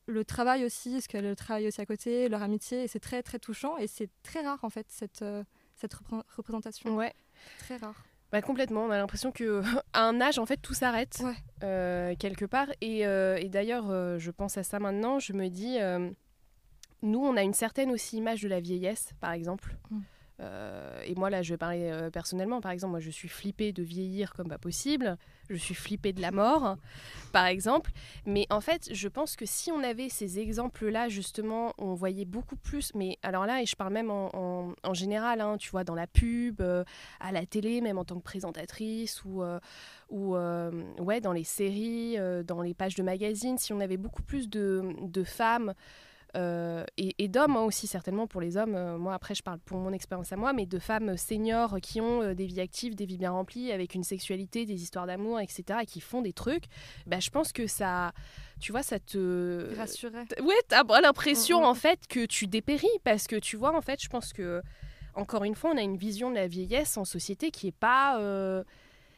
le 0.06 0.23
travail 0.25 0.64
aussi, 0.64 1.00
ce 1.00 1.09
qu'elle 1.09 1.35
travaille 1.35 1.66
aussi 1.66 1.80
à 1.80 1.87
côté, 1.87 2.28
leur 2.28 2.42
amitié. 2.42 2.85
Et 2.85 2.88
c'est 2.88 3.00
très, 3.00 3.23
très 3.23 3.38
touchant. 3.38 3.76
Et 3.78 3.87
c'est 3.87 4.11
très 4.23 4.42
rare, 4.42 4.59
en 4.62 4.71
fait, 4.71 4.87
cette, 4.90 5.25
cette 5.76 5.94
repré- 5.94 6.23
représentation. 6.37 6.94
Ouais. 6.97 7.14
Très 7.59 7.76
rare. 7.78 8.04
Bah, 8.34 8.42
complètement. 8.42 8.82
On 8.82 8.90
a 8.90 8.98
l'impression 8.98 9.30
que 9.30 9.62
à 9.92 10.02
un 10.08 10.20
âge, 10.20 10.40
en 10.40 10.44
fait, 10.44 10.56
tout 10.56 10.74
s'arrête 10.74 11.22
Ouais. 11.22 11.36
euh, 11.62 12.16
quelque 12.18 12.44
part. 12.44 12.66
Et, 12.80 13.06
euh, 13.06 13.36
et 13.36 13.48
d'ailleurs, 13.48 13.92
euh, 13.92 14.18
je 14.18 14.32
pense 14.32 14.58
à 14.58 14.64
ça 14.64 14.80
maintenant. 14.80 15.20
Je 15.20 15.32
me 15.34 15.46
dis, 15.46 15.78
nous, 17.02 17.20
on 17.20 17.36
a 17.36 17.42
une 17.42 17.54
certaine 17.54 17.92
aussi 17.92 18.16
image 18.16 18.42
de 18.42 18.48
la 18.48 18.58
vieillesse, 18.58 19.10
par 19.20 19.30
exemple. 19.30 19.76
Mm. 19.92 20.00
Euh, 20.40 21.00
et 21.04 21.14
moi, 21.14 21.30
là, 21.30 21.42
je 21.42 21.54
vais 21.54 21.58
parler 21.58 21.90
euh, 21.90 22.10
personnellement. 22.10 22.60
Par 22.60 22.72
exemple, 22.72 22.92
moi, 22.92 23.00
je 23.00 23.10
suis 23.10 23.28
flippée 23.28 23.72
de 23.72 23.82
vieillir 23.82 24.32
comme 24.34 24.48
pas 24.48 24.58
possible. 24.58 25.16
Je 25.48 25.56
suis 25.56 25.74
flippée 25.74 26.12
de 26.12 26.20
la 26.20 26.32
mort, 26.32 26.76
par 27.32 27.46
exemple. 27.46 27.92
Mais 28.26 28.46
en 28.50 28.60
fait, 28.60 28.88
je 28.92 29.08
pense 29.08 29.36
que 29.36 29.46
si 29.46 29.70
on 29.70 29.82
avait 29.82 30.08
ces 30.08 30.38
exemples-là, 30.38 31.08
justement, 31.08 31.74
on 31.78 31.94
voyait 31.94 32.24
beaucoup 32.24 32.56
plus. 32.56 32.92
Mais 32.94 33.18
alors 33.22 33.46
là, 33.46 33.62
et 33.62 33.66
je 33.66 33.76
parle 33.76 33.92
même 33.92 34.10
en, 34.10 34.74
général, 34.94 35.40
hein, 35.40 35.56
tu 35.58 35.70
vois, 35.70 35.84
dans 35.84 35.94
la 35.94 36.06
pub, 36.06 36.60
euh, 36.60 36.84
à 37.20 37.30
la 37.30 37.46
télé, 37.46 37.80
même 37.80 37.98
en 37.98 38.04
tant 38.04 38.16
que 38.16 38.24
présentatrice, 38.24 39.24
ou, 39.24 39.42
ou 40.08 40.36
ouais, 40.36 41.20
dans 41.20 41.32
les 41.32 41.44
séries, 41.44 42.16
dans 42.44 42.62
les 42.62 42.74
pages 42.74 42.94
de 42.94 43.02
magazines, 43.02 43.58
si 43.58 43.72
on 43.72 43.80
avait 43.80 43.96
beaucoup 43.96 44.22
plus 44.22 44.48
de, 44.48 44.94
de 45.02 45.24
femmes 45.24 45.74
euh, 46.36 46.84
et, 46.96 47.14
et 47.22 47.28
d'hommes 47.28 47.56
hein, 47.56 47.62
aussi, 47.62 47.86
certainement 47.86 48.26
pour 48.26 48.40
les 48.40 48.56
hommes. 48.56 48.74
euh, 48.74 48.98
moi, 48.98 49.14
après, 49.14 49.34
je 49.34 49.42
parle 49.42 49.58
pour 49.60 49.78
mon 49.78 49.92
expérience 49.92 50.32
à 50.32 50.36
moi, 50.36 50.52
mais 50.52 50.66
de 50.66 50.78
femmes 50.78 51.16
seniors 51.16 51.76
qui 51.80 52.00
ont 52.00 52.22
euh, 52.22 52.34
des 52.34 52.46
vies 52.46 52.60
actives, 52.60 52.94
des 52.94 53.06
vies 53.06 53.18
bien 53.18 53.30
remplies, 53.30 53.70
avec 53.72 53.94
une 53.94 54.04
sexualité, 54.04 54.66
des 54.66 54.82
histoires 54.82 55.06
d'amour, 55.06 55.40
etc., 55.40 55.80
et 55.82 55.86
qui 55.86 56.00
font 56.00 56.22
des 56.22 56.32
trucs. 56.32 56.64
Bah, 57.06 57.20
je 57.20 57.30
pense 57.30 57.52
que 57.52 57.66
ça, 57.66 58.12
tu 58.60 58.72
vois, 58.72 58.82
ça 58.82 58.98
te. 58.98 59.74
Rassurée. 59.76 60.24
T- 60.26 60.42
Ouais, 60.42 60.54
t'as 60.68 60.82
l'impression 61.00 61.60
Mm, 61.60 61.62
mm. 61.62 61.66
en 61.66 61.74
fait 61.74 62.00
que 62.08 62.26
tu 62.26 62.46
dépéris 62.46 62.86
parce 63.04 63.26
que 63.26 63.36
tu 63.36 63.56
vois, 63.56 63.76
en 63.76 63.80
fait, 63.80 64.02
je 64.02 64.08
pense 64.08 64.32
que 64.32 64.62
encore 65.14 65.44
une 65.44 65.54
fois, 65.54 65.70
on 65.72 65.76
a 65.76 65.82
une 65.82 65.96
vision 65.96 66.30
de 66.30 66.34
la 66.34 66.48
vieillesse 66.48 66.96
en 66.96 67.04
société 67.04 67.50
qui 67.52 67.68
est 67.68 67.72
pas 67.76 68.18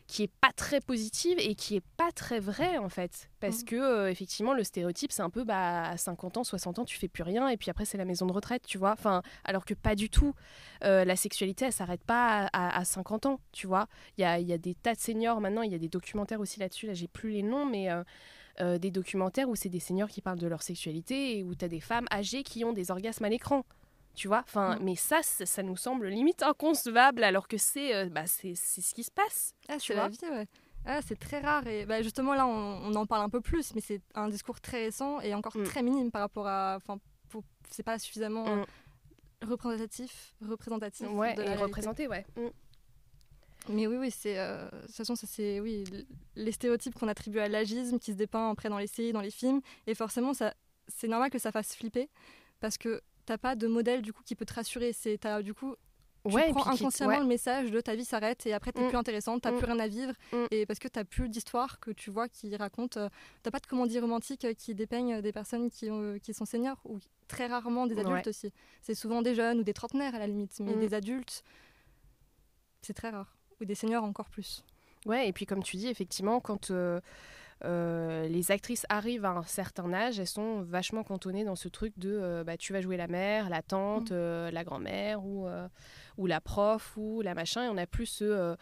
qui 0.06 0.22
est 0.22 0.30
pas 0.40 0.52
très 0.54 0.80
positive 0.80 1.36
et 1.40 1.54
qui 1.56 1.74
est 1.76 1.84
pas 1.96 2.12
très 2.12 2.38
vraie 2.38 2.78
en 2.78 2.88
fait. 2.88 3.28
Parce 3.40 3.62
Mm. 3.62 3.64
que 3.64 3.76
euh, 3.76 4.10
effectivement 4.10 4.54
le 4.54 4.62
stéréotype 4.62 5.10
c'est 5.10 5.22
un 5.22 5.30
peu 5.30 5.42
bah 5.44 5.82
à 5.90 5.96
50 5.96 6.36
ans 6.36 6.44
60 6.44 6.78
ans 6.78 6.84
tu 6.84 6.96
fais 6.96 7.08
plus 7.08 7.22
rien 7.24 7.48
et 7.48 7.56
puis 7.56 7.70
après 7.70 7.84
c'est 7.84 7.98
la 7.98 8.04
maison 8.04 8.24
de 8.26 8.32
retraite 8.32 8.62
tu 8.66 8.78
vois. 8.78 8.92
Enfin 8.92 9.22
alors 9.44 9.64
que 9.64 9.74
pas 9.74 9.94
du 9.96 10.08
tout. 10.08 10.32
Euh, 10.84 11.04
la 11.04 11.16
sexualité 11.16 11.64
elle 11.64 11.72
s'arrête 11.72 12.04
pas 12.04 12.46
à, 12.52 12.68
à- 12.68 12.78
à 12.80 12.84
50 12.84 13.26
ans 13.26 13.40
tu 13.52 13.66
vois. 13.66 13.88
Il 14.16 14.22
y 14.22 14.24
a, 14.24 14.38
il 14.38 14.46
y 14.46 14.52
a 14.52 14.58
des 14.58 14.74
tas 14.74 14.94
de 14.94 15.00
seniors 15.00 15.40
maintenant 15.40 15.62
il 15.62 15.72
y 15.72 15.74
a 15.74 15.78
des 15.78 15.88
documentaires 15.88 16.40
aussi 16.40 16.60
là-dessus. 16.60 16.86
Là 16.86 16.94
j'ai 16.94 17.08
plus 17.08 17.30
les 17.30 17.42
noms 17.42 17.66
mais 17.66 17.88
euh, 18.60 18.78
des 18.78 18.90
documentaires 18.90 19.48
où 19.48 19.56
c'est 19.56 19.68
des 19.68 19.80
seniors 19.80 20.08
qui 20.08 20.20
parlent 20.22 20.38
de 20.38 20.46
leur 20.46 20.62
sexualité 20.62 21.38
et 21.38 21.42
où 21.42 21.54
tu 21.54 21.64
as 21.64 21.68
des 21.68 21.80
femmes 21.80 22.06
âgées 22.12 22.42
qui 22.42 22.64
ont 22.64 22.72
des 22.72 22.90
orgasmes 22.90 23.24
à 23.24 23.28
l'écran. 23.28 23.64
Tu 24.16 24.26
vois 24.28 24.40
enfin, 24.40 24.76
Mm. 24.76 24.82
Mais 24.82 24.96
ça, 24.96 25.20
ça, 25.22 25.62
nous 25.62 25.76
semble 25.76 26.08
limite 26.08 26.42
inconcevable 26.42 27.22
alors 27.22 27.46
que 27.46 27.58
c'est 27.58 27.94
euh, 27.94 28.08
bah, 28.08 28.26
c'est 28.26 28.54
c'est 28.56 28.80
ce 28.80 28.92
qui 28.94 29.04
se 29.04 29.10
passe. 29.12 29.52
Ah, 29.68 29.76
c'est 29.78 29.94
la 29.94 30.08
vie, 30.08 30.18
ouais. 30.28 30.46
Ah, 30.86 31.00
c'est 31.06 31.18
très 31.18 31.40
rare. 31.40 31.66
Et 31.66 31.84
bah, 31.86 32.00
justement, 32.02 32.32
là, 32.34 32.46
on, 32.46 32.80
on 32.90 32.94
en 32.94 33.06
parle 33.06 33.22
un 33.22 33.28
peu 33.28 33.40
plus, 33.40 33.74
mais 33.74 33.80
c'est 33.80 34.00
un 34.14 34.28
discours 34.28 34.60
très 34.60 34.84
récent 34.84 35.20
et 35.20 35.34
encore 35.34 35.56
Mm. 35.56 35.64
très 35.64 35.82
minime 35.82 36.10
par 36.10 36.22
rapport 36.22 36.46
à. 36.48 36.76
Enfin, 36.76 36.98
c'est 37.70 37.82
pas 37.82 37.98
suffisamment. 37.98 38.44
Mm. 38.56 38.64
représentatif, 39.44 40.34
représentatif. 40.40 41.06
Ouais, 41.10 41.34
de 41.34 41.40
la 41.40 41.44
et 41.44 41.48
réalité. 41.48 41.62
représenté, 41.64 42.08
ouais. 42.08 42.24
Mm. 42.36 42.48
Mais 43.68 43.86
oui, 43.86 43.96
oui, 43.96 44.10
c'est. 44.10 44.38
euh, 44.38 44.64
de 44.70 44.86
toute 44.86 44.94
façon, 44.96 45.16
ça, 45.16 45.26
c'est 45.26 45.60
oui, 45.60 45.84
les 46.36 46.52
stéréotypes 46.52 46.94
qu'on 46.94 47.08
attribue 47.08 47.40
à 47.40 47.48
l'agisme 47.48 47.98
qui 47.98 48.12
se 48.12 48.16
dépeint 48.16 48.50
après 48.50 48.68
dans 48.68 48.78
les 48.78 48.86
séries, 48.86 49.12
dans 49.12 49.20
les 49.20 49.30
films. 49.30 49.60
Et 49.88 49.94
forcément, 49.94 50.32
ça, 50.34 50.54
c'est 50.88 51.08
normal 51.08 51.30
que 51.30 51.38
ça 51.38 51.50
fasse 51.52 51.74
flipper 51.74 52.08
parce 52.60 52.78
que 52.78 53.02
t'as 53.26 53.38
pas 53.38 53.54
de 53.56 53.66
modèle 53.66 54.00
du 54.02 54.12
coup 54.12 54.22
qui 54.24 54.34
peut 54.34 54.46
te 54.46 54.54
rassurer. 54.54 54.92
C'est 54.92 55.18
t'as, 55.18 55.42
du 55.42 55.52
coup 55.54 55.74
tu 56.28 56.34
Ouais, 56.34 56.50
prends 56.50 56.66
inconsciemment 56.72 57.12
ouais. 57.14 57.20
le 57.20 57.26
message 57.26 57.70
de 57.70 57.80
ta 57.80 57.94
vie 57.94 58.04
s'arrête 58.04 58.46
et 58.46 58.52
après 58.52 58.72
t'es 58.72 58.82
Mm. 58.82 58.88
plus 58.88 58.96
intéressante, 58.96 59.42
t'as 59.42 59.52
Mm. 59.52 59.56
plus 59.58 59.66
rien 59.66 59.78
à 59.78 59.86
vivre 59.86 60.12
Mm. 60.32 60.46
et 60.50 60.66
parce 60.66 60.80
que 60.80 60.88
t'as 60.88 61.04
plus 61.04 61.28
d'histoire 61.28 61.78
que 61.78 61.92
tu 61.92 62.10
vois 62.10 62.28
qui 62.28 62.56
raconte. 62.56 62.96
euh, 62.96 63.08
t'as 63.44 63.52
pas 63.52 63.60
de 63.60 63.66
comédie 63.66 64.00
romantique 64.00 64.44
euh, 64.44 64.52
qui 64.52 64.74
dépeignent 64.74 65.20
des 65.20 65.30
personnes 65.32 65.70
qui, 65.70 65.88
ont- 65.88 66.02
euh, 66.02 66.18
qui 66.18 66.34
sont 66.34 66.44
seniors 66.44 66.80
ou 66.84 66.98
très 67.28 67.46
rarement 67.46 67.86
des 67.86 67.96
adultes 67.98 68.10
Ouais. 68.26 68.28
aussi. 68.28 68.52
C'est 68.82 68.94
souvent 68.96 69.22
des 69.22 69.36
jeunes 69.36 69.60
ou 69.60 69.62
des 69.62 69.72
trentenaires 69.74 70.16
à 70.16 70.18
la 70.18 70.26
limite, 70.26 70.58
mais 70.58 70.74
Mm. 70.74 70.80
des 70.80 70.94
adultes, 70.94 71.44
c'est 72.82 72.94
très 72.94 73.10
rare. 73.10 73.36
Ou 73.60 73.64
des 73.64 73.74
seniors 73.76 74.02
encore 74.04 74.28
plus. 74.28 74.64
Ouais, 75.06 75.28
et 75.28 75.32
puis 75.32 75.46
comme 75.46 75.62
tu 75.62 75.76
dis, 75.76 75.86
effectivement, 75.88 76.40
quand 76.40 76.70
euh, 76.72 77.00
euh, 77.64 78.28
les 78.28 78.50
actrices 78.52 78.84
arrivent 78.90 79.24
à 79.24 79.30
un 79.30 79.42
certain 79.42 79.92
âge, 79.94 80.20
elles 80.20 80.26
sont 80.26 80.60
vachement 80.62 81.02
cantonnées 81.02 81.44
dans 81.44 81.56
ce 81.56 81.68
truc 81.68 81.94
de 81.98 82.10
euh, 82.10 82.44
bah, 82.44 82.56
tu 82.58 82.72
vas 82.74 82.80
jouer 82.82 82.96
la 82.98 83.08
mère, 83.08 83.48
la 83.48 83.62
tante, 83.62 84.10
Mm. 84.10 84.14
euh, 84.14 84.50
la 84.50 84.62
grand-mère 84.62 85.24
ou, 85.24 85.46
ou 86.18 86.26
la 86.26 86.40
prof 86.40 86.94
ou 86.96 87.22
la 87.22 87.34
machin. 87.34 87.64
Et 87.64 87.68
on 87.68 87.74
n'a 87.74 87.86
plus 87.86 88.06
ce, 88.06 88.56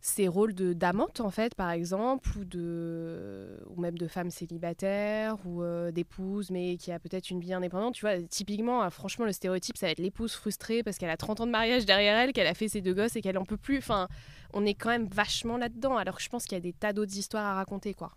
ces 0.00 0.26
rôles 0.26 0.52
de 0.52 0.72
d'amante, 0.72 1.20
en 1.20 1.30
fait, 1.30 1.54
par 1.54 1.70
exemple, 1.70 2.28
ou, 2.36 2.44
de, 2.44 3.60
ou 3.68 3.80
même 3.80 3.96
de 3.96 4.08
femme 4.08 4.30
célibataire 4.30 5.36
ou 5.46 5.62
d'épouse, 5.92 6.50
mais 6.50 6.76
qui 6.76 6.90
a 6.90 6.98
peut-être 6.98 7.30
une 7.30 7.38
vie 7.38 7.52
indépendante. 7.54 7.94
Tu 7.94 8.00
vois, 8.00 8.20
typiquement, 8.22 8.88
franchement, 8.90 9.24
le 9.26 9.32
stéréotype, 9.32 9.76
ça 9.76 9.86
va 9.86 9.92
être 9.92 10.00
l'épouse 10.00 10.32
frustrée 10.34 10.82
parce 10.82 10.98
qu'elle 10.98 11.10
a 11.10 11.16
30 11.16 11.42
ans 11.42 11.46
de 11.46 11.52
mariage 11.52 11.86
derrière 11.86 12.18
elle, 12.18 12.32
qu'elle 12.32 12.48
a 12.48 12.54
fait 12.54 12.66
ses 12.66 12.80
deux 12.80 12.94
gosses 12.94 13.14
et 13.14 13.20
qu'elle 13.22 13.38
en 13.38 13.44
peut 13.44 13.56
plus. 13.56 13.78
Enfin, 13.78 14.08
on 14.52 14.64
est 14.66 14.74
quand 14.74 14.90
même 14.90 15.06
vachement 15.08 15.56
là-dedans, 15.56 15.96
alors 15.96 16.16
que 16.16 16.22
je 16.22 16.28
pense 16.28 16.44
qu'il 16.44 16.52
y 16.56 16.60
a 16.60 16.60
des 16.60 16.72
tas 16.72 16.92
d'autres 16.92 17.16
histoires 17.16 17.44
à 17.44 17.54
raconter, 17.54 17.94
quoi. 17.94 18.12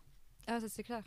Ah, 0.48 0.60
ça 0.60 0.68
c'est 0.70 0.84
clair. 0.84 1.04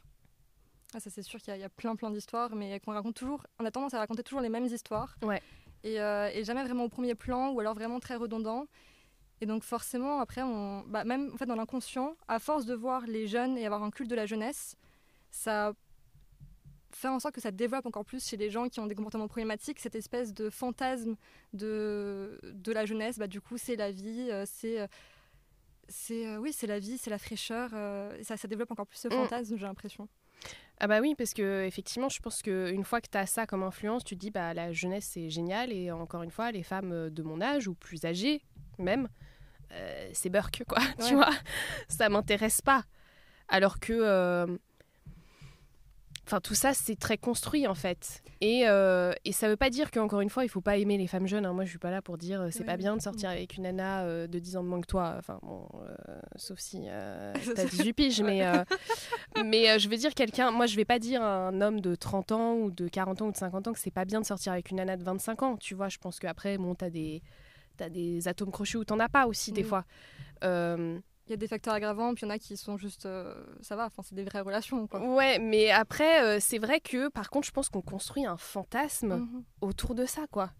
Ah, 0.94 1.00
ça 1.00 1.10
c'est 1.10 1.22
sûr 1.22 1.38
qu'il 1.38 1.48
y, 1.48 1.52
a- 1.52 1.56
il 1.56 1.60
y 1.60 1.64
a 1.64 1.68
plein 1.68 1.94
plein 1.96 2.10
d'histoires, 2.10 2.54
mais 2.54 2.80
qu'on 2.80 2.92
raconte 2.92 3.14
toujours. 3.14 3.46
On 3.58 3.64
a 3.64 3.70
tendance 3.70 3.94
à 3.94 3.98
raconter 3.98 4.22
toujours 4.22 4.40
les 4.40 4.48
mêmes 4.48 4.66
histoires. 4.66 5.16
Ouais. 5.22 5.42
Et, 5.84 6.00
euh, 6.00 6.30
et 6.32 6.44
jamais 6.44 6.64
vraiment 6.64 6.84
au 6.84 6.88
premier 6.88 7.14
plan, 7.14 7.50
ou 7.50 7.60
alors 7.60 7.74
vraiment 7.74 8.00
très 8.00 8.16
redondant. 8.16 8.66
Et 9.40 9.46
donc 9.46 9.62
forcément, 9.62 10.18
après, 10.20 10.42
on, 10.42 10.82
bah, 10.88 11.04
même 11.04 11.30
en 11.32 11.36
fait, 11.36 11.46
dans 11.46 11.54
l'inconscient, 11.54 12.16
à 12.26 12.38
force 12.38 12.64
de 12.64 12.74
voir 12.74 13.02
les 13.06 13.28
jeunes 13.28 13.56
et 13.58 13.66
avoir 13.66 13.82
un 13.84 13.90
culte 13.90 14.10
de 14.10 14.16
la 14.16 14.26
jeunesse, 14.26 14.74
ça 15.30 15.72
fait 16.90 17.06
en 17.08 17.20
sorte 17.20 17.34
que 17.34 17.40
ça 17.40 17.50
développe 17.52 17.86
encore 17.86 18.04
plus 18.04 18.26
chez 18.26 18.36
les 18.38 18.50
gens 18.50 18.68
qui 18.68 18.80
ont 18.80 18.86
des 18.86 18.94
comportements 18.96 19.28
problématiques 19.28 19.78
cette 19.78 19.94
espèce 19.94 20.32
de 20.34 20.48
fantasme 20.50 21.16
de, 21.52 22.40
de 22.42 22.72
la 22.72 22.86
jeunesse. 22.86 23.18
Bah, 23.18 23.26
du 23.28 23.40
coup, 23.40 23.58
c'est 23.58 23.76
la 23.76 23.92
vie, 23.92 24.28
euh, 24.30 24.44
c'est... 24.46 24.88
c'est 25.88 26.26
euh, 26.26 26.38
oui, 26.38 26.52
c'est 26.52 26.66
la 26.66 26.78
vie, 26.78 26.98
c'est 26.98 27.10
la 27.10 27.18
fraîcheur. 27.18 27.70
euh, 27.72 28.16
ça, 28.22 28.36
ça 28.36 28.46
développe 28.48 28.70
encore 28.70 28.86
plus 28.86 28.98
ce 28.98 29.08
Mm. 29.08 29.12
fantasme, 29.12 29.56
j'ai 29.56 29.66
l'impression. 29.66 30.08
Ah 30.80 30.86
bah 30.86 31.00
oui, 31.00 31.14
parce 31.16 31.34
que 31.34 31.64
effectivement, 31.64 32.08
je 32.08 32.20
pense 32.20 32.42
qu'une 32.42 32.84
fois 32.84 33.00
que 33.00 33.08
tu 33.10 33.18
as 33.18 33.26
ça 33.26 33.46
comme 33.46 33.64
influence, 33.64 34.04
tu 34.04 34.14
te 34.14 34.20
dis 34.20 34.30
bah 34.30 34.54
la 34.54 34.72
jeunesse 34.72 35.08
c'est 35.12 35.28
génial 35.30 35.72
et 35.72 35.90
encore 35.90 36.22
une 36.22 36.30
fois, 36.30 36.52
les 36.52 36.62
femmes 36.62 36.92
euh, 36.92 37.10
de 37.10 37.22
mon 37.22 37.40
âge 37.40 37.66
ou 37.66 37.74
plus 37.74 38.04
âgées 38.04 38.42
même, 38.78 39.08
euh, 39.72 40.08
c'est 40.12 40.28
burk 40.30 40.62
quoi, 40.68 40.78
tu 41.08 41.14
vois. 41.14 41.30
Ça 41.88 42.08
m'intéresse 42.08 42.60
pas. 42.62 42.84
Alors 43.48 43.80
que 43.80 43.92
euh, 43.92 44.46
Enfin, 46.28 46.40
tout 46.42 46.54
ça, 46.54 46.74
c'est 46.74 46.94
très 46.94 47.16
construit 47.16 47.66
en 47.66 47.74
fait. 47.74 48.22
Et, 48.42 48.68
euh, 48.68 49.12
et 49.24 49.32
ça 49.32 49.48
veut 49.48 49.56
pas 49.56 49.70
dire 49.70 49.90
qu'encore 49.90 50.20
une 50.20 50.28
fois, 50.28 50.44
il 50.44 50.50
faut 50.50 50.60
pas 50.60 50.76
aimer 50.76 50.98
les 50.98 51.06
femmes 51.06 51.26
jeunes. 51.26 51.46
hein. 51.46 51.54
Moi, 51.54 51.64
je 51.64 51.70
suis 51.70 51.78
pas 51.78 51.90
là 51.90 52.02
pour 52.02 52.18
dire 52.18 52.42
euh, 52.42 52.48
c'est 52.50 52.60
Oui, 52.60 52.66
pas 52.66 52.76
bien 52.76 52.94
de 52.96 53.00
sortir 53.00 53.30
avec 53.30 53.56
une 53.56 53.62
nana 53.62 54.02
euh, 54.04 54.26
de 54.26 54.38
10 54.38 54.58
ans 54.58 54.62
de 54.62 54.68
moins 54.68 54.82
que 54.82 54.86
toi. 54.86 55.14
Enfin, 55.18 55.38
bon, 55.42 55.66
euh, 56.08 56.20
sauf 56.36 56.58
si 56.58 56.82
t'as 57.56 57.64
18 57.64 57.92
piges. 57.94 58.20
mais 58.22 58.42
mais 59.44 59.78
je 59.78 59.88
veux 59.88 59.96
dire, 59.96 60.12
quelqu'un. 60.14 60.50
Moi, 60.50 60.66
je 60.66 60.76
vais 60.76 60.84
pas 60.84 60.98
dire 60.98 61.22
à 61.22 61.48
un 61.48 61.60
homme 61.62 61.80
de 61.80 61.94
30 61.94 62.32
ans 62.32 62.54
ou 62.56 62.70
de 62.70 62.88
40 62.88 63.22
ans 63.22 63.26
ou 63.28 63.32
de 63.32 63.36
50 63.38 63.68
ans 63.68 63.72
que 63.72 63.78
c'est 63.80 63.90
pas 63.90 64.04
bien 64.04 64.20
de 64.20 64.26
sortir 64.26 64.52
avec 64.52 64.70
une 64.70 64.76
nana 64.76 64.98
de 64.98 65.04
25 65.04 65.42
ans. 65.42 65.56
Tu 65.56 65.74
vois, 65.74 65.88
je 65.88 65.96
pense 65.98 66.18
qu'après, 66.18 66.58
bon, 66.58 66.74
t'as 66.74 66.90
des. 66.90 67.22
T'as 67.78 67.88
des 67.88 68.26
atomes 68.28 68.50
crochus 68.50 68.76
ou 68.76 68.84
t'en 68.84 68.98
as 68.98 69.08
pas 69.08 69.26
aussi, 69.28 69.52
des 69.52 69.62
Mm. 69.62 69.66
fois. 69.66 69.84
Il 71.28 71.32
y 71.32 71.34
a 71.34 71.36
des 71.36 71.46
facteurs 71.46 71.74
aggravants, 71.74 72.14
puis 72.14 72.24
il 72.24 72.28
y 72.28 72.32
en 72.32 72.34
a 72.34 72.38
qui 72.38 72.56
sont 72.56 72.76
juste. 72.78 73.04
euh, 73.06 73.34
ça 73.60 73.76
va, 73.76 73.84
enfin, 73.86 74.02
c'est 74.02 74.14
des 74.14 74.24
vraies 74.24 74.40
relations. 74.40 74.86
Quoi. 74.86 75.00
Ouais, 75.00 75.38
mais 75.38 75.70
après, 75.70 76.22
euh, 76.24 76.38
c'est 76.40 76.58
vrai 76.58 76.80
que, 76.80 77.08
par 77.08 77.28
contre, 77.30 77.46
je 77.46 77.52
pense 77.52 77.68
qu'on 77.68 77.82
construit 77.82 78.24
un 78.24 78.36
fantasme 78.38 79.14
Mhm. 79.16 79.44
autour 79.60 79.94
de 79.94 80.06
ça, 80.06 80.22
quoi. 80.30 80.50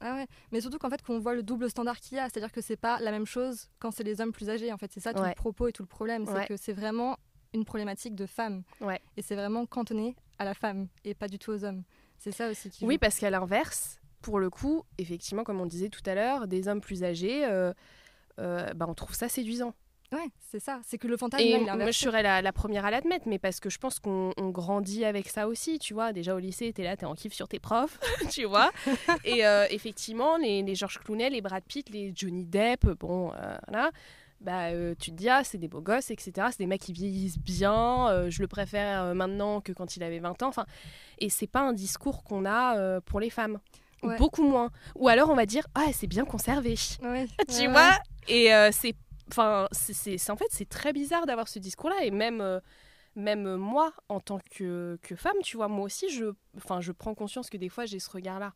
Ah 0.00 0.14
ouais, 0.14 0.26
mais 0.52 0.60
surtout 0.60 0.78
qu'en 0.78 0.90
fait 0.90 1.02
qu'on 1.02 1.18
voit 1.18 1.34
le 1.34 1.42
double 1.42 1.68
standard 1.70 1.98
qu'il 1.98 2.16
y 2.16 2.20
a, 2.20 2.24
c'est-à-dire 2.28 2.52
que 2.52 2.60
c'est 2.60 2.76
pas 2.76 3.00
la 3.00 3.10
même 3.10 3.26
chose 3.26 3.68
quand 3.80 3.90
c'est 3.90 4.04
les 4.04 4.20
hommes 4.20 4.30
plus 4.32 4.48
âgés. 4.50 4.72
En 4.72 4.76
fait, 4.78 4.90
c'est 4.92 5.00
ça 5.00 5.12
tout 5.12 5.22
Ouais. 5.22 5.30
le 5.30 5.34
propos 5.34 5.66
et 5.68 5.72
tout 5.72 5.82
le 5.82 5.88
problème, 5.88 6.24
c'est 6.26 6.32
Ouais. 6.32 6.46
que 6.46 6.56
c'est 6.56 6.72
vraiment 6.72 7.16
une 7.54 7.64
problématique 7.64 8.14
de 8.14 8.26
femmes. 8.26 8.62
Ouais. 8.80 9.00
Et 9.16 9.22
c'est 9.22 9.34
vraiment 9.34 9.66
cantonné 9.66 10.14
à 10.38 10.44
la 10.44 10.54
femme 10.54 10.86
et 11.04 11.14
pas 11.14 11.26
du 11.26 11.38
tout 11.38 11.50
aux 11.50 11.64
hommes. 11.64 11.82
C'est 12.18 12.30
ça 12.32 12.48
aussi 12.48 12.70
qui. 12.70 12.84
Oui, 12.84 12.94
joue. 12.94 12.98
parce 13.00 13.18
qu'à 13.18 13.30
l'inverse, 13.30 13.98
pour 14.22 14.38
le 14.38 14.50
coup, 14.50 14.82
effectivement, 14.98 15.42
comme 15.44 15.60
on 15.60 15.66
disait 15.66 15.88
tout 15.88 16.02
à 16.06 16.14
l'heure, 16.14 16.46
des 16.46 16.68
hommes 16.68 16.80
plus 16.80 17.02
âgés, 17.02 17.44
euh, 17.44 17.72
euh, 18.38 18.72
bah, 18.74 18.86
on 18.88 18.94
trouve 18.94 19.14
ça 19.16 19.28
séduisant. 19.28 19.74
Ouais, 20.10 20.28
c'est 20.50 20.58
ça. 20.60 20.80
C'est 20.84 20.96
que 20.96 21.06
le 21.06 21.16
fantasme 21.16 21.44
Et 21.44 21.52
là, 21.52 21.58
il 21.58 21.68
est 21.68 21.76
moi, 21.76 21.90
je 21.90 21.98
serais 21.98 22.22
la, 22.22 22.40
la 22.40 22.52
première 22.52 22.84
à 22.86 22.90
l'admettre, 22.90 23.28
mais 23.28 23.38
parce 23.38 23.60
que 23.60 23.68
je 23.68 23.78
pense 23.78 23.98
qu'on 23.98 24.32
on 24.38 24.48
grandit 24.48 25.04
avec 25.04 25.28
ça 25.28 25.48
aussi, 25.48 25.78
tu 25.78 25.92
vois. 25.92 26.12
Déjà 26.12 26.34
au 26.34 26.38
lycée, 26.38 26.72
t'es 26.72 26.82
là, 26.82 26.96
t'es 26.96 27.04
en 27.06 27.14
kiff 27.14 27.34
sur 27.34 27.46
tes 27.48 27.58
profs, 27.60 27.98
tu 28.30 28.44
vois. 28.44 28.70
Et 29.24 29.46
euh, 29.46 29.66
effectivement, 29.70 30.36
les, 30.38 30.62
les 30.62 30.74
George 30.74 30.98
Clooney, 30.98 31.28
les 31.30 31.40
Brad 31.42 31.62
Pitt, 31.62 31.90
les 31.90 32.12
Johnny 32.14 32.44
Depp, 32.46 32.86
bon, 32.98 33.32
euh, 33.34 33.56
voilà. 33.68 33.90
Bah, 34.40 34.68
euh, 34.68 34.94
tu 34.98 35.10
te 35.10 35.16
dis, 35.16 35.28
ah, 35.28 35.42
c'est 35.42 35.58
des 35.58 35.66
beaux 35.66 35.80
gosses, 35.80 36.12
etc. 36.12 36.46
C'est 36.52 36.60
des 36.60 36.66
mecs 36.66 36.80
qui 36.80 36.92
vieillissent 36.92 37.40
bien. 37.40 38.08
euh, 38.08 38.30
je 38.30 38.40
le 38.40 38.46
préfère 38.46 39.02
euh, 39.02 39.14
maintenant 39.14 39.60
que 39.60 39.72
quand 39.72 39.96
il 39.96 40.02
avait 40.04 40.20
20 40.20 40.42
ans. 40.44 40.48
Enfin, 40.48 40.64
et 41.18 41.28
c'est 41.28 41.48
pas 41.48 41.60
un 41.62 41.72
discours 41.72 42.22
qu'on 42.22 42.46
a 42.46 43.00
pour 43.00 43.18
les 43.20 43.30
femmes. 43.30 43.58
Ouais. 44.04 44.16
Beaucoup 44.16 44.44
moins. 44.48 44.70
Ou 44.94 45.08
alors 45.08 45.28
on 45.28 45.34
va 45.34 45.44
dire, 45.44 45.66
ah, 45.74 45.86
c'est 45.92 46.06
bien 46.06 46.24
conservé. 46.24 46.76
Ouais, 47.02 47.26
tu 47.48 47.62
ouais, 47.62 47.66
vois 47.66 47.98
Et 48.28 48.48
c'est, 48.70 48.94
enfin, 49.30 49.68
c'est, 49.72 50.30
en 50.30 50.36
fait, 50.36 50.48
c'est 50.50 50.68
très 50.68 50.92
bizarre 50.92 51.26
d'avoir 51.26 51.48
ce 51.48 51.58
discours-là. 51.58 52.04
Et 52.04 52.10
même, 52.10 52.40
euh, 52.40 52.60
même 53.16 53.46
euh, 53.46 53.56
moi, 53.56 53.92
en 54.08 54.20
tant 54.20 54.38
que, 54.50 54.98
que 55.02 55.16
femme, 55.16 55.36
tu 55.42 55.56
vois, 55.56 55.68
moi 55.68 55.84
aussi, 55.84 56.08
je, 56.10 56.26
enfin, 56.56 56.80
je 56.80 56.92
prends 56.92 57.14
conscience 57.14 57.50
que 57.50 57.56
des 57.56 57.68
fois, 57.68 57.84
j'ai 57.86 57.98
ce 57.98 58.10
regard-là. 58.10 58.54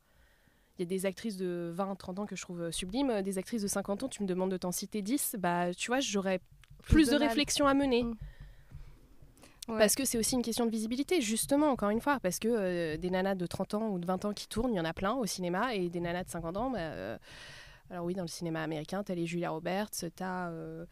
Il 0.79 0.83
y 0.83 0.85
a 0.85 0.87
des 0.87 1.07
actrices 1.07 1.37
de 1.37 1.71
20, 1.75 1.97
30 1.97 2.19
ans 2.21 2.27
que 2.27 2.37
je 2.37 2.43
trouve 2.43 2.63
euh, 2.63 2.71
sublimes. 2.71 3.23
Des 3.23 3.39
actrices 3.39 3.63
de 3.63 3.69
50 3.69 4.05
ans, 4.05 4.09
tu 4.09 4.23
me 4.23 4.29
demandes 4.29 4.51
de 4.51 4.57
t'en 4.57 4.73
citer 4.73 5.03
10. 5.03 5.37
Bah, 5.39 5.75
tu 5.75 5.89
vois, 5.89 6.01
j'aurais 6.01 6.41
plus 6.83 7.09
de 7.09 7.19
mal. 7.19 7.29
réflexion 7.29 7.67
à 7.67 7.75
mener. 7.75 8.05
Mm. 8.05 8.17
Ouais. 9.69 9.79
Parce 9.79 9.95
que 9.95 10.05
c'est 10.05 10.19
aussi 10.19 10.35
une 10.35 10.43
question 10.43 10.67
de 10.67 10.71
visibilité, 10.71 11.21
justement, 11.21 11.69
encore 11.69 11.91
une 11.91 12.01
fois. 12.01 12.19
Parce 12.21 12.39
que 12.39 12.49
euh, 12.49 12.97
des 12.97 13.11
nanas 13.11 13.37
de 13.37 13.47
30 13.47 13.75
ans 13.75 13.89
ou 13.91 13.99
de 13.99 14.07
20 14.07 14.25
ans 14.25 14.33
qui 14.33 14.49
tournent, 14.49 14.73
il 14.73 14.77
y 14.77 14.81
en 14.81 14.85
a 14.85 14.93
plein 14.93 15.15
au 15.15 15.27
cinéma. 15.27 15.75
Et 15.75 15.89
des 15.89 16.01
nanas 16.01 16.25
de 16.25 16.31
50 16.31 16.57
ans, 16.57 16.71
bah, 16.71 16.79
euh, 16.79 17.17
alors 17.93 18.07
oui, 18.07 18.15
dans 18.15 18.23
le 18.23 18.29
cinéma 18.29 18.63
américain, 18.63 19.03
t'as 19.05 19.15
les 19.15 19.27
Julia 19.27 19.51
Roberts, 19.51 19.91
t'as 20.17 20.49
euh, 20.51 20.87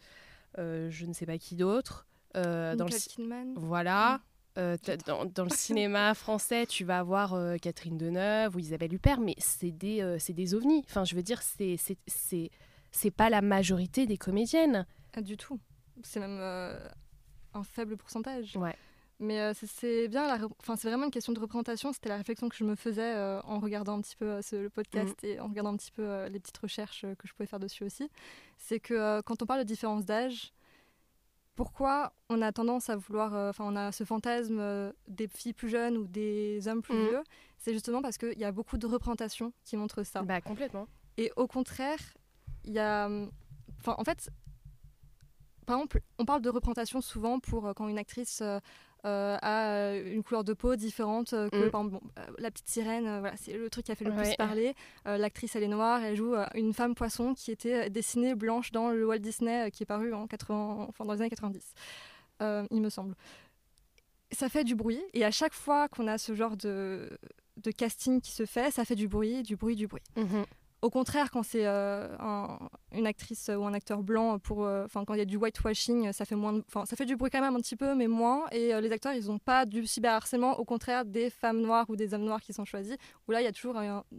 euh, 0.59 0.89
je 0.91 1.05
ne 1.07 1.13
sais 1.13 1.25
pas 1.25 1.37
qui 1.37 1.55
d'autre. 1.55 2.05
Euh, 2.37 2.75
dans 2.75 2.85
Kidman. 2.85 3.53
voilà. 3.57 4.21
Euh, 4.57 4.77
t'as- 4.81 4.97
dans, 4.97 5.25
dans 5.25 5.43
le 5.43 5.49
cinéma 5.55 6.13
français, 6.13 6.65
tu 6.65 6.83
vas 6.85 6.99
avoir 6.99 7.33
euh, 7.33 7.57
Catherine 7.57 7.97
Deneuve 7.97 8.55
ou 8.55 8.59
Isabelle 8.59 8.93
Huppert, 8.93 9.19
mais 9.19 9.35
c'est 9.37 9.71
des, 9.71 10.01
euh, 10.01 10.17
des 10.29 10.53
ovnis. 10.53 10.83
Enfin, 10.87 11.03
je 11.03 11.15
veux 11.15 11.23
dire, 11.23 11.41
c'est, 11.41 11.77
pas 13.15 13.29
la 13.29 13.41
majorité 13.41 14.05
des 14.05 14.17
comédiennes. 14.17 14.85
Ah, 15.13 15.21
du 15.21 15.37
tout. 15.37 15.59
C'est 16.03 16.19
même 16.19 16.37
euh, 16.39 16.87
un 17.53 17.63
faible 17.63 17.97
pourcentage. 17.97 18.55
Ouais. 18.57 18.75
Mais 19.23 19.39
euh, 19.39 19.53
c'est- 19.53 20.07
bien, 20.07 20.25
la 20.25 20.43
enfin 20.59 20.75
c'est 20.75 20.87
vraiment 20.89 21.05
une 21.05 21.11
question 21.11 21.31
de 21.31 21.39
représentation. 21.39 21.93
C'était 21.93 22.09
la 22.09 22.17
réflexion 22.17 22.49
que 22.49 22.55
je 22.55 22.63
me 22.63 22.75
faisais 22.75 23.13
euh, 23.15 23.39
en 23.43 23.59
regardant 23.59 23.97
un 23.97 24.01
petit 24.01 24.15
peu 24.15 24.25
euh, 24.25 24.41
ce, 24.41 24.55
le 24.55 24.69
podcast 24.71 25.15
Mhm. 25.23 25.29
et 25.29 25.39
en 25.39 25.47
regardant 25.47 25.73
un 25.73 25.77
petit 25.77 25.91
peu 25.91 26.25
les 26.25 26.39
petites 26.39 26.57
recherches 26.57 27.01
que 27.19 27.27
je 27.27 27.33
pouvais 27.33 27.45
faire 27.45 27.59
dessus 27.59 27.83
aussi. 27.83 28.09
C'est 28.57 28.79
que 28.79 29.21
quand 29.21 29.41
on 29.43 29.45
parle 29.45 29.59
de 29.59 29.65
différence 29.65 30.05
d'âge, 30.05 30.51
pourquoi 31.55 32.13
on 32.29 32.41
a 32.41 32.51
tendance 32.51 32.89
à 32.89 32.95
vouloir, 32.95 33.33
enfin 33.49 33.65
on 33.67 33.75
a 33.75 33.91
ce 33.91 34.03
fantasme 34.05 34.93
des 35.07 35.27
filles 35.27 35.53
plus 35.53 35.69
jeunes 35.69 35.97
ou 35.97 36.07
des 36.07 36.67
hommes 36.67 36.81
plus 36.81 36.95
Mhm. 36.95 37.07
vieux, 37.09 37.23
c'est 37.57 37.73
justement 37.73 38.01
parce 38.01 38.17
qu'il 38.17 38.39
y 38.39 38.43
a 38.45 38.51
beaucoup 38.51 38.77
de 38.77 38.87
représentations 38.87 39.53
qui 39.65 39.77
montrent 39.77 40.03
ça. 40.03 40.23
Bah, 40.23 40.41
complètement. 40.41 40.87
Et 41.17 41.31
au 41.35 41.45
contraire, 41.47 41.99
il 42.63 42.73
y 42.73 42.79
a. 42.79 43.07
Enfin, 43.79 43.95
en 43.97 44.03
fait, 44.03 44.29
par 45.67 45.75
exemple, 45.77 46.01
on 46.17 46.25
parle 46.25 46.41
de 46.41 46.49
représentation 46.49 47.01
souvent 47.01 47.39
pour 47.39 47.73
quand 47.75 47.87
une 47.87 47.99
actrice 47.99 48.41
euh, 49.05 49.37
a 49.41 49.67
euh, 49.69 50.13
une 50.13 50.21
couleur 50.23 50.43
de 50.43 50.53
peau 50.53 50.75
différente 50.75 51.33
euh, 51.33 51.49
que, 51.49 51.67
Mm. 51.67 51.71
par 51.71 51.81
exemple, 51.81 52.03
bon, 52.03 52.11
euh, 52.19 52.25
la 52.37 52.51
petite 52.51 52.69
sirène, 52.69 53.03
voilà, 53.19 53.35
c'est 53.37 53.53
le 53.53 53.69
truc 53.69 53.85
qui 53.85 53.91
a 53.91 53.95
fait 53.95 54.05
le 54.05 54.11
Ouais. 54.11 54.23
plus 54.23 54.35
parler. 54.35 54.75
L'actrice, 55.05 55.55
elle 55.55 55.63
est 55.63 55.67
noire, 55.67 56.03
elle 56.03 56.15
joue 56.15 56.35
une 56.55 56.73
femme 56.73 56.93
poisson 56.95 57.33
qui 57.33 57.51
était 57.51 57.89
dessinée 57.89 58.35
blanche 58.35 58.71
dans 58.71 58.89
le 58.91 59.05
Walt 59.05 59.19
Disney 59.19 59.71
qui 59.71 59.83
est 59.83 59.85
paru 59.87 60.13
en 60.13 60.27
80, 60.27 60.85
enfin, 60.89 61.05
dans 61.05 61.13
les 61.13 61.21
années 61.21 61.29
90, 61.29 61.73
euh, 62.41 62.65
il 62.71 62.81
me 62.81 62.89
semble. 62.89 63.15
Ça 64.31 64.47
fait 64.47 64.63
du 64.63 64.75
bruit, 64.75 65.01
et 65.13 65.25
à 65.25 65.31
chaque 65.31 65.53
fois 65.53 65.89
qu'on 65.89 66.07
a 66.07 66.17
ce 66.17 66.33
genre 66.35 66.55
de 66.57 67.09
de 67.57 67.69
casting 67.71 68.21
qui 68.21 68.31
se 68.31 68.45
fait, 68.45 68.71
ça 68.71 68.85
fait 68.85 68.95
du 68.95 69.07
bruit, 69.09 69.43
du 69.43 69.55
bruit, 69.57 69.75
du 69.75 69.85
bruit. 69.87 70.01
Mhm. 70.15 70.45
Au 70.81 70.89
contraire, 70.89 71.29
quand 71.29 71.43
c'est 71.43 71.67
euh, 71.67 72.07
un- 72.19 72.57
une 72.91 73.05
actrice 73.05 73.51
ou 73.55 73.65
un 73.65 73.73
acteur 73.75 74.01
blanc, 74.01 74.39
pour, 74.39 74.65
euh, 74.65 74.87
quand 74.93 75.13
il 75.13 75.19
y 75.19 75.21
a 75.21 75.25
du 75.25 75.37
whitewashing, 75.37 76.11
ça 76.11 76.25
fait 76.25 76.35
moins, 76.35 76.59
enfin 76.67 76.85
ça 76.87 76.95
fait 76.95 77.05
du 77.05 77.15
bruit 77.15 77.29
quand 77.29 77.39
même 77.41 77.55
un 77.55 77.59
petit 77.59 77.75
peu, 77.75 77.93
mais 77.93 78.07
moins. 78.07 78.45
Et 78.51 78.73
euh, 78.73 78.81
les 78.81 78.91
acteurs, 78.91 79.13
ils 79.13 79.27
n'ont 79.27 79.37
pas 79.37 79.65
du 79.67 79.85
cyberharcèlement. 79.85 80.57
Au 80.59 80.65
contraire, 80.65 81.05
des 81.05 81.29
femmes 81.29 81.61
noires 81.61 81.85
ou 81.89 81.95
des 81.95 82.15
hommes 82.15 82.23
noirs 82.23 82.41
qui 82.41 82.51
sont 82.51 82.65
choisis, 82.65 82.95
où 83.27 83.31
là 83.31 83.41
il 83.41 83.43
y 83.43 83.47
a 83.47 83.51
toujours 83.51 83.75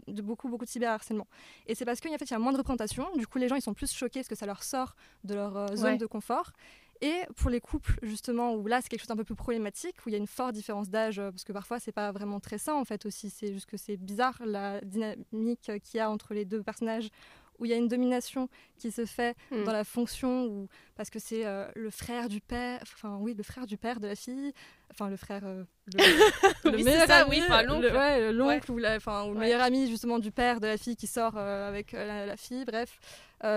de 0.07 0.23
beaucoup 0.23 0.49
beaucoup 0.49 0.65
de 0.65 0.71
cyberharcèlement. 0.71 1.27
Et 1.67 1.75
c'est 1.75 1.85
parce 1.85 2.01
qu'en 2.01 2.11
fait 2.17 2.25
il 2.27 2.31
y 2.31 2.35
a 2.35 2.39
moins 2.39 2.53
de 2.53 2.59
représentation. 2.59 3.07
Du 3.17 3.27
coup, 3.27 3.39
les 3.39 3.49
gens 3.49 3.57
ils 3.57 3.63
sont 3.63 3.75
plus 3.75 3.93
choqués 3.93 4.21
parce 4.21 4.29
que 4.29 4.37
ça 4.37 4.47
leur 4.47 4.63
sort 4.63 4.95
de 5.25 5.35
leur 5.35 5.77
zone 5.77 5.93
Ouais. 5.93 5.99
de 5.99 6.07
confort. 6.07 6.53
Et 7.03 7.23
pour 7.35 7.51
les 7.51 7.61
couples, 7.61 7.99
justement, 8.03 8.55
où 8.55 8.69
là 8.69 8.81
c'est 8.81 8.89
quelque 8.89 9.01
chose 9.01 9.09
d'un 9.09 9.17
peu 9.17 9.25
plus 9.25 9.35
problématique, 9.35 9.97
où 10.07 10.09
il 10.09 10.13
y 10.13 10.15
a 10.15 10.19
une 10.19 10.29
forte 10.29 10.55
différence 10.55 10.89
d'âge, 10.89 11.19
euh, 11.19 11.33
parce 11.33 11.43
que 11.43 11.53
parfois 11.53 11.81
c'est 11.81 11.91
pas 11.91 12.13
vraiment 12.13 12.39
très 12.39 12.59
sain 12.59 12.75
en 12.75 12.85
fait 12.85 13.05
aussi, 13.07 13.29
c'est 13.29 13.53
juste 13.53 13.67
que 13.67 13.77
c'est 13.77 13.97
bizarre 13.97 14.41
la 14.47 14.81
dynamique 14.83 15.69
euh, 15.69 15.81
qu'il 15.81 15.99
y 15.99 16.01
a 16.01 16.09
entre 16.09 16.33
les 16.33 16.45
deux 16.45 16.63
personnages, 16.63 17.09
où 17.63 17.65
il 17.65 17.71
y 17.71 17.75
a 17.75 17.77
une 17.77 17.87
domination 17.87 18.49
qui 18.77 18.91
se 18.91 19.07
fait 19.07 19.37
Mm. 19.53 19.63
dans 19.65 19.73
la 19.73 19.85
fonction, 19.85 20.47
ou 20.47 20.69
parce 20.97 21.09
que 21.11 21.21
c'est 21.21 21.47
euh, 21.47 21.71
le 21.77 21.91
frère 21.91 22.29
du 22.29 22.41
père, 22.41 22.81
enfin 22.83 23.17
oui, 23.21 23.35
le 23.35 23.43
frère 23.45 23.67
du 23.67 23.77
père 23.79 24.01
de 24.01 24.09
la 24.09 24.17
fille, 24.17 24.53
enfin 24.91 25.09
le 25.09 25.17
frère, 25.17 25.43
euh, 25.45 25.63
le, 25.87 25.99
le 26.73 26.77
Oui, 26.77 26.83
meilleur 26.83 27.07
ça, 27.07 27.19
ami, 27.23 27.31
oui, 27.31 27.43
enfin, 27.45 27.63
l'oncle. 27.63 27.87
le- 27.87 27.97
ouais, 27.97 28.33
l'oncle 28.33 28.71
ou, 28.73 28.79
la- 28.79 28.97
enfin, 28.97 29.25
ou 29.27 29.35
le 29.35 29.39
meilleur 29.39 29.63
ami 29.63 29.89
justement 29.89 30.19
du 30.19 30.33
père 30.33 30.59
de 30.61 30.67
la 30.67 30.77
fille 30.77 30.97
qui 30.97 31.07
sort 31.07 31.35
euh, 31.37 31.69
avec 31.69 31.93
la, 31.93 32.27
la 32.27 32.37
fille, 32.37 32.65
bref, 32.65 32.99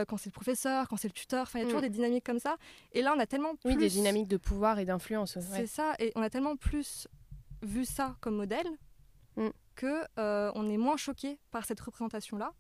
quand 0.08 0.18
c'est 0.18 0.28
le 0.30 0.34
professeur, 0.34 0.88
quand 0.88 0.98
c'est 0.98 1.08
le 1.08 1.14
tuteur, 1.14 1.44
enfin 1.44 1.60
il 1.60 1.64
y 1.64 1.66
a 1.66 1.68
toujours 1.68 1.80
Mm. 1.82 1.84
des 1.84 1.90
dynamiques 1.90 2.24
comme 2.26 2.40
ça. 2.40 2.58
Et 2.92 3.02
là 3.02 3.14
on 3.16 3.20
a 3.20 3.26
tellement 3.26 3.56
plus 3.56 3.72
Oui, 3.72 3.76
des 3.78 3.90
dynamiques 3.90 4.28
de 4.28 4.38
pouvoir 4.38 4.78
et 4.80 4.86
d'influence. 4.86 5.38
c'est 5.40 5.68
ça, 5.68 5.94
et 6.00 6.12
on 6.16 6.22
a 6.22 6.30
tellement 6.30 6.56
plus 6.56 7.08
vu 7.64 7.86
ça 7.86 8.16
comme 8.22 8.36
modèle 8.36 8.68
Mm. 9.38 9.50
que 9.76 10.04
on 10.56 10.70
est 10.70 10.78
moins 10.78 10.96
choqué 10.98 11.40
par 11.52 11.66
cette 11.66 11.80
représentation-là, 11.82 12.54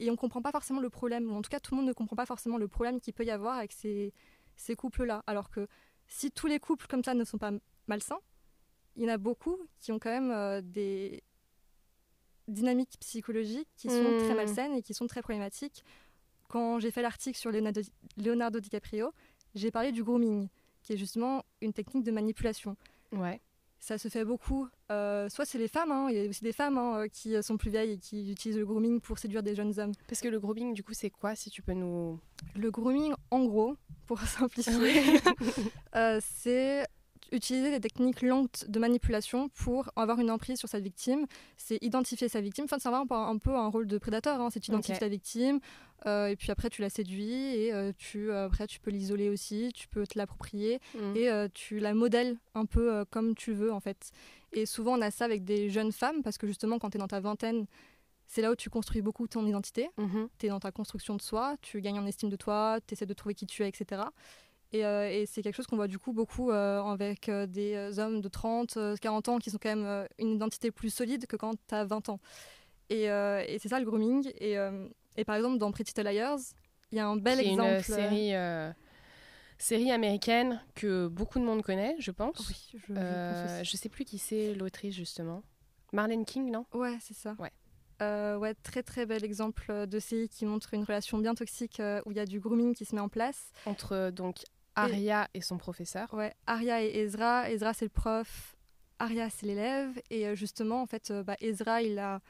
et 0.00 0.10
on 0.10 0.16
comprend 0.16 0.42
pas 0.42 0.50
forcément 0.50 0.80
le 0.80 0.90
problème, 0.90 1.30
ou 1.30 1.34
en 1.36 1.42
tout 1.42 1.50
cas 1.50 1.60
tout 1.60 1.74
le 1.74 1.80
monde 1.80 1.86
ne 1.88 1.92
comprend 1.92 2.16
pas 2.16 2.26
forcément 2.26 2.58
le 2.58 2.68
problème 2.68 3.00
qu'il 3.00 3.14
peut 3.14 3.24
y 3.24 3.30
avoir 3.30 3.58
avec 3.58 3.72
ces, 3.72 4.12
ces 4.56 4.74
couples-là. 4.74 5.22
Alors 5.26 5.50
que 5.50 5.68
si 6.08 6.30
tous 6.30 6.46
les 6.46 6.58
couples 6.58 6.86
comme 6.88 7.04
ça 7.04 7.14
ne 7.14 7.24
sont 7.24 7.38
pas 7.38 7.52
malsains, 7.86 8.20
il 8.96 9.04
y 9.04 9.06
en 9.06 9.12
a 9.12 9.18
beaucoup 9.18 9.56
qui 9.78 9.92
ont 9.92 9.98
quand 9.98 10.10
même 10.10 10.30
euh, 10.30 10.60
des 10.62 11.22
dynamiques 12.48 12.96
psychologiques 12.98 13.68
qui 13.76 13.88
sont 13.88 14.18
très 14.18 14.34
malsaines 14.34 14.74
et 14.74 14.82
qui 14.82 14.94
sont 14.94 15.06
très 15.06 15.22
problématiques. 15.22 15.84
Quand 16.48 16.80
j'ai 16.80 16.90
fait 16.90 17.02
l'article 17.02 17.38
sur 17.38 17.52
Leonardo, 17.52 17.80
Leonardo 18.16 18.58
DiCaprio, 18.58 19.12
j'ai 19.54 19.70
parlé 19.70 19.92
du 19.92 20.02
grooming, 20.02 20.48
qui 20.82 20.94
est 20.94 20.96
justement 20.96 21.44
une 21.60 21.72
technique 21.72 22.04
de 22.04 22.10
manipulation. 22.10 22.76
Ouais. 23.12 23.40
Ça 23.80 23.96
se 23.96 24.08
fait 24.08 24.24
beaucoup. 24.26 24.68
euh, 24.92 25.28
soit 25.30 25.46
c'est 25.46 25.56
les 25.58 25.66
femmes, 25.66 25.90
hein, 25.90 26.08
il 26.10 26.16
y 26.16 26.20
a 26.24 26.28
aussi 26.28 26.44
des 26.44 26.52
femmes 26.52 26.76
hein, 26.76 27.06
qui 27.10 27.42
sont 27.42 27.56
plus 27.56 27.70
vieilles 27.70 27.92
et 27.92 27.98
qui 27.98 28.30
utilisent 28.30 28.58
le 28.58 28.66
grooming 28.66 29.00
pour 29.00 29.18
séduire 29.18 29.42
des 29.42 29.54
jeunes 29.54 29.78
hommes. 29.80 29.92
Parce 30.06 30.20
que 30.20 30.28
le 30.28 30.38
grooming, 30.38 30.74
du 30.74 30.82
coup, 30.84 30.92
c'est 30.92 31.08
quoi 31.08 31.34
si 31.34 31.48
tu 31.50 31.62
peux 31.62 31.72
nous. 31.72 32.20
Le 32.54 32.70
grooming, 32.70 33.14
en 33.30 33.44
gros, 33.46 33.76
pour 34.06 34.20
simplifier, 34.20 35.02
euh, 35.96 36.20
c'est 36.22 36.86
utiliser 37.32 37.70
des 37.70 37.80
techniques 37.80 38.22
lentes 38.22 38.64
de 38.68 38.78
manipulation 38.78 39.48
pour 39.50 39.90
avoir 39.96 40.18
une 40.20 40.30
emprise 40.30 40.58
sur 40.58 40.68
sa 40.68 40.80
victime. 40.80 41.26
C'est 41.56 41.78
identifier 41.82 42.28
sa 42.28 42.40
victime. 42.40 42.64
Enfin, 42.64 42.78
c'est 42.78 42.88
vraiment 42.88 43.06
un, 43.10 43.30
un 43.34 43.38
peu 43.38 43.54
un 43.54 43.68
rôle 43.68 43.86
de 43.86 43.98
prédateur. 43.98 44.40
hein. 44.40 44.48
C'est 44.50 44.60
tu 44.60 44.70
identifies 44.70 44.92
Ok. 44.94 45.00
ta 45.00 45.08
victime 45.08 45.60
euh, 46.06 46.28
et 46.28 46.36
puis 46.36 46.50
après 46.50 46.70
tu 46.70 46.80
la 46.80 46.88
séduis 46.90 47.30
et 47.54 47.72
euh, 47.74 47.92
tu, 47.98 48.30
euh, 48.30 48.46
après 48.46 48.66
tu 48.66 48.80
peux 48.80 48.90
l'isoler 48.90 49.28
aussi, 49.28 49.70
tu 49.74 49.86
peux 49.88 50.06
te 50.06 50.18
l'approprier 50.18 50.80
Mm. 50.94 51.16
et 51.16 51.28
euh, 51.30 51.48
tu 51.52 51.78
la 51.78 51.92
modèles 51.94 52.38
un 52.54 52.64
peu 52.64 53.04
comme 53.10 53.34
tu 53.34 53.52
veux 53.52 53.72
en 53.72 53.80
fait. 53.80 54.10
Et 54.52 54.64
souvent 54.66 54.98
on 54.98 55.02
a 55.02 55.10
ça 55.10 55.24
avec 55.26 55.44
des 55.44 55.68
jeunes 55.70 55.92
femmes 55.92 56.22
parce 56.22 56.38
que 56.38 56.46
justement 56.46 56.78
quand 56.78 56.90
tu 56.90 56.96
es 56.96 57.00
dans 57.00 57.06
ta 57.08 57.20
vingtaine, 57.20 57.66
c'est 58.26 58.42
là 58.42 58.50
où 58.52 58.54
tu 58.56 58.70
construis 58.70 59.02
beaucoup 59.02 59.26
ton 59.26 59.44
identité 59.46 59.90
Mhm. 59.98 60.28
tu 60.38 60.46
es 60.46 60.48
dans 60.48 60.60
ta 60.60 60.70
construction 60.72 61.16
de 61.16 61.20
soi, 61.22 61.56
tu 61.62 61.80
gagnes 61.80 61.98
en 61.98 62.06
estime 62.06 62.30
de 62.30 62.36
toi, 62.36 62.78
tu 62.86 62.94
essaies 62.94 63.04
de 63.06 63.12
trouver 63.14 63.34
qui 63.34 63.44
tu 63.46 63.62
es, 63.62 63.68
etc. 63.68 64.02
Et, 64.72 64.84
euh, 64.84 65.10
et 65.10 65.26
c'est 65.26 65.42
quelque 65.42 65.56
chose 65.56 65.66
qu'on 65.66 65.76
voit 65.76 65.88
du 65.88 65.98
coup 65.98 66.12
beaucoup 66.12 66.50
euh, 66.52 66.80
avec 66.82 67.28
euh, 67.28 67.46
des 67.46 67.98
hommes 67.98 68.20
de 68.20 68.28
30, 68.28 68.76
euh, 68.76 68.96
40 69.00 69.28
ans 69.28 69.38
qui 69.38 69.50
sont 69.50 69.58
quand 69.60 69.74
même 69.74 70.06
une 70.18 70.30
identité 70.30 70.70
plus 70.70 70.90
solide 70.90 71.26
que 71.26 71.34
quand 71.36 71.54
tu 71.68 71.74
as 71.74 71.84
20 71.84 72.08
ans. 72.08 72.20
Et, 72.88 73.04
et 73.04 73.58
c'est 73.60 73.68
ça 73.68 73.78
le 73.78 73.84
grooming. 73.86 74.30
Et, 74.40 74.56
et 75.16 75.24
par 75.24 75.36
exemple, 75.36 75.58
dans 75.58 75.70
Pretty 75.70 75.92
Little 75.96 76.12
Liars, 76.12 76.38
il 76.92 76.98
y 76.98 77.00
a 77.00 77.06
un 77.06 77.16
bel 77.16 77.38
exemple. 77.40 77.68
une 77.76 77.82
série, 77.82 78.32
série 79.58 79.90
américaine 79.92 80.60
que 80.74 81.06
beaucoup 81.06 81.38
de 81.38 81.44
monde 81.44 81.62
connaît, 81.62 81.94
je 81.98 82.10
pense. 82.10 82.48
Oui, 82.48 82.56
je, 82.72 82.78
je 82.94 82.98
Euh, 82.98 83.28
pense 83.48 83.60
aussi. 83.62 83.70
je 83.70 83.76
sais 83.76 83.88
plus 83.88 84.04
qui 84.04 84.18
c'est 84.18 84.54
l'autrice, 84.54 84.94
justement. 84.94 85.42
Marlene 85.92 86.24
King, 86.24 86.50
non? 86.50 86.66
Ouais, 86.72 86.96
c'est 87.00 87.14
ça. 87.14 87.36
Ouais. 87.38 87.52
Euh, 88.02 88.38
ouais, 88.38 88.54
très 88.54 88.82
très 88.82 89.04
bel 89.04 89.22
exemple 89.24 89.86
de 89.86 89.98
série 89.98 90.28
qui 90.28 90.46
montre 90.46 90.72
une 90.74 90.84
relation 90.84 91.18
bien 91.18 91.34
toxique 91.34 91.80
euh, 91.80 92.00
où 92.06 92.12
il 92.12 92.16
y 92.16 92.20
a 92.20 92.24
du 92.26 92.40
grooming 92.40 92.74
qui 92.74 92.86
se 92.86 92.94
met 92.94 93.00
en 93.00 93.10
place. 93.10 93.52
Entre 93.66 94.10
donc 94.10 94.38
Arya 94.82 95.28
et 95.34 95.40
son 95.40 95.58
professeur. 95.58 96.12
Ouais, 96.14 96.34
Arya 96.46 96.82
et 96.82 96.98
Ezra. 96.98 97.50
Ezra, 97.50 97.72
c'est 97.74 97.86
le 97.86 97.90
prof. 97.90 98.56
Arya, 98.98 99.30
c'est 99.30 99.46
l'élève. 99.46 100.00
Et 100.10 100.26
euh, 100.26 100.34
justement, 100.34 100.82
en 100.82 100.86
fait, 100.86 101.10
euh, 101.10 101.22
bah, 101.22 101.36
Ezra, 101.40 101.82
il 101.82 101.98
a, 101.98 102.20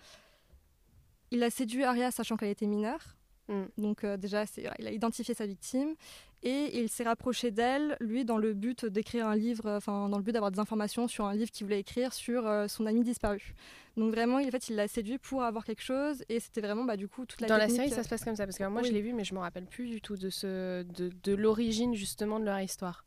il 1.30 1.42
a 1.42 1.50
séduit 1.50 1.84
Arya 1.84 2.10
sachant 2.10 2.36
qu'elle 2.36 2.50
était 2.50 2.66
mineure. 2.66 3.16
Mm. 3.48 3.64
Donc 3.78 4.04
euh, 4.04 4.16
déjà, 4.16 4.44
il 4.78 4.86
a 4.86 4.92
identifié 4.92 5.34
sa 5.34 5.46
victime. 5.46 5.94
Et 6.42 6.80
il 6.80 6.88
s'est 6.88 7.04
rapproché 7.04 7.50
d'elle, 7.50 7.98
lui, 8.00 8.24
dans 8.24 8.38
le 8.38 8.54
but 8.54 8.86
d'écrire 8.86 9.26
un 9.26 9.36
livre, 9.36 9.66
euh, 9.66 9.76
enfin, 9.76 10.08
dans 10.08 10.16
le 10.16 10.22
but 10.22 10.32
d'avoir 10.32 10.50
des 10.50 10.58
informations 10.58 11.06
sur 11.06 11.26
un 11.26 11.34
livre 11.34 11.50
qu'il 11.50 11.66
voulait 11.66 11.80
écrire 11.80 12.14
sur 12.14 12.46
euh, 12.46 12.66
son 12.66 12.86
ami 12.86 13.02
disparu. 13.04 13.54
Donc 13.98 14.10
vraiment, 14.10 14.38
il- 14.38 14.48
en 14.48 14.50
fait, 14.50 14.70
il 14.70 14.76
l'a 14.76 14.88
séduit 14.88 15.18
pour 15.18 15.42
avoir 15.42 15.66
quelque 15.66 15.82
chose. 15.82 16.24
Et 16.30 16.40
c'était 16.40 16.62
vraiment, 16.62 16.84
bah, 16.84 16.96
du 16.96 17.08
coup, 17.08 17.26
toute 17.26 17.42
la 17.42 17.48
Dans 17.48 17.58
la 17.58 17.68
série, 17.68 17.92
euh, 17.92 17.94
ça 17.96 18.02
se 18.02 18.08
passe 18.08 18.24
comme 18.24 18.36
ça. 18.36 18.46
Parce 18.46 18.56
que 18.56 18.64
moi, 18.64 18.82
je 18.82 18.90
l'ai 18.90 19.02
vu, 19.02 19.12
mais 19.12 19.24
je 19.24 19.34
me 19.34 19.38
rappelle 19.40 19.66
plus 19.66 19.86
du 19.86 20.00
tout 20.00 20.16
de, 20.16 20.30
ce, 20.30 20.82
de, 20.82 21.10
de 21.22 21.34
l'origine, 21.34 21.94
justement, 21.94 22.40
de 22.40 22.46
leur 22.46 22.58
histoire. 22.60 23.04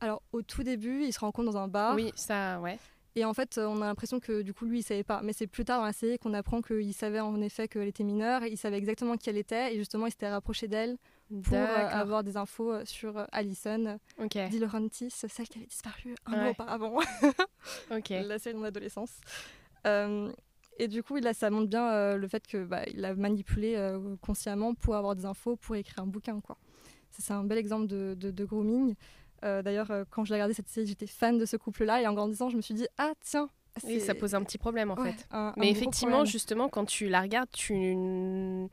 Alors, 0.00 0.22
au 0.32 0.40
tout 0.40 0.62
début, 0.62 1.04
ils 1.04 1.12
se 1.12 1.20
rencontrent 1.20 1.52
dans 1.52 1.58
un 1.58 1.68
bar. 1.68 1.94
Oui, 1.96 2.12
ça, 2.14 2.60
ouais. 2.60 2.78
Et 3.16 3.26
en 3.26 3.34
fait, 3.34 3.58
euh, 3.58 3.66
on 3.66 3.82
a 3.82 3.86
l'impression 3.86 4.20
que 4.20 4.40
du 4.40 4.54
coup, 4.54 4.64
lui, 4.64 4.78
il 4.78 4.82
savait 4.82 5.04
pas. 5.04 5.20
Mais 5.22 5.34
c'est 5.34 5.48
plus 5.48 5.66
tard 5.66 5.80
dans 5.80 5.84
la 5.84 5.92
série 5.92 6.16
qu'on 6.18 6.32
apprend 6.32 6.62
qu'il 6.62 6.94
savait 6.94 7.20
en 7.20 7.38
effet 7.42 7.68
qu'elle 7.68 7.88
était 7.88 8.04
mineure. 8.04 8.44
Il 8.46 8.56
savait 8.56 8.78
exactement 8.78 9.16
qui 9.18 9.28
elle 9.28 9.36
était. 9.36 9.74
Et 9.74 9.76
justement, 9.76 10.06
il 10.06 10.12
s'était 10.12 10.30
rapproché 10.30 10.68
d'elle 10.68 10.96
pour 11.42 11.54
euh, 11.56 11.88
avoir 11.88 12.24
des 12.24 12.36
infos 12.36 12.72
euh, 12.72 12.84
sur 12.84 13.16
euh, 13.18 13.24
Allison, 13.32 13.98
Ok, 14.18 14.36
Di 14.50 14.58
Laurentiis, 14.58 15.10
celle 15.10 15.48
qui 15.48 15.58
avait 15.58 15.66
disparu 15.66 16.14
un 16.26 16.32
Ouais. 16.32 16.38
mois 16.40 16.50
auparavant, 16.50 16.96
ok. 17.90 18.08
la 18.10 18.38
série 18.38 18.54
de 18.54 18.58
mon 18.60 18.64
adolescence. 18.66 19.12
Et 20.78 20.88
du 20.88 21.02
coup, 21.02 21.16
là, 21.16 21.34
ça 21.34 21.50
montre 21.50 21.68
bien 21.68 22.16
le 22.16 22.26
fait 22.28 22.46
que 22.46 22.64
bah, 22.64 22.82
il 22.92 23.04
a 23.04 23.14
manipulé 23.14 23.76
consciemment 24.22 24.74
pour 24.74 24.96
avoir 24.96 25.14
des 25.14 25.26
infos, 25.26 25.56
pour 25.56 25.76
écrire 25.76 26.02
un 26.02 26.06
bouquin. 26.06 26.40
quoi. 26.40 26.56
C'est 27.10 27.32
un 27.32 27.44
bel 27.44 27.58
exemple 27.58 27.86
de, 27.86 28.14
de- 28.18 28.30
de 28.30 28.44
grooming. 28.46 28.94
Euh, 29.44 29.62
D'ailleurs, 29.62 29.90
euh, 29.90 30.04
quand 30.10 30.24
je 30.24 30.30
l'ai 30.30 30.36
regardé 30.36 30.54
cette 30.54 30.68
série, 30.68 30.86
j'étais 30.86 31.06
fan 31.06 31.36
de 31.38 31.44
ce 31.44 31.56
couple-là. 31.58 32.00
Et 32.00 32.06
en 32.06 32.14
grandissant, 32.14 32.48
je 32.50 32.56
me 32.56 32.62
suis 32.62 32.72
dit, 32.74 32.86
ah 32.98 33.12
tiens, 33.20 33.50
Oui, 33.84 34.00
ça 34.00 34.14
pose 34.14 34.34
un 34.34 34.42
petit 34.42 34.56
problème, 34.58 34.90
en 34.90 34.94
Ouais, 34.94 35.12
fait. 35.12 35.26
un- 35.32 35.52
Mais 35.58 35.70
effectivement, 35.70 36.24
justement, 36.24 36.68
quand 36.70 36.84
tu 36.86 37.08
la 37.08 37.20
regardes, 37.20 37.50
tu, 37.50 37.74
ne 37.94 38.68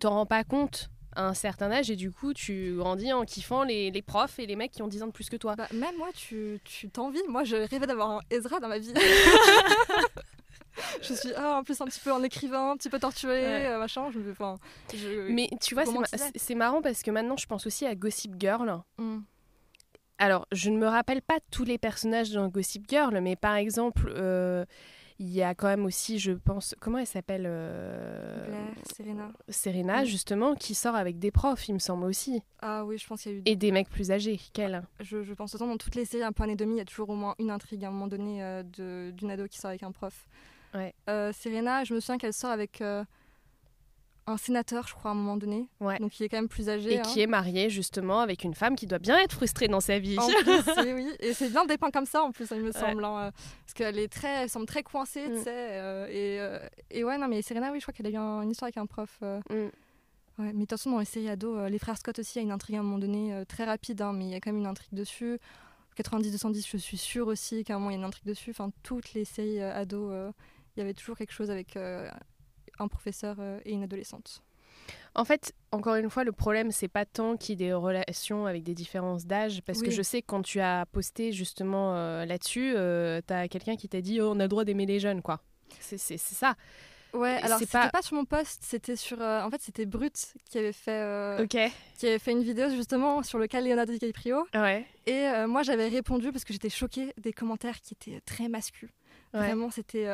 t'en 0.00 0.10
rends 0.10 0.26
pas 0.26 0.42
compte 0.44 0.90
un 1.16 1.34
certain 1.34 1.70
âge 1.70 1.90
et 1.90 1.96
du 1.96 2.10
coup, 2.10 2.34
tu 2.34 2.74
grandis 2.76 3.12
en 3.12 3.24
kiffant 3.24 3.64
les, 3.64 3.90
les 3.90 4.02
profs 4.02 4.38
et 4.38 4.46
les 4.46 4.56
mecs 4.56 4.72
qui 4.72 4.82
ont 4.82 4.88
10 4.88 5.02
ans 5.02 5.06
de 5.06 5.12
plus 5.12 5.28
que 5.28 5.36
toi. 5.36 5.56
Bah, 5.56 5.68
même 5.72 5.96
moi, 5.96 6.08
tu 6.14 6.60
tu 6.64 6.88
t'envies. 6.88 7.22
Moi, 7.28 7.44
je 7.44 7.56
rêvais 7.56 7.86
d'avoir 7.86 8.10
un 8.10 8.20
Ezra 8.30 8.60
dans 8.60 8.68
ma 8.68 8.78
vie. 8.78 8.92
je 11.02 11.14
suis 11.14 11.32
ah, 11.36 11.58
en 11.58 11.64
plus 11.64 11.80
un 11.80 11.86
petit 11.86 12.00
peu 12.00 12.12
en 12.12 12.22
écrivain, 12.22 12.72
un 12.72 12.76
petit 12.76 12.90
peu 12.90 12.98
torturé, 12.98 13.40
Ouais. 13.40 13.66
euh, 13.66 13.78
machin. 13.78 14.10
Je, 14.12 14.20
enfin, 14.30 14.58
je... 14.94 15.30
Mais 15.30 15.48
tu 15.60 15.74
vois, 15.74 15.84
c'est 16.34 16.54
ma- 16.54 16.66
marrant 16.66 16.82
parce 16.82 17.02
que 17.02 17.10
maintenant, 17.10 17.36
je 17.36 17.46
pense 17.46 17.66
aussi 17.66 17.86
à 17.86 17.94
Gossip 17.94 18.34
Girl. 18.38 18.80
Mm. 18.98 19.18
Alors, 20.18 20.46
je 20.50 20.70
ne 20.70 20.78
me 20.78 20.86
rappelle 20.86 21.22
pas 21.22 21.38
tous 21.50 21.64
les 21.64 21.78
personnages 21.78 22.32
dans 22.32 22.48
Gossip 22.48 22.84
Girl, 22.88 23.20
mais 23.20 23.36
par 23.36 23.54
exemple, 23.54 24.12
euh, 24.16 24.64
il 25.18 25.30
y 25.30 25.42
a 25.42 25.54
quand 25.54 25.66
même 25.66 25.84
aussi, 25.84 26.18
je 26.18 26.32
pense, 26.32 26.74
comment 26.80 26.98
elle 26.98 27.06
s'appelle 27.06 27.44
euh, 27.46 28.46
Blair, 28.46 28.60
Serena. 28.96 29.32
Serena, 29.48 30.02
Mm. 30.02 30.06
justement, 30.06 30.54
qui 30.54 30.74
sort 30.74 30.94
avec 30.94 31.18
des 31.18 31.30
profs, 31.30 31.68
il 31.68 31.74
me 31.74 31.78
semble 31.78 32.04
aussi. 32.04 32.42
Ah 32.60 32.84
oui, 32.84 32.98
je 32.98 33.06
pense 33.06 33.22
qu'il 33.22 33.32
y 33.32 33.34
a 33.34 33.38
eu. 33.38 33.42
Et 33.46 33.56
des 33.56 33.72
mecs 33.72 33.88
plus 33.88 34.10
âgés 34.10 34.40
qu'elle. 34.52 34.82
Je, 35.00 35.22
je 35.22 35.34
pense 35.34 35.54
autant 35.54 35.66
dans 35.66 35.76
toutes 35.76 35.94
les 35.96 36.04
séries 36.04 36.22
un 36.24 36.32
peu 36.32 36.44
année 36.44 36.56
demi, 36.56 36.74
il 36.74 36.78
y 36.78 36.82
a 36.82 36.84
toujours 36.84 37.08
au 37.10 37.14
moins 37.16 37.34
une 37.38 37.50
intrigue 37.50 37.84
à 37.84 37.88
un 37.88 37.90
moment 37.90 38.06
donné 38.06 38.42
euh, 38.42 38.62
d'une 39.12 39.30
ado 39.30 39.46
qui 39.48 39.58
sort 39.58 39.70
avec 39.70 39.82
un 39.82 39.92
prof. 39.92 40.28
Ouais. 40.74 40.94
Euh, 41.08 41.32
Serena, 41.32 41.82
je 41.84 41.94
me 41.94 42.00
souviens 42.00 42.18
qu'elle 42.18 42.32
sort 42.34 42.50
avec 42.50 42.80
un 44.30 44.36
sénateur, 44.36 44.86
je 44.86 44.94
crois, 44.94 45.10
à 45.10 45.14
un 45.14 45.16
moment 45.16 45.36
donné. 45.36 45.68
Ouais. 45.80 45.98
Donc 45.98 46.18
il 46.20 46.24
est 46.24 46.28
quand 46.28 46.36
même 46.36 46.48
plus 46.48 46.68
âgé. 46.68 46.92
Et 46.94 46.98
hein. 46.98 47.02
qui 47.02 47.20
est 47.20 47.26
mariée, 47.26 47.70
justement, 47.70 48.20
avec 48.20 48.44
une 48.44 48.54
femme 48.54 48.76
qui 48.76 48.86
doit 48.86 48.98
bien 48.98 49.18
être 49.18 49.32
frustrée 49.32 49.68
dans 49.68 49.80
sa 49.80 49.98
vie. 49.98 50.18
En 50.18 50.26
plus, 50.42 50.92
oui. 50.94 51.10
Et 51.20 51.32
c'est 51.34 51.48
bien 51.50 51.64
dépeint 51.64 51.90
comme 51.90 52.06
ça, 52.06 52.22
en 52.22 52.30
plus, 52.32 52.46
il 52.52 52.60
me 52.62 52.72
semble. 52.72 53.04
hein, 53.04 53.32
parce 53.64 53.74
qu'elle 53.74 53.98
est 53.98 54.08
très, 54.08 54.42
elle 54.42 54.50
semble 54.50 54.66
très 54.66 54.82
coincée, 54.82 55.24
tu 55.26 55.32
Mm. 55.32 55.42
sais. 55.42 55.48
euh, 55.54 56.06
et, 56.08 56.40
euh, 56.40 56.58
et 56.90 57.04
ouais, 57.04 57.18
non, 57.18 57.28
mais 57.28 57.42
Serena, 57.42 57.72
oui, 57.72 57.80
je 57.80 57.84
crois 57.84 57.94
qu'elle 57.94 58.06
a 58.06 58.10
eu 58.10 58.16
un- 58.16 58.42
une 58.42 58.50
histoire 58.50 58.66
avec 58.66 58.76
un 58.76 58.86
prof. 58.86 59.18
euh, 59.22 59.40
Mm. 59.50 59.54
ouais. 59.54 59.70
Mais 60.38 60.52
de 60.52 60.58
toute 60.60 60.70
façon, 60.70 60.90
dans 60.90 60.98
les 60.98 61.04
séries 61.04 61.28
ados, 61.30 61.70
les 61.70 61.78
frères 61.78 61.96
Scott 61.98 62.18
aussi, 62.18 62.32
il 62.36 62.38
y 62.38 62.40
a 62.40 62.44
une 62.44 62.52
intrigue 62.52 62.76
à 62.76 62.80
un 62.80 62.82
moment 62.82 62.98
donné, 62.98 63.42
très 63.48 63.64
rapide, 63.64 64.02
hein, 64.02 64.12
mais 64.12 64.24
il 64.26 64.30
y 64.30 64.34
a 64.34 64.40
quand 64.40 64.50
même 64.52 64.60
une 64.60 64.66
intrigue 64.66 64.92
dessus. 64.94 65.38
90-210, 65.96 66.66
je 66.70 66.76
suis 66.76 66.96
sûre 66.98 67.26
aussi 67.26 67.64
qu'à 67.64 67.74
un 67.74 67.78
moment, 67.78 67.90
il 67.90 67.94
y 67.94 67.96
a 67.96 67.98
une 68.00 68.04
intrigue 68.04 68.26
dessus. 68.26 68.50
Enfin, 68.50 68.70
toutes 68.82 69.14
les 69.14 69.24
séries 69.24 69.60
ados, 69.60 70.12
il 70.76 70.80
y 70.80 70.82
avait 70.82 70.94
toujours 70.94 71.16
quelque 71.16 71.32
chose 71.32 71.50
avec 71.50 71.76
un 72.78 72.88
professeur 72.88 73.36
et 73.64 73.72
une 73.72 73.82
adolescente. 73.82 74.42
En 75.14 75.24
fait, 75.24 75.52
encore 75.72 75.96
une 75.96 76.08
fois, 76.08 76.24
le 76.24 76.32
problème, 76.32 76.70
c'est 76.70 76.88
pas 76.88 77.04
tant 77.04 77.36
qu'il 77.36 77.60
y 77.60 77.64
ait 77.64 77.68
des 77.68 77.72
relations 77.72 78.46
avec 78.46 78.62
des 78.62 78.74
différences 78.74 79.26
d'âge, 79.26 79.62
parce 79.62 79.82
que 79.82 79.90
je 79.90 80.02
sais 80.02 80.22
que 80.22 80.26
quand 80.26 80.42
tu 80.42 80.60
as 80.60 80.86
posté 80.86 81.32
justement 81.32 81.94
là-dessus, 82.24 82.72
tu 82.74 83.34
as 83.34 83.48
quelqu'un 83.48 83.76
qui 83.76 83.88
t'a 83.88 84.00
dit 84.00 84.20
oh, 84.20 84.32
on 84.34 84.40
a 84.40 84.44
le 84.44 84.48
droit 84.48 84.64
d'aimer 84.64 84.86
les 84.86 85.00
jeunes, 85.00 85.22
quoi. 85.22 85.40
C'est 85.80 85.98
ça. 86.18 86.54
Ouais, 87.14 87.38
alors 87.42 87.58
c'était 87.58 87.72
pas... 87.72 87.88
pas... 87.88 88.02
sur 88.02 88.16
mon 88.16 88.24
poste, 88.24 88.62
c'était 88.62 88.96
sur. 88.96 89.20
Euh, 89.20 89.42
en 89.42 89.50
fait, 89.50 89.60
c'était 89.62 89.86
Brut 89.86 90.34
qui 90.50 90.58
avait 90.58 90.72
fait. 90.72 91.00
Euh, 91.00 91.46
qui 91.46 91.58
avait 92.06 92.18
fait 92.18 92.32
une 92.32 92.42
vidéo 92.42 92.68
justement 92.68 93.22
sur 93.22 93.38
le 93.38 93.46
cas 93.46 93.60
Leonardo 93.60 93.92
DiCaprio. 93.92 94.46
Ouais. 94.54 94.86
Et 95.06 95.26
euh, 95.26 95.48
moi, 95.48 95.62
j'avais 95.62 95.88
répondu 95.88 96.32
parce 96.32 96.44
que 96.44 96.52
j'étais 96.52 96.68
choquée 96.68 97.14
des 97.16 97.32
commentaires 97.32 97.80
qui 97.80 97.94
étaient 97.94 98.20
très 98.20 98.48
masculins. 98.48 98.92
Vraiment, 99.32 99.70
c'était. 99.70 100.06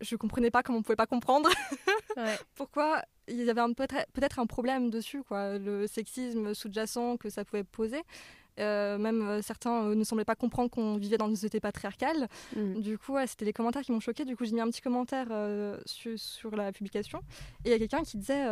je 0.00 0.16
comprenais 0.16 0.50
pas 0.50 0.62
comment 0.62 0.78
on 0.78 0.82
pouvait 0.82 0.96
pas 0.96 1.06
comprendre. 1.06 1.50
ouais. 2.16 2.36
Pourquoi 2.54 3.02
il 3.28 3.44
y 3.44 3.50
avait 3.50 3.74
peut-être 3.74 4.38
un 4.38 4.46
problème 4.46 4.90
dessus, 4.90 5.22
quoi. 5.22 5.58
Le 5.58 5.86
sexisme 5.86 6.54
sous-jacent 6.54 7.16
que 7.16 7.30
ça 7.30 7.44
pouvait 7.44 7.64
poser. 7.64 8.02
Euh, 8.60 8.98
même 8.98 9.22
euh, 9.22 9.40
certains 9.40 9.84
euh, 9.84 9.94
ne 9.94 10.04
semblaient 10.04 10.26
pas 10.26 10.34
comprendre 10.34 10.68
qu'on 10.68 10.98
vivait 10.98 11.16
dans 11.16 11.28
une 11.28 11.36
société 11.36 11.60
patriarcale. 11.60 12.28
Mm. 12.54 12.80
Du 12.80 12.98
coup, 12.98 13.16
c'était 13.26 13.44
les 13.44 13.52
commentaires 13.52 13.82
qui 13.82 13.92
m'ont 13.92 14.00
choqué. 14.00 14.24
Du 14.24 14.36
coup, 14.36 14.44
j'ai 14.44 14.52
mis 14.52 14.60
un 14.60 14.68
petit 14.68 14.82
commentaire 14.82 15.28
sur 15.86 16.54
la 16.56 16.72
publication. 16.72 17.20
Et 17.64 17.68
il 17.68 17.72
y 17.72 17.74
a 17.74 17.78
quelqu'un 17.78 18.02
qui 18.02 18.18
disait, 18.18 18.44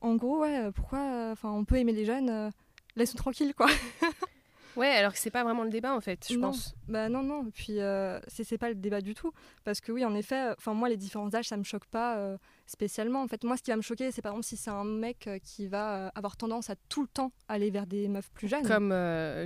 en 0.00 0.14
gros, 0.16 0.40
ouais, 0.40 0.70
pourquoi 0.72 1.30
enfin 1.32 1.50
on 1.50 1.64
peut 1.64 1.76
aimer 1.76 1.92
les 1.92 2.04
jeunes, 2.04 2.50
laisse-nous 2.96 3.18
tranquille, 3.18 3.54
quoi. 3.54 3.68
Ouais, 4.76 4.88
alors 4.88 5.12
que 5.12 5.18
c'est 5.18 5.30
pas 5.30 5.44
vraiment 5.44 5.64
le 5.64 5.70
débat 5.70 5.94
en 5.94 6.00
fait, 6.00 6.26
je 6.30 6.38
pense. 6.38 6.74
Bah 6.88 7.08
non, 7.08 7.22
non. 7.22 7.50
Puis 7.52 7.80
euh, 7.80 8.20
c'est 8.28 8.58
pas 8.58 8.68
le 8.68 8.74
débat 8.74 9.00
du 9.00 9.14
tout, 9.14 9.32
parce 9.64 9.80
que 9.80 9.92
oui, 9.92 10.04
en 10.04 10.14
effet, 10.14 10.50
enfin 10.58 10.74
moi 10.74 10.88
les 10.88 10.96
différents 10.96 11.34
âges, 11.34 11.48
ça 11.48 11.56
me 11.56 11.64
choque 11.64 11.86
pas 11.86 12.16
euh, 12.16 12.36
spécialement. 12.66 13.22
En 13.22 13.28
fait, 13.28 13.44
moi, 13.44 13.56
ce 13.56 13.62
qui 13.62 13.70
va 13.70 13.76
me 13.76 13.82
choquer, 13.82 14.10
c'est 14.10 14.22
par 14.22 14.32
exemple 14.32 14.46
si 14.46 14.56
c'est 14.56 14.70
un 14.70 14.84
mec 14.84 15.26
euh, 15.26 15.38
qui 15.38 15.66
va 15.68 16.08
avoir 16.14 16.36
tendance 16.36 16.70
à 16.70 16.76
tout 16.88 17.02
le 17.02 17.08
temps 17.08 17.32
aller 17.48 17.70
vers 17.70 17.86
des 17.86 18.08
meufs 18.08 18.30
plus 18.32 18.48
jeunes. 18.48 18.66
Comme 18.66 18.94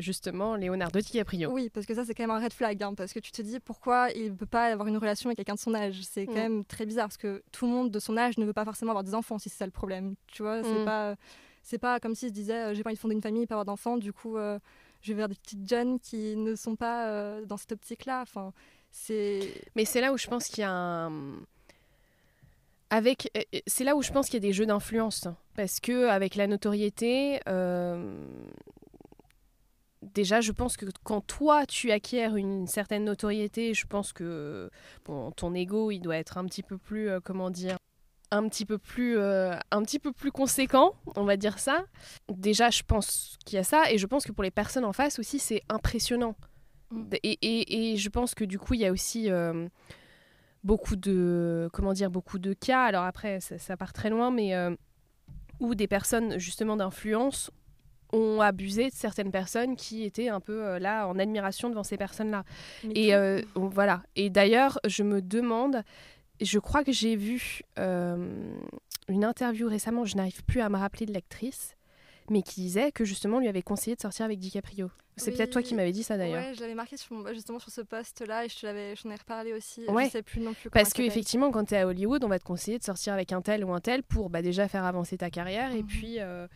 justement 0.01 0.57
Leonardo 0.57 1.01
DiCaprio. 1.01 1.51
Oui, 1.51 1.71
parce 1.71 1.87
que 1.87 1.95
ça 1.95 2.05
c'est 2.05 2.15
quand 2.15 2.25
même 2.25 2.37
un 2.37 2.41
red 2.41 2.53
flag, 2.53 2.83
hein, 2.83 2.95
parce 2.95 3.12
que 3.12 3.21
tu 3.21 3.33
te 3.33 3.43
dis 3.43 3.61
pourquoi 3.61 4.11
il 4.11 4.35
peut 4.35 4.47
pas 4.47 4.67
avoir 4.67 4.89
une 4.89 4.99
relation 4.99 5.29
avec 5.29 5.37
quelqu'un 5.37 5.55
de 5.55 5.61
son 5.61 5.75
âge? 5.75 6.01
C'est 6.03 6.27
quand 6.27 6.33
mm. 6.33 6.37
même 6.37 6.65
très 6.65 6.87
bizarre, 6.87 7.07
parce 7.07 7.17
que 7.17 7.43
tout 7.53 7.67
le 7.67 7.73
monde 7.73 7.91
de 7.91 7.99
son 7.99 8.17
âge 8.17 8.39
ne 8.39 8.45
veut 8.45 8.53
pas 8.53 8.65
forcément 8.65 8.93
avoir 8.93 9.05
des 9.05 9.15
enfants, 9.15 9.39
si 9.39 9.49
c'est 9.49 9.59
ça 9.59 9.67
le 9.67 9.73
problème. 9.73 10.15
Tu 10.27 10.43
vois, 10.43 10.62
c'est 10.62 10.83
mm. 10.83 10.85
pas 10.85 11.17
c'est 11.62 11.79
pas 11.79 11.99
comme 11.99 12.15
s'il 12.15 12.29
se 12.29 12.35
disait 12.35 12.75
j'ai 12.75 12.83
pas 12.85 12.91
envie 12.91 12.97
de 12.97 13.01
fonder 13.01 13.15
une 13.15 13.23
famille, 13.23 13.47
pas 13.47 13.55
avoir 13.55 13.65
d'enfants, 13.65 13.97
du 13.97 14.12
coup 14.12 14.37
je 15.07 15.12
vais 15.12 15.19
vers 15.19 15.29
des 15.29 15.37
petites 15.37 15.69
jeunes 15.69 16.01
qui 16.01 16.37
ne 16.37 16.57
sont 16.57 16.75
pas 16.75 17.09
euh, 17.09 17.45
dans 17.47 17.57
cette 17.57 17.73
optique-là. 17.73 18.25
C'est. 18.90 19.40
Mais 19.77 19.85
c'est 19.85 20.01
là 20.01 20.12
où 20.12 20.19
je 20.19 20.27
pense 20.27 20.49
qu'il 20.49 20.62
y 20.62 20.64
a 20.64 21.07
euh, 21.07 21.40
euh, 22.92 23.85
là 23.85 23.97
où 23.97 24.03
je 24.03 24.11
pense 24.11 24.27
qu'il 24.27 24.35
y 24.35 24.45
a 24.45 24.49
des 24.49 24.53
jeux 24.53 24.66
d'influence 24.66 25.29
parce 25.55 25.79
que 25.81 26.09
avec 26.09 26.35
la 26.35 26.49
notoriété, 26.49 27.40
déjà, 30.03 30.40
je 30.40 30.53
pense 30.53 30.77
que 30.77 30.87
quand 31.05 31.21
toi 31.21 31.66
tu 31.66 31.92
acquiers 31.92 32.25
une 32.25 32.66
certaine 32.66 33.05
notoriété, 33.05 33.75
je 33.75 33.87
pense 33.87 34.12
que 34.12 34.71
ton 35.05 35.55
ego, 35.55 35.90
il 35.92 36.01
doit 36.01 36.16
être 36.16 36.37
un 36.37 36.47
petit 36.47 36.62
peu 36.62 36.79
plus, 36.79 37.11
comment 37.23 37.51
dire, 37.51 37.77
un 38.31 38.49
petit 38.49 38.65
peu 38.65 38.79
plus 38.79 39.17
euh, 39.19 39.55
un 39.71 39.83
petit 39.83 39.99
peu 39.99 40.12
plus 40.12 40.33
conséquent 40.33 40.95
on 41.17 41.25
va 41.25 41.37
dire 41.37 41.59
ça. 41.59 41.85
Déjà 42.29 42.71
je 42.71 42.83
pense 42.83 43.37
qu'il 43.45 43.57
y 43.57 43.59
a 43.59 43.65
ça 43.65 43.91
et 43.91 43.99
je 43.99 44.07
pense 44.07 44.25
que 44.25 44.33
pour 44.33 44.43
les 44.43 44.51
personnes 44.51 44.85
en 44.85 44.93
face 44.93 45.19
aussi 45.19 45.39
c'est 45.39 45.62
impressionnant. 45.69 46.35
Mm. 46.91 47.05
et, 47.23 47.93
et, 47.93 47.97
je 47.97 48.09
pense 48.09 48.35
que 48.35 48.45
du 48.45 48.59
coup 48.59 48.75
il 48.75 48.81
y 48.81 48.87
a 48.87 48.93
aussi 48.93 49.31
euh, 49.31 49.69
beaucoup 50.62 50.97
de 50.97 51.69
comment 51.73 51.93
dire 51.93 52.11
beaucoup 52.11 52.39
de 52.39 52.53
cas. 52.53 52.85
Alors 52.85 53.05
après 53.05 53.41
ça, 53.41 53.77
part 53.77 53.93
très 53.93 54.11
loin 54.11 54.31
mais 54.31 54.55
euh, 54.55 54.75
où 55.61 55.75
des 55.75 55.87
personnes 55.87 56.39
justement 56.39 56.77
d'influence 56.77 57.51
ont 58.12 58.41
abusé 58.41 58.89
de 58.89 58.95
certaines 58.95 59.33
personnes 59.33 59.75
qui 59.75 60.05
étaient 60.05 60.29
un 60.29 60.39
peu 60.39 60.79
là 60.79 61.09
en 61.09 61.19
admiration 61.19 61.69
devant 61.69 61.83
ces 61.83 61.97
personnes 61.97 62.31
là 62.31 62.45
et 62.95 63.12
voilà. 63.55 64.03
Et 64.15 64.31
d'ailleurs 64.31 64.79
je 64.87 65.03
me 65.03 65.21
demande 65.21 65.83
je 66.40 66.59
crois 66.59 66.85
que 66.85 66.92
j'ai 66.92 67.16
vu 67.16 67.62
euh, 67.79 68.59
une 69.09 69.25
interview 69.25 69.68
récemment, 69.68 70.05
je 70.05 70.16
n'arrive 70.16 70.44
plus 70.44 70.61
à 70.61 70.68
me 70.68 70.77
rappeler 70.77 71.07
de 71.07 71.12
l'actrice, 71.12 71.77
mais 72.31 72.42
qui 72.42 72.61
disait 72.61 72.92
que 72.92 73.05
justement 73.05 73.38
lui 73.38 73.49
avait 73.49 73.62
conseillé 73.62 73.96
de 73.96 74.01
sortir 74.01 74.25
avec 74.25 74.38
DiCaprio. 74.38 74.90
C'est 75.18 75.33
peut-être 75.33 75.51
toi 75.51 75.62
qui 75.62 75.75
m'avais 75.75 75.92
dit 75.92 76.03
ça 76.03 76.18
d'ailleurs. 76.18 76.44
Ouais, 76.44 76.55
je 76.55 76.61
l'avais 76.61 76.75
marqué 76.75 76.99
sur, 76.99 77.33
justement 77.33 77.59
sur 77.59 77.70
ce 77.70 77.81
poste-là 77.81 78.44
et 78.44 78.49
je 78.51 78.94
j'en 79.03 79.11
ai 79.11 79.14
reparlé 79.14 79.55
aussi. 79.55 79.83
Ouais. 79.88 80.07
Je 80.07 80.11
sais 80.11 80.22
plus 80.22 80.40
non 80.40 80.53
plus. 80.53 80.68
Parce 80.68 80.92
qu'effectivement, 80.92 81.51
quand 81.51 81.64
tu 81.64 81.75
es 81.75 81.79
à 81.79 81.87
Hollywood, 81.87 82.22
on 82.22 82.29
va 82.29 82.38
te 82.38 82.44
conseiller 82.44 82.79
de 82.79 82.85
sortir 82.85 83.14
avec 83.14 83.33
un 83.33 83.40
tel 83.40 83.64
ou 83.64 83.72
un 83.72 83.81
tel 83.81 84.03
pour 84.03 84.29
bah, 84.29 84.42
déjà 84.42 84.68
faire 84.68 84.85
avancer 84.85 85.16
ta 85.16 85.31
carrière 85.31 85.72
et 85.72 85.83
mhm. 85.83 85.87
puis. 85.87 86.16
Euh, 86.18 86.46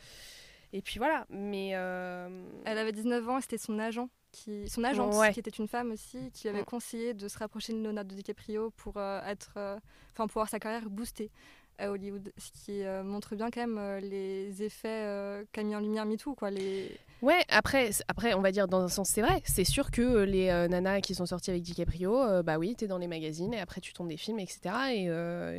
et 0.73 0.83
puis 0.83 0.99
voilà, 0.99 1.27
mais... 1.31 1.71
Euh, 1.75 2.29
Elle 2.65 2.79
avait 2.79 2.93
19 2.93 3.29
ans 3.29 3.39
et 3.39 3.41
c'était 3.41 3.59
son 3.59 3.79
agent 3.79 4.09
qui, 4.33 4.69
son 4.69 4.85
agente, 4.85 5.15
qui 5.33 5.41
était 5.41 5.51
une 5.51 5.69
femme 5.69 5.93
aussi, 5.93 6.31
qui 6.33 6.45
lui 6.45 6.51
avait 6.51 6.63
mm. 6.63 6.67
conseillé 6.67 7.15
de 7.15 7.29
se 7.29 7.39
rapprocher 7.39 7.73
de 7.73 7.83
Leonardo 7.83 8.15
DiCaprio 8.15 8.71
pour 8.77 8.95
euh, 8.97 9.21
être, 9.27 9.53
euh, 9.57 9.77
pour 10.15 10.25
avoir 10.25 10.49
sa 10.49 10.59
carrière 10.59 10.89
boostée 10.89 11.31
à 11.79 11.91
Hollywood, 11.91 12.31
ce 12.37 12.51
qui 12.53 12.85
euh, 12.85 13.03
montre 13.03 13.35
bien 13.37 13.51
quand 13.51 13.67
même 13.67 14.01
les 14.03 14.63
effets 14.63 15.47
qu'a 15.51 15.63
mis 15.63 15.75
en 15.75 15.81
lumière 15.81 16.05
MeToo, 16.05 16.35
quoi. 16.35 16.51
Les... 16.51 16.91
Ouais, 17.23 17.43
après, 17.49 17.91
après, 18.07 18.35
on 18.35 18.43
va 18.43 18.53
dire 18.53 18.69
dans 18.69 18.83
un 18.83 18.89
sens, 18.89 19.09
c'est 19.09 19.23
vrai. 19.23 19.41
C'est 19.47 19.65
sûr 19.65 19.91
que 19.91 20.25
les 20.25 20.49
nanas 20.69 21.01
qui 21.01 21.15
sont 21.15 21.25
sorties 21.25 21.51
avec 21.51 21.63
DiCaprio, 21.63 22.43
bah 22.43 22.59
oui, 22.59 22.75
t'es 22.77 22.87
dans 22.87 22.99
les 22.99 23.07
magazines 23.07 23.55
et 23.55 23.61
après 23.61 23.81
tu 23.81 23.95
tombes 23.95 24.09
des 24.09 24.19
films, 24.19 24.41
etc. 24.41 24.61
Et 24.91 25.05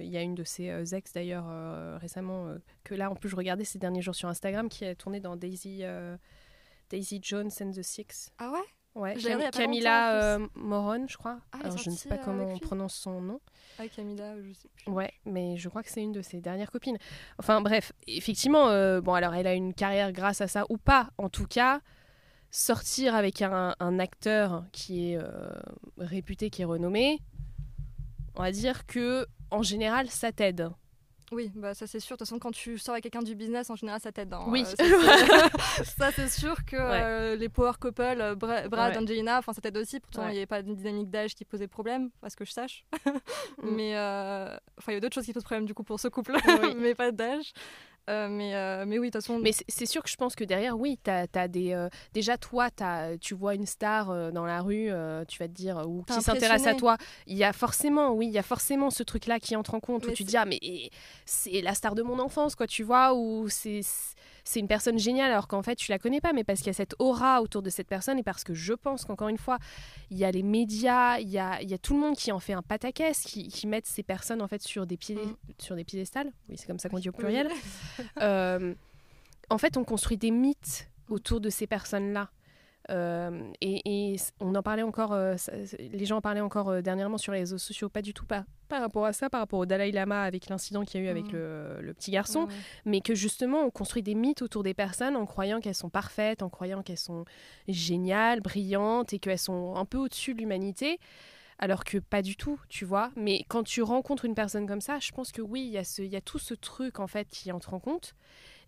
il 0.04 0.12
y 0.12 0.18
a 0.18 0.22
une 0.22 0.36
de 0.36 0.44
ses 0.44 0.94
ex 0.94 1.12
d'ailleurs 1.12 1.48
récemment 2.00 2.54
que 2.84 2.94
là 2.94 3.10
en 3.10 3.16
plus 3.16 3.30
je 3.30 3.36
regardais 3.36 3.64
ces 3.64 3.80
derniers 3.80 4.04
jours 4.04 4.16
sur 4.16 4.30
Instagram 4.30 4.70
qui 4.70 4.86
a 4.86 4.94
tourné 4.94 5.20
dans 5.20 5.36
Daisy. 5.36 5.84
Daisy 6.92 7.20
Jones 7.22 7.52
and 7.62 7.72
the 7.72 7.82
Six. 7.82 8.32
Ah 8.38 8.52
ouais? 8.52 8.60
Ouais, 8.94 9.16
Camilla 9.54 10.36
euh, 10.36 10.48
Moron, 10.54 11.08
je 11.08 11.16
crois. 11.16 11.40
Ah, 11.54 11.60
Alors, 11.64 11.78
je 11.78 11.90
ne 11.90 11.96
sais 11.96 12.10
pas 12.10 12.18
comment 12.18 12.44
on 12.44 12.60
prononce 12.60 12.94
son 12.96 13.22
nom. 13.22 13.40
Ah, 13.80 13.88
Camilla, 13.88 14.36
je 14.42 14.52
sais 14.52 14.68
plus. 14.68 14.92
Ouais, 14.92 15.14
mais 15.26 15.56
je 15.56 15.70
crois 15.70 15.82
que 15.82 15.90
c'est 15.90 16.04
une 16.04 16.12
de 16.12 16.22
ses 16.22 16.42
dernières 16.42 16.70
copines. 16.70 16.98
Enfin, 17.40 17.62
bref, 17.62 17.94
effectivement, 18.08 18.68
euh, 18.68 19.00
bon, 19.00 19.14
alors 19.14 19.34
elle 19.34 19.48
a 19.48 19.54
une 19.54 19.74
carrière 19.74 20.12
grâce 20.12 20.42
à 20.42 20.50
ça 20.50 20.66
ou 20.68 20.78
pas. 20.78 21.12
En 21.18 21.30
tout 21.30 21.48
cas, 21.48 21.80
sortir 22.50 23.16
avec 23.16 23.42
un, 23.42 23.74
acteur 24.00 24.66
qui 24.74 25.14
est 25.14 25.18
euh, 25.18 25.54
réputé, 25.98 26.50
qui 26.50 26.64
est 26.64 26.66
renommé, 26.66 27.22
on 28.36 28.44
va 28.44 28.52
dire 28.52 28.86
que 28.86 29.26
en 29.52 29.64
général, 29.64 30.10
ça 30.10 30.34
t'aide. 30.34 30.70
Oui, 31.32 31.50
bah 31.56 31.74
ça 31.74 31.88
c'est 31.88 32.00
sûr. 32.00 32.16
De 32.16 32.20
toute 32.20 32.28
façon, 32.28 32.40
quand 32.40 32.52
tu 32.52 32.78
sors 32.78 32.94
avec 32.94 33.04
quelqu'un 33.04 33.22
du 33.22 33.36
business, 33.36 33.70
en 33.70 33.76
général, 33.76 34.02
ça 34.02 34.12
t'aide. 34.12 34.34
Hein. 34.34 34.44
Oui. 34.48 34.66
Euh, 34.82 34.84
ça 35.84 36.12
c'est 36.12 36.28
sûr 36.28 36.66
que 36.66 36.76
euh, 36.78 37.36
les 37.36 37.48
power 37.48 37.72
couple, 37.80 38.02
euh, 38.02 38.36
Brad, 38.36 38.98
Angelina, 38.98 39.40
enfin 39.40 39.54
ça 39.54 39.62
t'aide 39.62 39.78
aussi. 39.78 40.00
Pourtant, 40.00 40.28
il 40.28 40.32
n'y 40.32 40.38
avait 40.38 40.46
pas 40.46 40.62
de 40.62 40.74
dynamique 40.74 41.10
d'âge 41.10 41.34
qui 41.34 41.46
posait 41.46 41.68
problème, 41.68 42.10
à 42.22 42.30
ce 42.30 42.36
que 42.36 42.44
je 42.44 42.52
sache. 42.52 42.86
Mm. 43.06 43.12
Mais 43.76 43.98
enfin, 43.98 44.92
il 44.92 44.94
y 44.94 44.98
a 44.98 45.00
d'autres 45.00 45.16
choses 45.16 45.26
qui 45.26 45.34
posent 45.34 45.44
problème 45.44 45.66
du 45.66 45.74
coup 45.74 45.84
pour 45.84 46.00
ce 46.00 46.08
couple, 46.10 46.36
mais 46.78 46.96
pas 46.96 47.12
d'âge. 47.12 47.54
Euh, 48.12 48.28
mais, 48.30 48.56
euh, 48.56 48.86
mais 48.86 49.00
oui, 49.00 49.08
de 49.08 49.14
toute 49.14 49.22
façon. 49.22 49.40
Mais 49.40 49.52
c'est 49.68 49.86
sûr 49.86 50.04
que 50.04 50.10
je 50.10 50.16
pense 50.16 50.36
que 50.36 50.44
derrière, 50.44 50.78
oui, 50.78 51.00
as, 51.08 51.28
as 51.34 51.48
des, 51.48 51.72
euh, 51.72 51.90
déjà, 52.14 52.38
toi, 52.38 52.70
as, 52.82 53.18
tu 53.18 53.34
vois 53.34 53.56
une 53.56 53.66
star 53.66 54.32
dans 54.32 54.46
la 54.46 54.62
rue, 54.62 54.90
tu 55.28 55.40
vas 55.40 55.48
te 55.48 55.54
dire, 55.54 55.84
ou 55.88 56.04
qui 56.04 56.22
s'intéresse 56.22 56.68
à 56.68 56.74
toi. 56.76 56.98
Il 57.28 57.38
y 57.38 57.44
a 57.44 57.54
forcément, 57.54 58.12
oui, 58.12 58.28
il 58.28 58.34
y 58.34 58.38
a 58.38 58.44
forcément 58.44 58.90
ce 58.90 59.04
truc-là 59.04 59.40
qui 59.40 59.56
entre 59.56 59.74
en 59.74 59.80
compte, 59.80 60.06
où 60.06 60.12
tu 60.12 60.24
te 60.24 60.30
dis, 60.30 60.38
ah, 60.38 60.46
mais 60.46 60.60
c'est 61.26 61.62
la 61.62 61.74
star 61.74 61.96
de 61.96 62.02
mon 62.02 62.20
enfance, 62.20 62.56
quoi, 62.56 62.68
tu 62.68 62.84
vois, 62.84 63.14
ou 63.14 63.48
c'est 63.50 63.82
c'est 64.44 64.60
une 64.60 64.68
personne 64.68 64.98
géniale 64.98 65.32
alors 65.32 65.48
qu'en 65.48 65.62
fait 65.62 65.76
tu 65.76 65.92
la 65.92 66.00
connais 66.00 66.22
pas, 66.22 66.34
mais 66.34 66.44
parce 66.44 66.60
qu'il 66.60 66.68
y 66.68 66.72
a 66.72 66.74
cette 66.74 66.96
aura 67.00 67.42
autour 67.42 67.62
de 67.62 67.70
cette 67.70 67.88
personne 67.88 68.20
et 68.20 68.24
parce 68.24 68.44
que 68.44 68.54
je 68.54 68.74
pense 68.74 69.06
qu'encore 69.06 69.30
une 69.30 69.38
fois, 69.38 69.58
il 70.10 70.18
y 70.18 70.26
a 70.26 70.32
les 70.32 70.44
médias, 70.44 71.20
il 71.20 71.30
y 71.30 71.40
a, 71.40 71.62
il 71.62 71.70
y 71.70 71.74
a 71.74 71.78
tout 71.78 71.94
le 71.94 72.00
monde 72.00 72.16
qui 72.16 72.32
en 72.32 72.40
fait 72.40 72.54
un 72.54 72.62
pataquès, 72.62 73.22
qui, 73.22 73.48
qui 73.48 73.68
mettent 73.68 73.88
ces 73.88 74.04
personnes 74.04 74.42
en 74.42 74.48
fait 74.48 74.62
sur 74.62 74.86
des, 74.86 74.98
pieds, 74.98 75.16
mm. 75.16 75.36
sur 75.60 75.76
des 75.76 75.84
piédestals, 75.84 76.32
oui 76.50 76.56
c'est 76.58 76.68
comme 76.68 76.80
ça 76.80 76.90
qu'on 76.90 77.00
dit 77.00 77.10
au 77.10 77.14
pluriel. 77.14 77.50
Euh, 78.22 78.74
en 79.50 79.58
fait 79.58 79.78
on 79.78 79.84
construit 79.84 80.18
des 80.18 80.32
mythes 80.32 80.88
autour 81.10 81.40
de 81.40 81.50
ces 81.50 81.68
personnes-là. 81.68 82.30
Euh, 82.90 83.52
et, 83.62 84.16
on 84.40 84.56
en 84.56 84.64
parlait 84.64 84.82
encore, 84.82 85.14
euh, 85.14 85.36
les 85.80 86.06
gens 86.06 86.18
en 86.18 86.22
parlaient 86.22 86.42
encore 86.42 86.70
euh, 86.70 86.82
dernièrement 86.82 87.18
sur 87.18 87.32
les 87.32 87.40
réseaux 87.40 87.58
sociaux, 87.58 87.90
pas 87.90 88.02
du 88.02 88.14
tout 88.14 88.26
pas 88.26 88.46
par 88.70 88.82
rapport 88.82 89.06
à 89.06 89.14
ça, 89.14 89.30
par 89.30 89.42
rapport 89.42 89.60
au 89.60 89.66
Dalai 89.66 89.92
Lama 89.92 90.24
avec 90.24 90.48
l'incident 90.48 90.86
qu'il 90.86 91.02
y 91.02 91.04
a 91.04 91.08
eu 91.08 91.10
avec 91.10 91.26
mmh. 91.26 91.38
le, 91.82 91.94
petit 91.94 92.10
garçon, 92.10 92.48
mais 92.86 93.02
que 93.02 93.14
justement 93.14 93.64
on 93.64 93.70
construit 93.70 94.02
des 94.02 94.16
mythes 94.16 94.42
autour 94.42 94.64
des 94.64 94.74
personnes 94.74 95.18
en 95.18 95.26
croyant 95.26 95.60
qu'elles 95.60 95.76
sont 95.76 95.90
parfaites, 95.90 96.42
en 96.42 96.50
croyant 96.50 96.82
qu'elles 96.82 96.98
sont 96.98 97.26
géniales, 97.68 98.40
brillantes 98.40 99.12
et 99.12 99.20
qu'elles 99.20 99.38
sont 99.38 99.76
un 99.76 99.84
peu 99.84 99.98
au-dessus 99.98 100.34
de 100.34 100.40
l'humanité. 100.40 101.00
Alors 101.60 101.84
que 101.84 101.98
pas 101.98 102.22
du 102.22 102.38
tout, 102.38 102.60
tu 102.70 102.86
vois. 102.86 103.12
Mais 103.18 103.44
quand 103.50 103.64
tu 103.64 103.84
rencontres 103.84 104.26
une 104.26 104.36
personne 104.36 104.66
comme 104.66 104.82
ça, 104.82 104.98
je 105.00 105.12
pense 105.12 105.32
que 105.32 105.42
oui, 105.42 105.70
il 105.74 106.04
y, 106.04 106.08
y, 106.08 106.16
a 106.16 106.22
tout 106.22 106.40
ce 106.40 106.56
truc 106.56 107.00
en 107.00 107.08
fait 107.08 107.28
qui 107.28 107.52
entre 107.52 107.74
en 107.74 107.80
compte. 107.80 108.16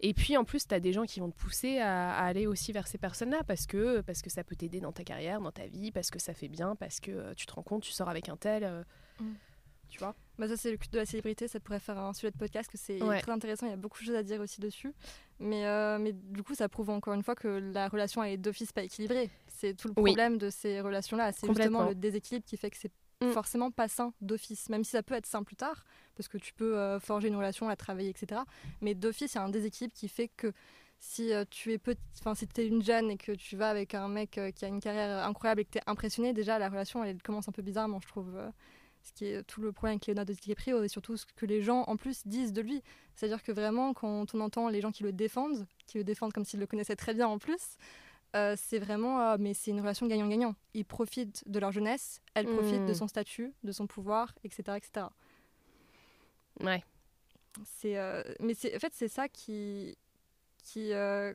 Et 0.06 0.14
puis 0.14 0.36
en 0.38 0.44
plus, 0.44 0.68
tu 0.68 0.76
as 0.76 0.80
des 0.82 0.92
gens 0.92 1.06
qui 1.06 1.20
vont 1.22 1.32
te 1.32 1.36
pousser 1.38 1.80
à, 1.80 2.14
aller 2.18 2.46
aussi 2.46 2.74
vers 2.74 2.88
ces 2.88 2.98
personnes-là 2.98 3.42
parce 3.48 3.66
que, 3.66 4.02
parce 4.02 4.22
que 4.22 4.30
ça 4.30 4.44
peut 4.44 4.56
t'aider 4.56 4.82
dans 4.82 4.92
ta 4.92 5.04
carrière, 5.06 5.40
dans 5.40 5.52
ta 5.54 5.66
vie, 5.66 5.92
parce 5.92 6.12
que 6.12 6.20
ça 6.20 6.34
fait 6.34 6.50
bien, 6.50 6.76
parce 6.76 7.00
que 7.00 7.10
euh, 7.12 7.34
tu 7.36 7.46
te 7.46 7.54
rends 7.54 7.64
compte, 7.64 7.84
tu 7.84 7.92
sors 7.94 8.10
avec 8.10 8.28
un 8.30 8.36
tel. 8.38 8.64
Euh. 8.66 8.84
Mm. 9.20 9.34
tu 9.90 10.00
vois. 10.00 10.14
Bah 10.40 10.48
ça 10.48 10.58
c'est 10.58 10.72
le 10.72 10.78
culte 10.78 10.92
de 10.92 10.98
la 11.00 11.06
célébrité, 11.06 11.48
ça 11.48 11.60
pourrait 11.60 11.80
faire 11.80 11.98
un 12.00 12.14
sujet 12.14 12.32
de 12.32 12.38
podcast 12.38 12.70
que 12.70 12.78
c'est 12.78 13.02
Ouais. 13.02 13.22
très 13.22 13.32
intéressant, 13.32 13.68
il 13.68 13.70
y 13.70 13.74
a 13.74 13.78
beaucoup 13.78 14.00
de 14.00 14.06
choses 14.06 14.16
à 14.16 14.24
dire 14.24 14.42
aussi 14.42 14.60
dessus. 14.60 14.92
Mais, 15.40 15.66
euh, 15.68 16.00
mais 16.00 16.12
du 16.14 16.44
coup 16.44 16.56
ça 16.56 16.68
prouve 16.68 16.90
encore 16.90 17.14
une 17.14 17.24
fois 17.24 17.36
que 17.36 17.48
la 17.48 17.88
relation 17.88 18.24
est 18.24 18.38
d'office 18.38 18.72
pas 18.74 18.84
équilibrée. 18.84 19.30
C'est 19.48 19.74
tout 19.76 19.88
le 19.90 19.94
Oui. 19.98 20.12
problème 20.12 20.38
de 20.38 20.50
ces 20.50 20.82
relations-là, 20.82 21.32
c'est 21.32 21.48
justement 21.48 21.88
le 21.88 21.96
déséquilibre 21.96 22.46
qui 22.46 22.58
fait 22.58 22.72
que 22.72 22.78
c'est 22.78 22.92
Mm. 23.24 23.32
forcément 23.32 23.72
pas 23.72 23.88
sain 23.88 24.14
d'office, 24.22 24.70
même 24.70 24.84
si 24.84 24.92
ça 24.92 25.04
peut 25.04 25.16
être 25.16 25.26
sain 25.26 25.44
plus 25.44 25.56
tard, 25.56 25.86
parce 26.16 26.28
que 26.28 26.38
tu 26.38 26.54
peux 26.54 26.78
euh, 26.78 27.00
forger 27.00 27.28
une 27.28 27.36
relation, 27.36 27.68
la 27.68 27.76
travailler, 27.76 28.10
etc. 28.10 28.42
Mais 28.82 28.94
d'office 28.96 29.34
il 29.34 29.38
y 29.38 29.40
a 29.40 29.44
un 29.44 29.50
déséquilibre 29.50 29.94
qui 29.94 30.08
fait 30.08 30.28
que 30.30 30.54
si 31.00 31.34
euh, 31.34 31.44
tu 31.50 31.74
es 31.74 31.78
petit, 31.78 32.00
enfin 32.20 32.34
si 32.34 32.48
es 32.58 32.66
une 32.68 32.82
jeune 32.82 33.12
et 33.12 33.18
que 33.18 33.34
tu 33.34 33.58
vas 33.58 33.70
avec 33.70 33.94
un 33.94 34.08
mec 34.08 34.38
euh, 34.38 34.52
qui 34.52 34.64
a 34.64 34.70
une 34.70 34.80
carrière 34.80 35.26
incroyable 35.28 35.62
et 35.62 35.66
que 35.66 35.72
tu 35.72 35.78
es 35.78 35.82
impressionné, 35.86 36.32
déjà 36.32 36.58
la 36.60 36.70
relation 36.70 37.04
elle 37.04 37.22
commence 37.22 37.50
un 37.50 37.52
peu 37.52 37.62
bizarrement, 37.62 38.00
je 38.02 38.08
trouve. 38.08 38.36
euh, 38.36 38.50
ce 39.06 39.12
qui 39.12 39.26
est 39.26 39.44
tout 39.44 39.60
le 39.60 39.74
problème 39.74 39.96
avec 39.96 40.08
Leonardo 40.08 40.32
DiCaprio 40.32 40.82
et 40.82 40.88
surtout 40.88 41.18
ce 41.18 41.26
que 41.26 41.46
les 41.46 41.62
gens 41.62 41.82
en 41.88 41.98
plus 41.98 42.26
disent 42.26 42.54
de 42.54 42.62
lui. 42.62 42.82
C'est-à-dire 43.16 43.44
que 43.44 43.52
vraiment, 43.52 43.94
quand 43.94 44.34
on 44.34 44.40
entend 44.40 44.70
les 44.70 44.80
gens 44.80 44.94
qui 44.94 45.04
le 45.04 45.12
défendent, 45.12 45.68
qui 45.88 45.98
le 45.98 46.06
défendent 46.06 46.32
comme 46.32 46.46
s'ils 46.46 46.62
le 46.62 46.68
connaissaient 46.68 46.96
très 46.96 47.14
bien 47.14 47.28
en 47.28 47.38
plus, 47.38 47.76
c'est 48.56 48.80
vraiment, 48.80 49.38
mais 49.38 49.54
c'est 49.54 49.72
une 49.72 49.82
relation 49.82 50.08
gagnant-gagnant. 50.08 50.56
Ils 50.74 50.86
profitent 50.86 51.44
de 51.48 51.60
leur 51.60 51.74
jeunesse, 51.74 52.22
elle 52.34 52.48
profite 52.48 52.80
Mm. 52.84 52.86
de 52.86 52.94
son 52.94 53.10
statut, 53.10 53.54
de 53.66 53.72
son 53.74 53.88
pouvoir, 53.88 54.34
etc. 54.46 54.78
etc. 54.78 55.08
Ouais. 56.60 56.84
C'est, 57.66 57.98
euh, 57.98 58.24
mais 58.40 58.54
c'est, 58.54 58.76
en 58.76 58.80
fait, 58.80 58.94
c'est 58.96 59.08
ça 59.08 59.28
qui, 59.30 59.98
qui 60.64 60.92
euh, 60.94 61.34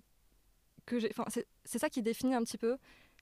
que 0.84 0.98
j'ai, 0.98 1.10
enfin, 1.10 1.24
c'est, 1.28 1.46
c'est 1.64 1.78
ça 1.78 1.88
qui 1.88 2.02
définit 2.02 2.34
un 2.34 2.42
petit 2.42 2.58
peu 2.58 2.76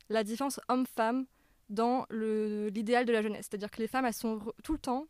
la 0.09 0.25
différence 0.25 0.61
homme-femme 0.69 1.27
dans 1.69 2.07
le, 2.09 2.69
l'idéal 2.69 3.05
de 3.05 3.13
la 3.13 3.23
jeunesse. 3.23 3.49
C'est-à-dire 3.51 3.71
que 3.71 3.83
les 3.83 3.89
femmes, 3.89 4.07
elles 4.07 4.15
sont 4.15 4.39
re- 4.39 4.53
tout 4.63 4.73
le 4.73 4.79
temps 4.79 5.07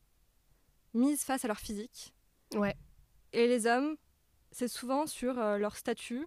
mises 0.95 1.23
face 1.23 1.45
à 1.45 1.49
leur 1.49 1.59
physique. 1.61 2.15
Ouais. 2.55 2.75
Et 3.33 3.47
les 3.47 3.67
hommes, 3.67 3.97
c'est 4.51 4.69
souvent 4.69 5.07
sur 5.07 5.39
euh, 5.39 5.59
leur 5.59 5.77
statut, 5.77 6.27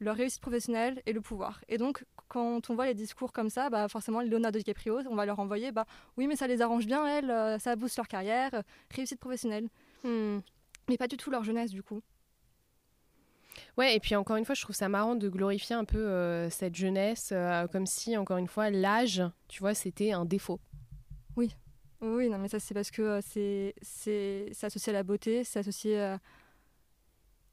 leur 0.00 0.16
réussite 0.16 0.40
professionnelle 0.40 1.02
et 1.06 1.12
le 1.12 1.20
pouvoir. 1.20 1.60
Et 1.68 1.76
donc, 1.76 2.04
quand 2.28 2.70
on 2.70 2.74
voit 2.74 2.86
les 2.86 2.94
discours 2.94 3.32
comme 3.32 3.50
ça, 3.50 3.68
bah, 3.68 3.88
forcément, 3.88 4.22
Leonardo 4.22 4.58
DiCaprio, 4.58 5.00
on 5.08 5.14
va 5.14 5.26
leur 5.26 5.38
envoyer, 5.38 5.70
bah, 5.70 5.84
oui, 6.16 6.26
mais 6.26 6.36
ça 6.36 6.46
les 6.46 6.62
arrange 6.62 6.86
bien, 6.86 7.06
elles, 7.06 7.60
ça 7.60 7.76
booste 7.76 7.96
leur 7.98 8.08
carrière, 8.08 8.62
réussite 8.90 9.20
professionnelle. 9.20 9.68
Hmm. 10.04 10.38
Mais 10.88 10.96
pas 10.96 11.08
du 11.08 11.16
tout 11.16 11.30
leur 11.30 11.44
jeunesse, 11.44 11.70
du 11.70 11.82
coup. 11.82 12.00
Ouais, 13.76 13.96
et 13.96 14.00
puis 14.00 14.14
encore 14.14 14.36
une 14.36 14.44
fois, 14.44 14.54
je 14.54 14.62
trouve 14.62 14.76
ça 14.76 14.88
marrant 14.88 15.16
de 15.16 15.28
glorifier 15.28 15.74
un 15.74 15.84
peu 15.84 15.98
euh, 15.98 16.48
cette 16.50 16.74
jeunesse, 16.76 17.30
euh, 17.32 17.66
comme 17.66 17.86
si, 17.86 18.16
encore 18.16 18.36
une 18.38 18.46
fois, 18.46 18.70
l'âge, 18.70 19.22
tu 19.48 19.60
vois, 19.60 19.74
c'était 19.74 20.12
un 20.12 20.24
défaut. 20.24 20.60
Oui, 22.00 22.28
non, 22.28 22.38
mais 22.38 22.46
ça, 22.46 22.60
c'est 22.60 22.74
parce 22.74 22.92
que 22.92 23.02
euh, 23.02 23.20
c'est, 23.20 23.74
c'est, 23.82 24.48
c'est 24.52 24.66
associé 24.66 24.90
à 24.90 24.92
la 24.92 25.02
beauté, 25.02 25.42
c'est 25.42 25.58
associé 25.58 26.14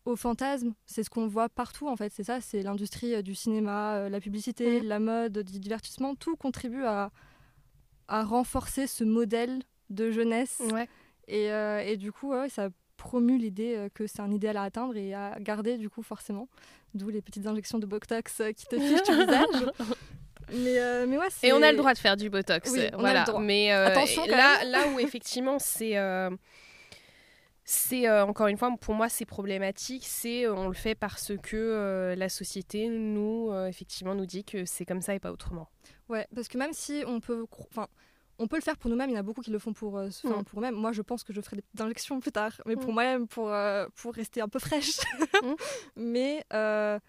au 0.05 0.15
fantasme. 0.15 0.75
C'est 0.85 1.01
ce 1.03 1.09
qu'on 1.09 1.25
voit 1.27 1.49
partout, 1.49 1.87
en 1.87 1.95
fait. 1.95 2.13
C'est 2.13 2.23
ça, 2.23 2.41
c'est 2.41 2.61
l'industrie 2.61 3.23
du 3.23 3.33
cinéma, 3.33 4.07
la 4.07 4.19
publicité, 4.19 4.81
Mhm. 4.81 4.87
la 4.87 4.99
mode, 4.99 5.39
du 5.39 5.59
divertissement. 5.59 6.13
Tout 6.13 6.35
contribue 6.35 6.83
à, 6.83 7.11
à 8.07 8.23
renforcer 8.23 8.85
ce 8.85 9.03
modèle 9.03 9.63
de 9.89 10.11
jeunesse. 10.11 10.61
Ouais. 10.71 10.87
Et, 11.27 11.51
euh, 11.51 11.79
et 11.79 11.97
du 11.97 12.11
coup, 12.11 12.33
ça 12.49 12.69
promue 12.97 13.37
l'idée 13.37 13.75
euh, 13.75 13.89
que 13.93 14.07
c'est 14.07 14.21
un 14.21 14.31
idéal 14.31 14.57
à 14.57 14.63
atteindre 14.63 14.95
et 14.95 15.13
à 15.13 15.35
garder, 15.39 15.77
du 15.77 15.89
coup, 15.89 16.01
forcément. 16.01 16.47
D'où 16.93 17.09
les 17.09 17.21
petites 17.21 17.45
injections 17.45 17.77
de 17.79 17.85
Botox 17.85 18.39
euh, 18.41 18.51
qui 18.51 18.65
te 18.65 18.79
fichent 18.79 19.03
du 19.03 19.11
visage. 19.13 19.71
Mais, 20.51 20.77
euh, 20.77 21.07
mais 21.07 21.17
ouais, 21.17 21.25
Et 21.41 21.53
on 21.53 21.61
a 21.63 21.71
le 21.71 21.77
droit 21.77 21.91
de 21.95 21.97
faire 21.97 22.15
du 22.15 22.29
botox, 22.29 22.69
Oui, 22.71 22.81
on 22.93 22.97
a 22.97 22.99
voilà. 22.99 23.19
le 23.21 23.25
droit. 23.25 23.41
Mais 23.41 23.73
euh, 23.73 23.87
Attention, 23.87 24.23
là, 24.27 24.63
là 24.63 24.87
où 24.93 24.99
effectivement 24.99 25.57
c'est, 25.57 25.97
euh, 25.97 26.29
c'est 27.63 28.07
encore 28.21 28.45
une 28.45 28.57
fois 28.57 28.69
pour 28.79 28.93
moi 28.93 29.09
c'est 29.09 29.25
problématique, 29.25 30.03
c'est 30.05 30.47
on 30.47 30.67
le 30.67 30.75
fait 30.75 30.93
parce 30.93 31.31
que 31.41 32.13
la 32.15 32.29
société 32.29 32.87
nous 32.89 33.51
effectivement 33.67 34.13
nous 34.13 34.27
dit 34.27 34.43
que 34.43 34.65
c'est 34.65 34.85
comme 34.85 35.01
ça 35.01 35.15
et 35.15 35.19
pas 35.19 35.31
autrement. 35.31 35.67
Ouais, 36.09 36.27
parce 36.35 36.47
que 36.47 36.59
même 36.59 36.73
si 36.73 37.03
on 37.07 37.19
peut, 37.19 37.45
cro- 37.51 37.65
enfin, 37.71 37.87
on 38.39 38.47
peut 38.47 38.55
le 38.57 38.61
faire 38.61 38.77
pour 38.77 38.89
nous-mêmes, 38.89 39.09
il 39.09 39.13
y 39.13 39.15
en 39.15 39.19
a 39.19 39.23
beaucoup 39.23 39.41
qui 39.41 39.51
le 39.51 39.59
font 39.59 39.73
pour, 39.73 39.97
euh, 39.97 40.07
enfin, 40.25 40.41
Mm. 40.41 40.43
pour 40.43 40.59
eux-mêmes. 40.59 40.75
Moi, 40.75 40.91
je 40.91 41.01
pense 41.01 41.23
que 41.23 41.31
je 41.33 41.39
ferai 41.41 41.57
des 41.57 41.61
petites 41.61 41.81
injections 41.81 42.19
plus 42.19 42.31
tard, 42.31 42.53
mais 42.65 42.75
pour 42.75 42.91
Mm. 42.91 42.93
moi-même, 42.93 43.27
pour 43.27 43.49
euh, 43.51 43.87
pour 43.95 44.13
rester 44.13 44.41
un 44.41 44.47
peu 44.49 44.59
fraîche. 44.59 44.97
Mais 45.95 46.43
euh, 46.53 46.99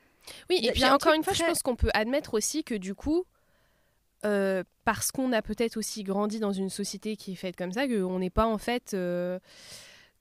Oui, 0.51 0.57
Il 0.59 0.65
y 0.65 0.69
a- 0.69 0.71
et 0.71 0.75
puis 0.75 0.85
un 0.85 0.95
encore 0.95 1.13
une 1.15 1.23
fois, 1.25 1.33
je 1.33 1.45
pense 1.45 1.63
qu'on 1.63 1.77
peut 1.77 1.91
admettre 1.95 2.35
aussi 2.35 2.65
que 2.65 2.75
du 2.75 2.95
coup, 2.95 3.25
euh, 4.25 4.65
parce 4.85 5.13
qu'on 5.13 5.33
a 5.33 5.41
peut-être 5.43 5.77
aussi 5.77 6.03
grandi 6.03 6.41
dans 6.41 6.53
une 6.53 6.71
société 6.71 7.17
qui 7.17 7.33
est 7.33 7.37
faite 7.37 7.55
comme 7.57 7.73
ça, 7.73 7.87
qu'on 7.87 8.19
n'est 8.19 8.31
pas 8.31 8.47
en 8.47 8.59
fait, 8.59 8.93
euh, 8.95 9.39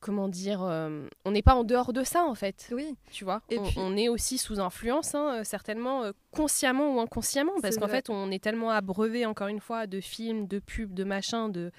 comment 0.06 0.28
dire, 0.28 0.62
euh, 0.62 1.08
on 1.26 1.32
n'est 1.32 1.42
pas 1.42 1.56
en 1.56 1.64
dehors 1.64 1.92
de 1.92 2.04
ça 2.04 2.24
en 2.26 2.36
fait. 2.36 2.70
oui, 2.72 2.96
Tu 3.12 3.24
vois, 3.24 3.42
Et 3.50 3.58
on, 3.58 3.64
puis- 3.64 3.76
on 3.80 3.98
est 3.98 4.08
aussi 4.08 4.38
sous 4.38 4.60
influence, 4.60 5.16
hein, 5.16 5.40
euh, 5.40 5.44
certainement 5.44 6.04
euh, 6.04 6.12
consciemment 6.32 6.96
ou 6.96 7.00
inconsciemment, 7.00 7.54
parce 7.60 7.78
qu'en 7.78 7.88
fait, 7.88 8.12
on 8.12 8.30
est 8.30 8.44
tellement 8.44 8.70
abreuvé, 8.70 9.26
encore 9.26 9.48
une 9.48 9.60
fois, 9.60 9.88
de 9.88 10.00
films, 10.00 10.46
de 10.48 10.60
pubs, 10.60 10.94
de 10.94 11.04
machins, 11.04 11.52
de 11.52 11.72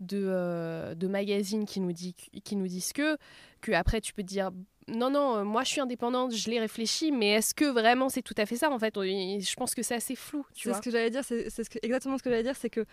de, 0.00 0.22
euh, 0.26 0.94
de 0.94 1.06
magazines 1.06 1.64
qui 1.64 1.80
nous, 1.80 1.92
dit, 1.92 2.14
qui 2.44 2.56
nous 2.56 2.66
disent 2.66 2.92
que, 2.92 3.16
que 3.62 3.72
après 3.72 4.00
tu 4.00 4.12
peux 4.12 4.22
te 4.22 4.26
dire 4.28 4.50
non, 4.88 5.08
non, 5.08 5.44
moi 5.46 5.62
je 5.62 5.68
suis 5.70 5.80
indépendante, 5.80 6.34
je 6.34 6.50
l'ai 6.50 6.60
réfléchi, 6.60 7.10
mais 7.12 7.30
est-ce 7.30 7.54
que 7.54 7.64
vraiment 7.64 8.10
c'est 8.10 8.20
tout 8.20 8.34
à 8.36 8.44
fait 8.44 8.56
ça 8.56 8.70
En 8.70 8.78
fait, 8.78 8.92
je 8.96 9.54
pense 9.54 9.74
que 9.74 9.82
c'est 9.82 9.94
assez 9.94 10.16
flou, 10.16 10.44
c'est 10.52 10.74
ce 10.74 10.80
que 10.82 10.90
j'allais 10.90 11.08
dire. 11.10 11.24
C'est 11.24 11.48
ce 11.48 11.62
exactement 11.82 12.18
ce 12.18 12.22
que 12.22 12.28
j'allais 12.28 12.42
dire, 12.42 12.56
c'est 12.56 12.68
que 12.68 12.84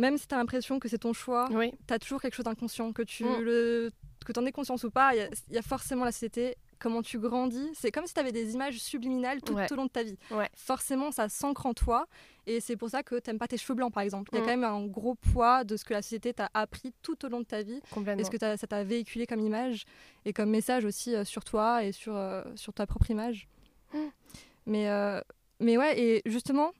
même 0.00 0.16
si 0.18 0.26
tu 0.26 0.34
as 0.34 0.38
l'impression 0.38 0.78
que 0.80 0.88
c'est 0.88 0.98
ton 0.98 1.12
choix, 1.12 1.48
Oui, 1.52 1.72
tu 1.86 1.94
as 1.94 1.98
toujours 1.98 2.20
quelque 2.20 2.34
chose 2.34 2.44
d'inconscient, 2.46 2.92
que 2.92 3.02
tu 3.02 3.24
Mm. 3.24 3.40
le 3.42 3.90
que 4.26 4.38
en 4.38 4.44
aies 4.44 4.52
conscience 4.52 4.84
ou 4.84 4.90
pas, 4.90 5.14
il 5.14 5.18
y 5.18 5.20
a- 5.22 5.28
il 5.48 5.54
y, 5.54 5.58
a 5.58 5.62
forcément 5.62 6.04
la 6.04 6.12
société, 6.12 6.56
comment 6.78 7.00
tu 7.00 7.18
grandis. 7.18 7.70
C'est 7.72 7.90
comme 7.90 8.06
si 8.06 8.12
tu 8.12 8.20
avais 8.20 8.32
des 8.32 8.52
images 8.52 8.78
subliminales 8.78 9.40
tout 9.40 9.54
Ouais. 9.54 9.66
au 9.72 9.76
long 9.76 9.86
de 9.86 9.90
ta 9.90 10.02
vie. 10.02 10.18
Ouais. 10.30 10.48
Forcément, 10.54 11.10
ça 11.10 11.30
s'ancre 11.30 11.64
en 11.64 11.72
toi. 11.72 12.06
Et 12.46 12.60
c'est 12.60 12.76
pour 12.76 12.90
ça 12.90 13.02
que 13.02 13.18
t'aimes 13.18 13.38
pas 13.38 13.48
tes 13.48 13.56
cheveux 13.56 13.74
blancs, 13.74 13.92
par 13.94 14.02
exemple. 14.02 14.28
Il 14.32 14.36
y 14.36 14.38
a 14.38 14.42
Mm. 14.42 14.44
quand 14.44 14.50
même 14.58 14.64
un 14.64 14.86
gros 14.86 15.14
poids 15.14 15.64
de 15.64 15.74
ce 15.78 15.84
que 15.86 15.94
la 15.94 16.02
société 16.02 16.34
t'a 16.34 16.50
appris 16.52 16.92
tout 17.02 17.24
au 17.24 17.28
long 17.30 17.40
de 17.40 17.46
ta 17.46 17.62
vie. 17.62 17.80
Et 18.18 18.24
ce 18.24 18.30
que 18.30 18.38
ça 18.38 18.56
t'a 18.58 18.84
véhiculé 18.84 19.26
comme 19.26 19.40
image 19.40 19.84
et 20.26 20.34
comme 20.34 20.50
message 20.50 20.84
aussi 20.84 21.14
euh, 21.16 21.24
sur 21.24 21.42
toi 21.42 21.82
et 21.82 21.92
sur, 21.92 22.14
euh, 22.14 22.42
sur 22.56 22.74
ta 22.74 22.86
propre 22.86 23.10
image. 23.10 23.48
Mm. 23.94 23.98
Mais, 24.66 24.90
euh, 24.90 25.20
mais 25.60 25.78
ouais, 25.78 25.98
et 25.98 26.22
justement, 26.26 26.72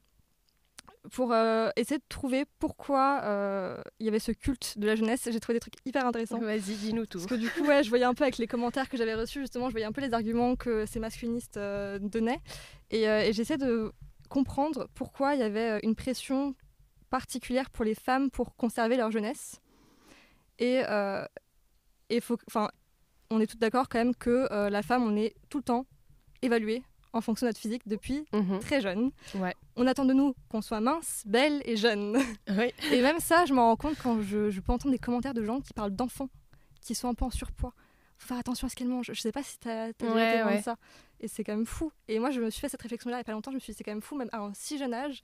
pour 1.12 1.32
euh, 1.32 1.70
essayer 1.76 1.98
de 1.98 2.04
trouver 2.08 2.44
pourquoi 2.58 3.20
euh, 3.24 3.80
il 3.98 4.06
y 4.06 4.08
avait 4.08 4.18
ce 4.18 4.32
culte 4.32 4.78
de 4.78 4.86
la 4.86 4.96
jeunesse, 4.96 5.28
j'ai 5.30 5.40
trouvé 5.40 5.56
des 5.56 5.60
trucs 5.60 5.76
hyper 5.86 6.06
intéressants. 6.06 6.38
Vas-y, 6.38 6.76
dis-nous 6.76 7.06
tout. 7.06 7.18
Parce 7.18 7.30
que 7.30 7.34
du 7.36 7.48
coup, 7.48 7.64
ouais, 7.64 7.82
je 7.82 7.88
voyais 7.88 8.04
un 8.04 8.14
peu 8.14 8.24
avec 8.24 8.38
les 8.38 8.46
commentaires 8.46 8.88
que 8.88 8.96
j'avais 8.96 9.14
reçus, 9.14 9.40
justement, 9.40 9.68
je 9.68 9.72
voyais 9.72 9.86
un 9.86 9.92
peu 9.92 10.02
les 10.02 10.12
arguments 10.12 10.56
que 10.56 10.84
ces 10.86 11.00
masculinistes 11.00 11.56
euh, 11.56 11.98
donnaient. 11.98 12.40
Et, 12.90 13.04
et 13.04 13.32
j'essaie 13.32 13.56
de 13.56 13.92
comprendre 14.28 14.88
pourquoi 14.94 15.34
il 15.34 15.40
y 15.40 15.44
avait 15.44 15.80
une 15.82 15.94
pression 15.94 16.54
particulière 17.08 17.70
pour 17.70 17.84
les 17.84 17.94
femmes 17.94 18.30
pour 18.30 18.54
conserver 18.56 18.96
leur 18.96 19.10
jeunesse. 19.10 19.60
Et, 20.58 20.82
et 22.10 22.20
faut, 22.20 22.36
enfin, 22.48 22.68
on 23.30 23.40
est 23.40 23.46
tous 23.46 23.58
d'accord 23.58 23.88
quand 23.88 23.98
même 23.98 24.14
que 24.14 24.68
la 24.68 24.82
femme, 24.82 25.04
on 25.04 25.16
est 25.16 25.34
tout 25.48 25.58
le 25.58 25.64
temps 25.64 25.86
évaluée 26.42 26.82
en 27.12 27.20
fonction 27.20 27.46
de 27.46 27.48
notre 27.50 27.60
physique 27.60 27.82
depuis 27.86 28.24
Mhm. 28.32 28.58
très 28.60 28.80
jeune. 28.80 29.10
Ouais. 29.34 29.54
On 29.76 29.86
attend 29.86 30.04
de 30.04 30.12
nous 30.12 30.34
qu'on 30.48 30.62
soit 30.62 30.80
mince, 30.80 31.22
belle 31.26 31.60
et 31.64 31.76
jeune. 31.76 32.16
Oui. 32.48 32.72
Et 32.92 33.02
même 33.02 33.20
ça, 33.20 33.44
je 33.46 33.52
m'en 33.54 33.66
rends 33.68 33.76
compte 33.76 33.96
quand 34.02 34.20
je, 34.22 34.50
je 34.50 34.60
peux 34.60 34.72
entendre 34.72 34.92
des 34.92 34.98
commentaires 34.98 35.34
de 35.34 35.42
gens 35.44 35.60
qui 35.60 35.72
parlent 35.72 35.94
d'enfants 35.94 36.28
qui 36.80 36.94
sont 36.94 37.08
un 37.08 37.14
peu 37.14 37.24
en 37.24 37.30
surpoids. 37.30 37.74
Faut 38.18 38.28
faire 38.28 38.38
attention 38.38 38.66
à 38.66 38.70
ce 38.70 38.76
qu'elles 38.76 38.88
mangent. 38.88 39.10
Je 39.12 39.20
sais 39.20 39.32
pas 39.32 39.42
si 39.42 39.58
t'as 39.58 39.88
as 39.88 39.92
Ouais, 40.02 40.42
ouais. 40.44 40.62
ça. 40.62 40.76
Et 41.20 41.28
c'est 41.28 41.42
quand 41.44 41.54
même 41.54 41.66
fou. 41.66 41.90
Et 42.08 42.18
moi, 42.18 42.30
je 42.30 42.40
me 42.40 42.50
suis 42.50 42.60
fait 42.60 42.68
cette 42.68 42.82
réflexion-là 42.82 43.16
il 43.16 43.20
y 43.20 43.22
a 43.22 43.24
pas 43.24 43.32
longtemps. 43.32 43.50
Je 43.50 43.56
me 43.56 43.60
suis 43.60 43.72
dit, 43.72 43.76
c'est 43.78 43.84
quand 43.84 43.90
même 43.92 44.02
fou, 44.02 44.14
même 44.16 44.28
à 44.32 44.38
un 44.40 44.52
si 44.54 44.78
jeune 44.78 44.92
âge, 44.94 45.20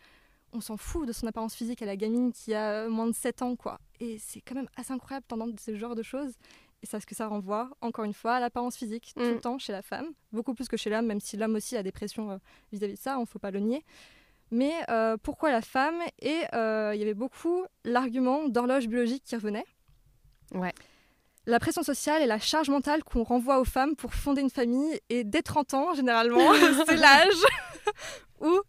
on 0.52 0.60
s'en 0.60 0.76
fout 0.76 1.06
de 1.06 1.12
son 1.12 1.26
apparence 1.26 1.54
physique 1.54 1.82
à 1.82 1.86
la 1.86 1.96
gamine 1.96 2.32
qui 2.32 2.54
a 2.54 2.84
euh, 2.84 2.88
moins 2.88 3.06
de 3.06 3.12
7 3.14 3.42
ans, 3.42 3.56
quoi. 3.56 3.78
Et 4.00 4.18
c'est 4.18 4.40
quand 4.40 4.54
même 4.54 4.68
assez 4.76 4.92
incroyable 4.92 5.26
d'entendre 5.28 5.54
ce 5.58 5.74
genre 5.76 5.94
de 5.94 6.02
choses. 6.02 6.32
Et 6.82 6.86
ça, 6.86 7.00
ce 7.00 7.06
que 7.06 7.14
ça 7.14 7.26
renvoie, 7.26 7.70
encore 7.80 8.04
une 8.04 8.12
fois, 8.12 8.34
à 8.34 8.40
l'apparence 8.40 8.76
physique, 8.76 9.12
tout 9.16 9.22
Mm. 9.22 9.30
le 9.30 9.40
temps 9.40 9.58
chez 9.58 9.72
la 9.72 9.82
femme. 9.82 10.06
Beaucoup 10.32 10.54
plus 10.54 10.68
que 10.68 10.76
chez 10.76 10.90
l'homme, 10.90 11.06
même 11.06 11.20
si 11.20 11.36
l'homme 11.36 11.54
aussi 11.54 11.76
a 11.76 11.82
des 11.82 11.92
pressions 11.92 12.30
euh, 12.32 12.36
vis-à-vis 12.72 12.94
de 12.94 12.98
ça, 12.98 13.18
on 13.18 13.26
faut 13.26 13.38
pas 13.38 13.50
le 13.50 13.60
nier. 13.60 13.84
Mais 14.50 14.72
euh, 14.90 15.16
pourquoi 15.16 15.50
la 15.50 15.62
femme 15.62 16.00
Et 16.20 16.42
euh, 16.54 16.92
il 16.94 17.00
y 17.00 17.02
avait 17.02 17.14
beaucoup 17.14 17.64
l'argument 17.84 18.46
d'horloge 18.48 18.86
biologique 18.86 19.24
qui 19.24 19.34
revenait. 19.34 19.64
Ouais. 20.54 20.72
La 21.46 21.58
pression 21.58 21.82
sociale 21.82 22.22
et 22.22 22.26
la 22.26 22.38
charge 22.38 22.68
mentale 22.68 23.02
qu'on 23.04 23.22
renvoie 23.24 23.58
aux 23.58 23.64
femmes 23.64 23.96
pour 23.96 24.14
fonder 24.14 24.42
une 24.42 24.50
famille. 24.50 25.00
Et 25.08 25.24
dès 25.24 25.42
30 25.42 25.74
ans, 25.74 25.94
généralement, 25.94 26.38
c'est 26.86 26.96
l'âge 26.96 27.32
où, 28.40 28.60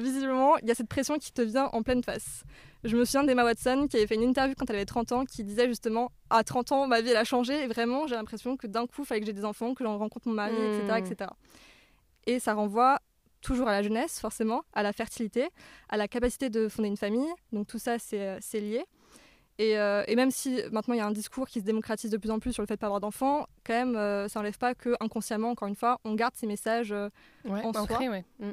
visiblement, 0.00 0.56
il 0.58 0.66
y 0.68 0.70
a 0.70 0.74
cette 0.74 0.88
pression 0.88 1.18
qui 1.18 1.32
te 1.32 1.42
vient 1.42 1.66
en 1.72 1.82
pleine 1.82 2.02
face. 2.02 2.42
Je 2.84 2.96
me 2.96 3.04
souviens 3.04 3.24
d'Emma 3.24 3.44
Watson 3.44 3.86
qui 3.90 3.96
avait 3.98 4.06
fait 4.06 4.14
une 4.14 4.22
interview 4.22 4.54
quand 4.58 4.68
elle 4.70 4.76
avait 4.76 4.86
30 4.86 5.12
ans 5.12 5.24
qui 5.24 5.44
disait 5.44 5.66
justement 5.68 6.10
à 6.30 6.42
30 6.44 6.72
ans 6.72 6.86
ma 6.86 7.00
vie 7.02 7.10
elle 7.10 7.16
a 7.16 7.24
changé 7.24 7.62
et 7.64 7.66
vraiment 7.66 8.06
j'ai 8.06 8.14
l'impression 8.14 8.56
que 8.56 8.66
d'un 8.66 8.86
coup 8.86 9.02
il 9.02 9.04
fallait 9.06 9.20
que 9.20 9.26
j'ai 9.26 9.32
des 9.34 9.44
enfants, 9.44 9.74
que 9.74 9.84
j'en 9.84 9.98
rencontre 9.98 10.28
mon 10.28 10.34
mari, 10.34 10.54
etc., 10.54 10.98
etc. 10.98 11.30
Et 12.26 12.38
ça 12.40 12.54
renvoie 12.54 12.98
toujours 13.42 13.68
à 13.68 13.72
la 13.72 13.82
jeunesse 13.82 14.18
forcément, 14.20 14.62
à 14.72 14.82
la 14.82 14.92
fertilité, 14.92 15.48
à 15.88 15.96
la 15.96 16.08
capacité 16.08 16.48
de 16.50 16.68
fonder 16.68 16.88
une 16.88 16.96
famille. 16.96 17.28
Donc 17.52 17.66
tout 17.66 17.78
ça 17.78 17.98
c'est 17.98 18.20
euh, 18.26 18.38
c'est 18.40 18.60
lié. 18.60 18.84
Et, 19.58 19.76
euh, 19.78 20.02
et 20.06 20.16
même 20.16 20.30
si 20.30 20.58
maintenant 20.72 20.94
il 20.94 20.98
y 20.98 21.00
a 21.02 21.06
un 21.06 21.10
discours 21.10 21.46
qui 21.46 21.60
se 21.60 21.64
démocratise 21.66 22.10
de 22.10 22.16
plus 22.16 22.30
en 22.30 22.38
plus 22.38 22.54
sur 22.54 22.62
le 22.62 22.66
fait 22.66 22.74
de 22.74 22.78
ne 22.78 22.80
pas 22.80 22.86
avoir 22.86 23.00
d'enfants, 23.00 23.46
quand 23.62 23.74
même, 23.74 23.94
euh, 23.94 24.26
ça 24.26 24.38
n'enlève 24.40 24.56
pas 24.56 24.74
que 24.74 24.94
inconsciemment, 25.00 25.50
encore 25.50 25.68
une 25.68 25.76
fois, 25.76 26.00
on 26.04 26.14
garde 26.14 26.34
ces 26.34 26.46
messages 26.46 26.92
euh, 26.92 27.10
Ouais, 27.44 27.60
En 27.62 27.68
ancré, 27.76 28.06
soi. 28.06 28.08
ouais. 28.08 28.24
Mm. 28.38 28.52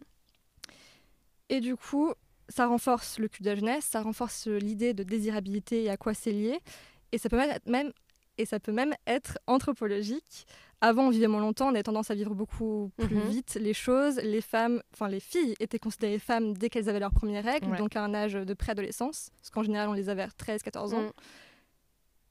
Et 1.48 1.62
du 1.62 1.78
coup, 1.78 2.12
ça 2.50 2.68
renforce 2.68 3.20
le 3.20 3.28
culte 3.28 3.44
de 3.44 3.50
la 3.50 3.56
jeunesse, 3.56 3.86
ça 3.86 4.02
renforce 4.02 4.48
l'idée 4.48 4.94
de 4.94 5.04
désirabilité 5.04 5.84
et 5.84 5.90
à 5.90 5.98
quoi 5.98 6.14
c'est 6.14 6.32
lié. 6.32 6.60
Et 7.12 7.18
ça 7.18 7.30
peut 7.30 7.38
même 7.38 7.50
être, 7.52 7.68
même, 7.68 7.92
et 8.38 8.46
ça 8.46 8.60
peut 8.60 8.72
même 8.72 8.94
être 9.06 9.38
anthropologique. 9.48 10.46
Avant, 10.80 11.08
on 11.08 11.10
vivait 11.10 11.28
moins 11.28 11.42
longtemps, 11.42 11.68
on 11.68 11.74
avait 11.74 11.82
tendance 11.84 12.12
à 12.12 12.16
vivre 12.16 12.36
beaucoup 12.36 12.92
plus 12.98 13.16
Mhm. 13.16 13.30
vite 13.30 13.58
les 13.60 13.74
choses. 13.74 14.18
Les 14.18 14.42
femmes, 14.42 14.82
enfin 14.94 15.08
les 15.08 15.20
filles 15.20 15.56
étaient 15.60 15.80
considérées 15.80 16.20
femmes 16.20 16.54
dès 16.56 16.70
qu'elles 16.70 16.88
avaient 16.88 17.00
leurs 17.00 17.12
premières 17.12 17.44
règles, 17.44 17.68
Ouais. 17.72 17.78
donc 17.78 17.96
à 17.96 18.04
un 18.04 18.14
âge 18.14 18.34
de 18.34 18.54
préadolescence, 18.54 19.32
parce 19.42 19.50
qu'en 19.50 19.64
général, 19.64 19.90
on 19.90 19.94
les 19.94 20.10
avait 20.10 20.22
vers 20.24 20.36
13-14 20.36 20.94
ans. 20.94 21.02
Mm. 21.02 21.12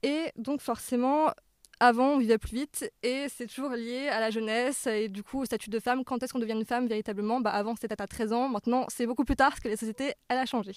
Et 0.03 0.31
donc 0.37 0.61
forcément, 0.61 1.31
avant, 1.79 2.13
on 2.13 2.17
vivait 2.17 2.37
plus 2.39 2.53
vite 2.55 2.91
et 3.03 3.27
c'est 3.29 3.45
toujours 3.47 3.69
lié 3.71 4.07
à 4.09 4.19
la 4.19 4.31
jeunesse 4.31 4.87
et 4.87 5.09
du 5.09 5.21
coup 5.23 5.41
au 5.41 5.45
statut 5.45 5.69
de 5.69 5.79
femme. 5.79 6.03
Quand 6.03 6.21
est-ce 6.23 6.33
qu'on 6.33 6.39
devient 6.39 6.53
une 6.53 6.65
femme 6.65 6.87
véritablement? 6.87 7.39
Bah, 7.39 7.51
Avant, 7.51 7.75
c'était 7.79 8.01
à 8.01 8.07
13 8.07 8.33
ans. 8.33 8.49
Maintenant, 8.49 8.85
c'est 8.89 9.05
beaucoup 9.05 9.25
plus 9.25 9.35
tard 9.35 9.49
parce 9.49 9.59
que 9.59 9.69
la 9.69 9.77
société, 9.77 10.13
elle 10.29 10.39
a 10.39 10.45
changé. 10.45 10.73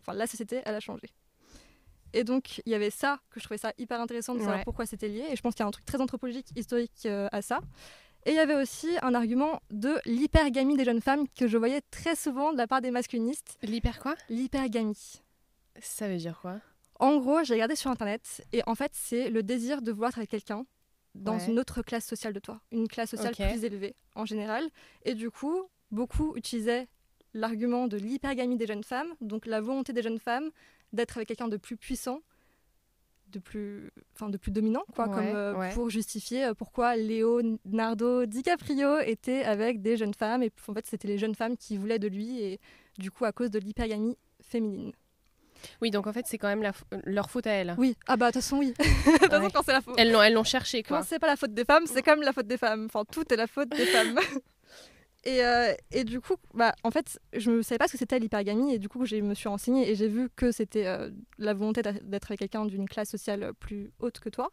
Enfin, 0.00 0.12
la 0.12 0.26
société, 0.26 0.60
elle 0.64 0.74
a 0.74 0.80
changé. 0.80 1.08
Et 2.12 2.24
donc, 2.24 2.60
il 2.66 2.72
y 2.72 2.74
avait 2.74 2.90
ça, 2.90 3.18
que 3.30 3.40
je 3.40 3.44
trouvais 3.44 3.56
ça 3.58 3.72
hyper 3.78 3.98
intéressant 4.00 4.34
de 4.34 4.40
savoir 4.40 4.58
Ouais. 4.58 4.64
pourquoi 4.64 4.84
c'était 4.84 5.08
lié. 5.08 5.24
Et 5.30 5.36
je 5.36 5.40
pense 5.40 5.54
qu'il 5.54 5.62
y 5.62 5.64
a 5.64 5.68
un 5.68 5.70
truc 5.70 5.86
très 5.86 6.00
anthropologique, 6.00 6.48
historique 6.54 7.06
euh, 7.06 7.28
à 7.32 7.40
ça. 7.40 7.60
Et 8.26 8.30
il 8.32 8.36
y 8.36 8.38
avait 8.38 8.54
aussi 8.54 8.88
un 9.00 9.14
argument 9.14 9.60
de 9.70 9.98
l'hypergamie 10.04 10.76
des 10.76 10.84
jeunes 10.84 11.00
femmes 11.00 11.26
que 11.34 11.48
je 11.48 11.56
voyais 11.56 11.80
très 11.90 12.14
souvent 12.14 12.52
de 12.52 12.58
la 12.58 12.66
part 12.66 12.82
des 12.82 12.90
masculinistes. 12.90 13.56
L'hyper 13.62 13.98
quoi? 14.00 14.14
L'hypergamie. 14.28 15.22
Ça 15.80 16.06
veut 16.06 16.18
dire 16.18 16.38
quoi? 16.40 16.60
En 17.02 17.18
gros, 17.18 17.42
j'ai 17.42 17.54
regardé 17.54 17.74
sur 17.74 17.90
internet 17.90 18.44
et 18.52 18.62
en 18.66 18.74
fait, 18.76 18.92
c'est 18.94 19.28
le 19.28 19.42
désir 19.42 19.82
de 19.82 19.90
vouloir 19.90 20.10
être 20.10 20.18
avec 20.18 20.30
quelqu'un 20.30 20.64
dans 21.14 21.36
Ouais. 21.36 21.46
une 21.48 21.58
autre 21.58 21.82
classe 21.82 22.06
sociale 22.06 22.32
de 22.32 22.38
toi, 22.40 22.60
une 22.70 22.86
classe 22.88 23.10
sociale 23.10 23.34
plus 23.34 23.64
élevée 23.64 23.94
en 24.14 24.24
général. 24.24 24.68
Et 25.04 25.14
du 25.14 25.30
coup, 25.30 25.64
beaucoup 25.90 26.36
utilisaient 26.36 26.86
l'argument 27.34 27.88
de 27.88 27.96
l'hypergamie 27.96 28.56
des 28.56 28.66
jeunes 28.66 28.84
femmes, 28.84 29.12
donc 29.20 29.46
la 29.46 29.60
volonté 29.60 29.92
des 29.92 30.02
jeunes 30.02 30.20
femmes 30.20 30.50
d'être 30.92 31.16
avec 31.16 31.26
quelqu'un 31.28 31.48
de 31.48 31.56
plus 31.56 31.76
puissant, 31.76 32.20
de 33.28 33.38
plus, 33.40 33.90
enfin, 34.14 34.28
de 34.30 34.36
plus 34.36 34.52
dominant, 34.52 34.84
quoi, 34.94 35.08
Ouais, 35.08 35.14
comme 35.14 35.26
euh, 35.26 35.54
ouais. 35.56 35.72
pour 35.74 35.90
justifier 35.90 36.44
euh, 36.44 36.54
pourquoi 36.54 36.96
Leonardo 36.96 38.26
DiCaprio 38.26 38.98
était 39.00 39.42
avec 39.42 39.80
des 39.82 39.96
jeunes 39.96 40.14
femmes. 40.14 40.42
Et 40.42 40.52
en 40.68 40.74
fait, 40.74 40.86
c'était 40.86 41.08
les 41.08 41.18
jeunes 41.18 41.34
femmes 41.34 41.56
qui 41.56 41.76
voulaient 41.78 41.98
de 41.98 42.08
lui, 42.08 42.40
et 42.42 42.60
du 42.98 43.10
coup, 43.10 43.24
à 43.24 43.32
cause 43.32 43.50
de 43.50 43.58
l'hypergamie 43.58 44.16
féminine. 44.42 44.92
Oui, 45.80 45.90
donc 45.90 46.06
en 46.06 46.12
fait, 46.12 46.26
c'est 46.26 46.38
quand 46.38 46.48
même 46.48 46.62
la 46.62 46.72
leur 47.04 47.30
faute 47.30 47.46
à 47.46 47.52
elles. 47.52 47.74
Oui, 47.78 47.96
ah 48.06 48.16
bah 48.16 48.28
de 48.28 48.32
toute 48.32 48.42
façon, 48.42 48.58
oui. 48.58 48.74
De 48.78 49.18
toute 49.18 49.30
façon, 49.30 49.48
quand 49.52 49.62
c'est 49.64 49.72
la 49.72 49.80
faute. 49.80 49.94
Elles 49.98 50.12
l'ont, 50.12 50.22
elles 50.22 50.34
l'ont 50.34 50.44
cherché, 50.44 50.82
quoi. 50.82 50.98
Quand 50.98 51.04
c'est 51.04 51.18
pas 51.18 51.26
la 51.26 51.36
faute 51.36 51.54
des 51.54 51.64
femmes, 51.64 51.86
c'est 51.86 52.02
comme 52.02 52.22
la 52.22 52.32
faute 52.32 52.46
des 52.46 52.58
femmes. 52.58 52.86
Enfin, 52.86 53.04
tout 53.10 53.32
est 53.32 53.36
la 53.36 53.46
faute 53.46 53.68
des 53.70 53.86
femmes. 53.86 54.18
Et, 55.24 55.44
euh, 55.44 55.72
et 55.92 56.02
du 56.02 56.20
coup, 56.20 56.34
bah, 56.52 56.74
en 56.82 56.90
fait, 56.90 57.20
je 57.32 57.52
ne 57.52 57.62
savais 57.62 57.78
pas 57.78 57.86
ce 57.86 57.92
que 57.92 57.98
c'était 57.98 58.18
l'hypergamie 58.18 58.74
et 58.74 58.80
du 58.80 58.88
coup, 58.88 59.06
je 59.06 59.14
me 59.16 59.34
suis 59.34 59.48
renseignée 59.48 59.88
et 59.88 59.94
j'ai 59.94 60.08
vu 60.08 60.28
que 60.34 60.50
c'était 60.50 60.86
euh, 60.86 61.10
la 61.38 61.54
volonté 61.54 61.80
d'être 61.80 62.30
avec 62.30 62.40
quelqu'un 62.40 62.66
d'une 62.66 62.88
classe 62.88 63.10
sociale 63.10 63.52
plus 63.60 63.92
haute 64.00 64.18
que 64.18 64.28
toi. 64.28 64.50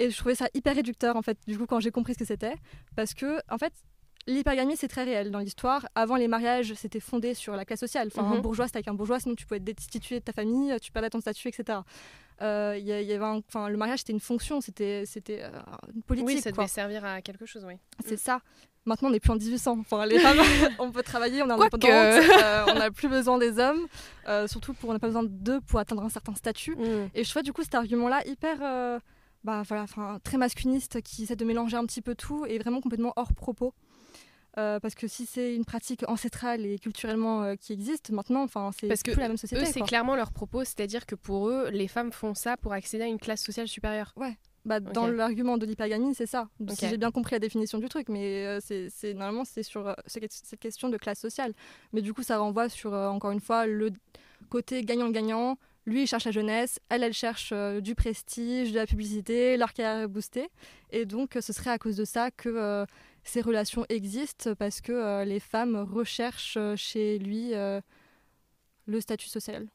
Et 0.00 0.10
je 0.10 0.16
trouvais 0.16 0.34
ça 0.34 0.48
hyper 0.54 0.74
réducteur, 0.74 1.14
en 1.14 1.22
fait, 1.22 1.38
du 1.46 1.56
coup, 1.56 1.66
quand 1.66 1.78
j'ai 1.78 1.92
compris 1.92 2.14
ce 2.14 2.18
que 2.18 2.24
c'était. 2.24 2.54
Parce 2.96 3.14
que, 3.14 3.40
en 3.48 3.58
fait, 3.58 3.72
l'hypergamie, 4.28 4.76
c'est 4.76 4.86
très 4.88 5.02
réel 5.04 5.30
dans 5.32 5.40
l'histoire. 5.40 5.88
Avant 5.96 6.14
les 6.16 6.28
mariages, 6.28 6.74
c'était 6.74 7.00
fondé 7.00 7.34
sur 7.34 7.56
la 7.56 7.64
classe 7.64 7.80
sociale. 7.80 8.08
Enfin, 8.14 8.24
un 8.30 8.34
Mhm. 8.36 8.42
bourgeois, 8.42 8.66
c'était 8.66 8.78
avec 8.78 8.88
un 8.88 8.94
bourgeois, 8.94 9.18
sinon 9.18 9.34
tu 9.34 9.44
pouvais 9.46 9.56
être 9.56 9.64
destitué 9.64 10.20
de 10.20 10.24
ta 10.24 10.32
famille, 10.32 10.76
tu 10.80 10.92
perdais 10.92 11.10
ton 11.10 11.20
statut, 11.20 11.48
etc. 11.48 11.80
Euh, 12.40 12.76
y 12.80 12.92
a- 12.92 13.02
y 13.02 13.12
avait 13.12 13.24
un- 13.24 13.68
le 13.68 13.76
mariage, 13.76 14.00
c'était 14.00 14.12
une 14.12 14.20
fonction, 14.20 14.60
c'était 14.60 15.02
euh, 15.18 15.50
une 15.94 16.02
politique. 16.02 16.28
Oui, 16.28 16.40
ça 16.40 16.52
quoi. 16.52 16.62
devait 16.64 16.72
servir 16.72 17.04
à 17.04 17.20
quelque 17.22 17.46
chose, 17.46 17.64
oui. 17.66 17.74
C'est 18.06 18.16
ça. 18.16 18.40
Maintenant, 18.84 19.08
on 19.08 19.12
n'est 19.12 19.18
plus 19.20 19.32
en 19.32 19.36
1800. 19.36 19.76
Enfin, 19.80 20.06
les 20.06 20.18
femmes, 20.20 20.38
on 20.78 20.92
peut 20.92 21.02
travailler, 21.02 21.42
on 21.42 21.48
est 21.48 21.52
indépendante, 21.52 21.82
euh, 21.92 22.64
on 22.68 22.74
n'a 22.74 22.90
plus 22.92 23.08
besoin 23.08 23.38
des 23.38 23.58
hommes, 23.58 23.86
euh, 24.28 24.46
surtout 24.46 24.72
pour 24.72 24.90
on 24.90 24.92
n'a 24.92 24.98
pas 25.00 25.08
besoin 25.08 25.24
d'eux 25.24 25.60
pour 25.62 25.80
atteindre 25.80 26.02
un 26.04 26.08
certain 26.08 26.34
statut. 26.36 26.76
Mm. 26.76 27.08
Et 27.14 27.24
je 27.24 27.28
trouve 27.30 27.42
du 27.42 27.52
coup 27.52 27.62
cet 27.64 27.74
argument-là 27.74 28.22
hyper, 28.26 29.00
bah 29.44 29.62
voilà, 29.68 29.86
très 30.22 30.36
masculiniste 30.38 31.00
qui 31.02 31.24
essaie 31.24 31.36
de 31.36 31.44
mélanger 31.44 31.76
un 31.76 31.84
petit 31.86 32.02
peu 32.02 32.14
tout 32.14 32.44
et 32.46 32.58
vraiment 32.58 32.80
complètement 32.80 33.12
hors 33.16 33.32
propos. 33.34 33.74
Euh, 34.58 34.80
parce 34.80 34.96
que 34.96 35.06
si 35.06 35.24
c'est 35.24 35.54
une 35.54 35.64
pratique 35.64 36.04
ancestrale 36.08 36.66
et 36.66 36.78
culturellement 36.78 37.44
euh, 37.44 37.54
qui 37.54 37.72
existe 37.72 38.10
maintenant, 38.10 38.42
enfin 38.42 38.70
c'est 38.72 38.88
plus 39.04 39.14
la 39.14 39.28
même 39.28 39.36
société. 39.36 39.62
Eux, 39.62 39.66
c'est 39.72 39.82
clairement 39.82 40.16
leur 40.16 40.32
propos, 40.32 40.64
c'est-à-dire 40.64 41.06
que 41.06 41.14
pour 41.14 41.48
eux, 41.48 41.68
les 41.70 41.86
femmes 41.86 42.10
font 42.10 42.34
ça 42.34 42.56
pour 42.56 42.72
accéder 42.72 43.04
à 43.04 43.06
une 43.06 43.20
classe 43.20 43.42
sociale 43.42 43.68
supérieure. 43.68 44.12
Bah, 44.64 44.80
Dans 44.80 45.06
l'argument 45.06 45.58
de 45.58 45.64
l'hypergamie, 45.64 46.12
c'est 46.14 46.26
ça. 46.26 46.48
Ok. 46.60 46.72
Si 46.72 46.88
j'ai 46.88 46.98
bien 46.98 47.12
compris 47.12 47.36
la 47.36 47.38
définition 47.38 47.78
du 47.78 47.88
truc, 47.88 48.08
mais 48.08 48.46
euh, 48.46 48.58
c'est 48.60 49.14
normalement 49.14 49.44
c'est 49.44 49.62
sur 49.62 49.94
cette 50.06 50.58
question 50.58 50.88
de 50.88 50.96
classe 50.96 51.20
sociale. 51.20 51.54
Mais 51.92 52.02
du 52.02 52.12
coup, 52.12 52.24
ça 52.24 52.38
renvoie 52.38 52.68
sur 52.68 52.92
encore 52.92 53.30
une 53.30 53.40
fois 53.40 53.66
le 53.66 53.90
côté 54.50 54.82
gagnant-gagnant. 54.82 55.56
Lui, 55.86 56.02
il 56.02 56.06
cherche 56.06 56.24
la 56.24 56.32
jeunesse, 56.32 56.80
elle, 56.90 57.02
elle 57.02 57.14
cherche 57.14 57.54
du 57.80 57.94
prestige, 57.94 58.72
de 58.72 58.76
la 58.76 58.86
publicité, 58.86 59.56
leur 59.56 59.72
carrière 59.72 60.04
est 60.04 60.08
boostée. 60.08 60.48
Et 60.90 61.06
donc, 61.06 61.38
ce 61.40 61.52
serait 61.52 61.70
à 61.70 61.78
cause 61.78 61.96
de 61.96 62.04
ça 62.04 62.30
que 62.30 62.84
ces 63.28 63.40
relations 63.40 63.84
existent, 63.88 64.54
parce 64.54 64.80
que 64.80 64.92
euh, 64.92 65.24
les 65.24 65.40
femmes 65.40 65.76
recherchent 65.76 66.56
euh, 66.56 66.76
chez 66.76 67.18
lui 67.18 67.54
euh, 67.54 67.80
le 68.86 69.00
statut 69.00 69.28
social. 69.28 69.66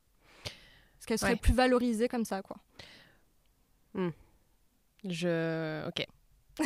Parce 0.95 1.05
qu'elles 1.05 1.19
seraient 1.19 1.31
Ouais. 1.33 1.37
plus 1.37 1.53
valorisées 1.53 2.07
comme 2.07 2.25
ça, 2.25 2.41
quoi. 2.41 2.57
Je. 5.05 5.87
Ok. 5.87 6.05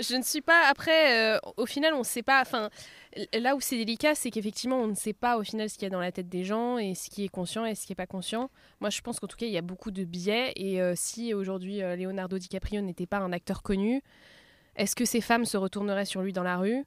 je 0.00 0.16
ne 0.16 0.22
suis 0.22 0.40
pas. 0.40 0.66
Après, 0.68 1.34
euh, 1.36 1.38
au 1.56 1.66
final, 1.66 1.94
on 1.94 1.98
ne 2.00 2.04
sait 2.04 2.22
pas. 2.22 2.40
Enfin, 2.40 2.70
là 3.34 3.54
où 3.54 3.60
c'est 3.60 3.76
délicat, 3.76 4.14
c'est 4.14 4.30
qu'effectivement, 4.30 4.80
on 4.80 4.86
ne 4.88 4.94
sait 4.94 5.12
pas 5.12 5.36
au 5.36 5.42
final 5.44 5.68
ce 5.68 5.74
qu'il 5.74 5.84
y 5.84 5.86
a 5.86 5.90
dans 5.90 6.00
la 6.00 6.12
tête 6.12 6.28
des 6.28 6.44
gens 6.44 6.78
et 6.78 6.94
ce 6.94 7.10
qui 7.10 7.24
est 7.24 7.28
conscient 7.28 7.64
et 7.66 7.74
ce 7.74 7.86
qui 7.86 7.92
n'est 7.92 7.96
pas 7.96 8.06
conscient. 8.06 8.50
Moi, 8.80 8.90
je 8.90 9.00
pense 9.02 9.20
qu'en 9.20 9.26
tout 9.26 9.36
cas, 9.36 9.46
il 9.46 9.52
y 9.52 9.58
a 9.58 9.62
beaucoup 9.62 9.90
de 9.90 10.04
biais. 10.04 10.52
Et 10.56 10.80
euh, 10.80 10.94
si 10.96 11.34
aujourd'hui, 11.34 11.82
euh, 11.82 11.96
Leonardo 11.96 12.38
DiCaprio 12.38 12.80
n'était 12.80 13.06
pas 13.06 13.18
un 13.18 13.32
acteur 13.32 13.62
connu, 13.62 14.02
est-ce 14.76 14.96
que 14.96 15.04
ces 15.04 15.20
femmes 15.20 15.44
se 15.44 15.56
retourneraient 15.56 16.04
sur 16.04 16.22
lui 16.22 16.32
dans 16.32 16.42
la 16.42 16.56
rue? 16.56 16.84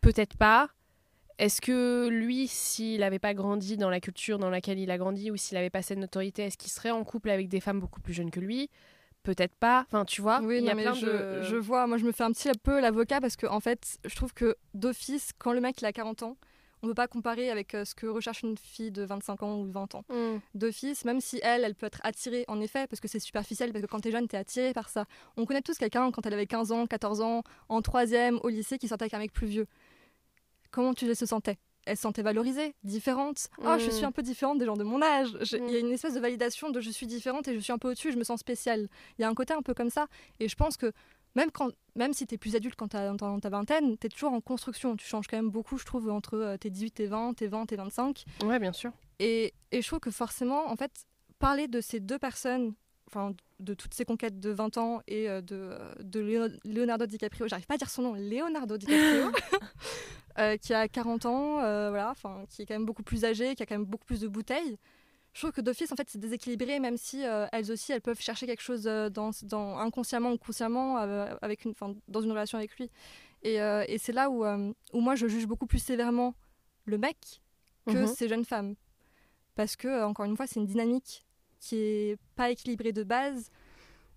Peut-être 0.00 0.36
pas. 0.36 0.68
Est-ce 1.38 1.60
que 1.60 2.08
lui, 2.08 2.46
s'il 2.46 3.00
n'avait 3.00 3.18
pas 3.18 3.34
grandi 3.34 3.76
dans 3.76 3.90
la 3.90 4.00
culture 4.00 4.38
dans 4.38 4.50
laquelle 4.50 4.78
il 4.78 4.90
a 4.90 4.98
grandi 4.98 5.30
ou 5.30 5.36
s'il 5.36 5.56
n'avait 5.56 5.70
pas 5.70 5.82
cette 5.82 5.98
notoriété, 5.98 6.42
est-ce 6.44 6.56
qu'il 6.56 6.70
serait 6.70 6.90
en 6.92 7.02
couple 7.02 7.30
avec 7.30 7.48
des 7.48 7.58
femmes 7.60 7.80
beaucoup 7.80 8.00
plus 8.00 8.12
jeunes 8.14 8.30
que 8.30 8.38
lui? 8.40 8.70
Peut-être 9.24 9.54
pas. 9.56 9.84
Enfin, 9.88 10.04
tu 10.04 10.20
vois, 10.20 10.40
Oui, 10.42 10.58
il 10.58 10.64
y 10.64 10.70
a 10.70 10.74
mais 10.74 10.82
plein 10.82 10.92
je, 10.94 11.06
de. 11.06 11.42
je 11.42 11.56
vois, 11.56 11.86
moi 11.86 11.96
je 11.96 12.04
me 12.04 12.12
fais 12.12 12.22
un 12.24 12.30
petit 12.30 12.50
peu 12.62 12.78
l'avocat 12.80 13.20
parce 13.20 13.36
que 13.36 13.46
en 13.46 13.58
fait, 13.58 13.98
je 14.04 14.14
trouve 14.14 14.32
que 14.34 14.54
d'office, 14.74 15.32
quand 15.38 15.52
le 15.52 15.60
mec 15.60 15.80
il 15.80 15.86
a 15.86 15.92
40 15.92 16.22
ans, 16.22 16.36
on 16.84 16.88
ne 16.88 16.90
peut 16.90 16.96
pas 16.96 17.08
comparer 17.08 17.48
avec 17.50 17.74
euh, 17.74 17.86
ce 17.86 17.94
que 17.94 18.06
recherche 18.06 18.42
une 18.42 18.58
fille 18.58 18.90
de 18.90 19.04
25 19.04 19.42
ans 19.42 19.56
ou 19.58 19.64
20 19.64 19.94
ans. 19.94 20.04
Mm. 20.10 20.36
D'office, 20.54 21.06
même 21.06 21.18
si 21.22 21.40
elle, 21.42 21.64
elle 21.64 21.74
peut 21.74 21.86
être 21.86 22.00
attirée, 22.04 22.44
en 22.46 22.60
effet, 22.60 22.86
parce 22.86 23.00
que 23.00 23.08
c'est 23.08 23.18
superficiel, 23.18 23.72
parce 23.72 23.82
que 23.82 23.90
quand 23.90 24.00
t'es 24.00 24.10
jeune, 24.10 24.28
t'es 24.28 24.36
attiré 24.36 24.74
par 24.74 24.90
ça. 24.90 25.06
On 25.38 25.46
connaît 25.46 25.62
tous 25.62 25.78
quelqu'un 25.78 26.10
quand 26.10 26.26
elle 26.26 26.34
avait 26.34 26.46
15 26.46 26.72
ans, 26.72 26.86
14 26.86 27.22
ans, 27.22 27.42
en 27.70 27.80
troisième, 27.80 28.38
au 28.42 28.50
lycée, 28.50 28.76
qui 28.76 28.86
sortait 28.86 29.04
avec 29.04 29.14
un 29.14 29.18
mec 29.18 29.32
plus 29.32 29.46
vieux. 29.46 29.66
Comment 30.70 30.92
tu 30.92 31.12
se 31.14 31.24
sentais? 31.26 31.56
Elle 31.86 31.96
se 31.96 32.02
sentait 32.02 32.22
valorisée, 32.22 32.74
différente. 32.82 33.48
Oh, 33.58 33.76
je 33.78 33.86
Mm. 33.86 33.90
suis 33.90 34.04
un 34.04 34.12
peu 34.12 34.22
différente 34.22 34.58
des 34.58 34.64
gens 34.66 34.76
de 34.76 34.84
mon 34.84 35.00
âge. 35.02 35.36
Il 35.52 35.62
Mm. 35.62 35.68
y 35.68 35.76
a 35.76 35.78
une 35.78 35.92
espèce 35.92 36.14
de 36.14 36.20
validation 36.20 36.70
de 36.70 36.80
je 36.80 36.90
suis 36.90 37.06
différente 37.06 37.46
et 37.48 37.54
je 37.54 37.60
suis 37.60 37.72
un 37.72 37.78
peu 37.78 37.88
au-dessus, 37.90 38.12
je 38.12 38.16
me 38.18 38.24
sens 38.24 38.40
spéciale. 38.40 38.88
Il 39.18 39.22
y 39.22 39.24
a 39.24 39.28
un 39.28 39.34
côté 39.34 39.52
un 39.54 39.62
peu 39.62 39.74
comme 39.74 39.90
ça. 39.90 40.06
Et 40.40 40.48
je 40.48 40.56
pense 40.56 40.76
que 40.76 40.92
même, 41.34 41.50
quand, 41.50 41.70
même 41.94 42.12
si 42.12 42.26
tu 42.26 42.34
es 42.34 42.38
plus 42.38 42.56
adulte 42.56 42.76
quand 42.76 42.88
tu 42.88 42.96
as 42.96 43.12
dans 43.12 43.40
ta 43.40 43.48
vingtaine, 43.48 43.96
tu 43.98 44.06
es 44.06 44.10
toujours 44.10 44.32
en 44.32 44.40
construction. 44.40 44.96
Tu 44.96 45.06
changes 45.06 45.26
quand 45.26 45.36
même 45.36 45.50
beaucoup, 45.50 45.78
je 45.78 45.84
trouve, 45.84 46.10
entre 46.10 46.36
euh, 46.36 46.56
tes 46.56 46.70
18 46.70 47.00
et 47.00 47.06
20, 47.06 47.34
tes 47.34 47.46
20 47.46 47.72
et 47.72 47.76
25. 47.76 48.24
Ouais, 48.44 48.58
bien 48.58 48.72
sûr. 48.72 48.92
Et, 49.18 49.54
et 49.72 49.82
je 49.82 49.86
trouve 49.86 50.00
que 50.00 50.10
forcément, 50.10 50.70
en 50.70 50.76
fait, 50.76 51.06
parler 51.38 51.68
de 51.68 51.80
ces 51.80 52.00
deux 52.00 52.18
personnes, 52.18 52.74
enfin, 53.08 53.34
de 53.60 53.74
toutes 53.74 53.94
ces 53.94 54.04
conquêtes 54.04 54.40
de 54.40 54.50
20 54.50 54.78
ans 54.78 55.02
et 55.06 55.28
euh, 55.28 55.40
de, 55.40 55.56
euh, 55.56 55.94
de 56.00 56.58
Leonardo 56.64 57.06
DiCaprio, 57.06 57.48
j'arrive 57.48 57.66
pas 57.66 57.74
à 57.74 57.78
dire 57.78 57.90
son 57.90 58.02
nom, 58.02 58.14
Leonardo 58.14 58.76
DiCaprio, 58.76 59.30
euh, 60.38 60.56
qui 60.56 60.74
a 60.74 60.88
40 60.88 61.26
ans, 61.26 61.60
euh, 61.60 61.90
voilà, 61.90 62.10
enfin, 62.10 62.44
qui 62.48 62.62
est 62.62 62.66
quand 62.66 62.74
même 62.74 62.86
beaucoup 62.86 63.02
plus 63.02 63.24
âgé, 63.24 63.54
qui 63.54 63.62
a 63.62 63.66
quand 63.66 63.76
même 63.76 63.84
beaucoup 63.84 64.06
plus 64.06 64.20
de 64.20 64.28
bouteilles. 64.28 64.78
Je 65.34 65.40
trouve 65.40 65.52
que 65.52 65.60
d'office, 65.60 65.90
en 65.92 65.96
fait, 65.96 66.08
c'est 66.08 66.18
déséquilibré, 66.20 66.78
même 66.80 66.96
si 66.96 67.26
euh, 67.26 67.46
elles 67.52 67.70
aussi, 67.72 67.92
elles 67.92 68.00
peuvent 68.00 68.20
chercher 68.20 68.46
quelque 68.46 68.62
chose 68.62 68.86
euh, 68.86 69.10
dans, 69.10 69.30
dans, 69.42 69.78
inconsciemment 69.78 70.30
ou 70.30 70.38
consciemment 70.38 70.98
euh, 71.00 71.34
avec 71.42 71.64
une, 71.64 71.72
enfin, 71.72 71.94
dans 72.08 72.20
une 72.22 72.30
relation 72.30 72.56
avec 72.56 72.76
lui. 72.78 72.88
Et, 73.42 73.60
euh, 73.60 73.84
et 73.88 73.98
c'est 73.98 74.12
là 74.12 74.30
où, 74.30 74.44
où 74.46 75.00
moi, 75.00 75.16
je 75.16 75.26
juge 75.26 75.46
beaucoup 75.46 75.66
plus 75.66 75.80
sévèrement 75.80 76.34
le 76.86 76.96
mec 76.98 77.16
que 77.86 77.92
Mhm. 77.98 78.06
ces 78.06 78.28
jeunes 78.28 78.44
femmes. 78.46 78.76
Parce 79.56 79.76
que, 79.76 80.04
encore 80.04 80.24
une 80.24 80.36
fois, 80.36 80.46
c'est 80.46 80.60
une 80.60 80.66
dynamique 80.66 81.24
qui 81.60 81.76
est 81.76 82.16
pas 82.36 82.50
équilibrée 82.50 82.92
de 82.92 83.02
base. 83.02 83.50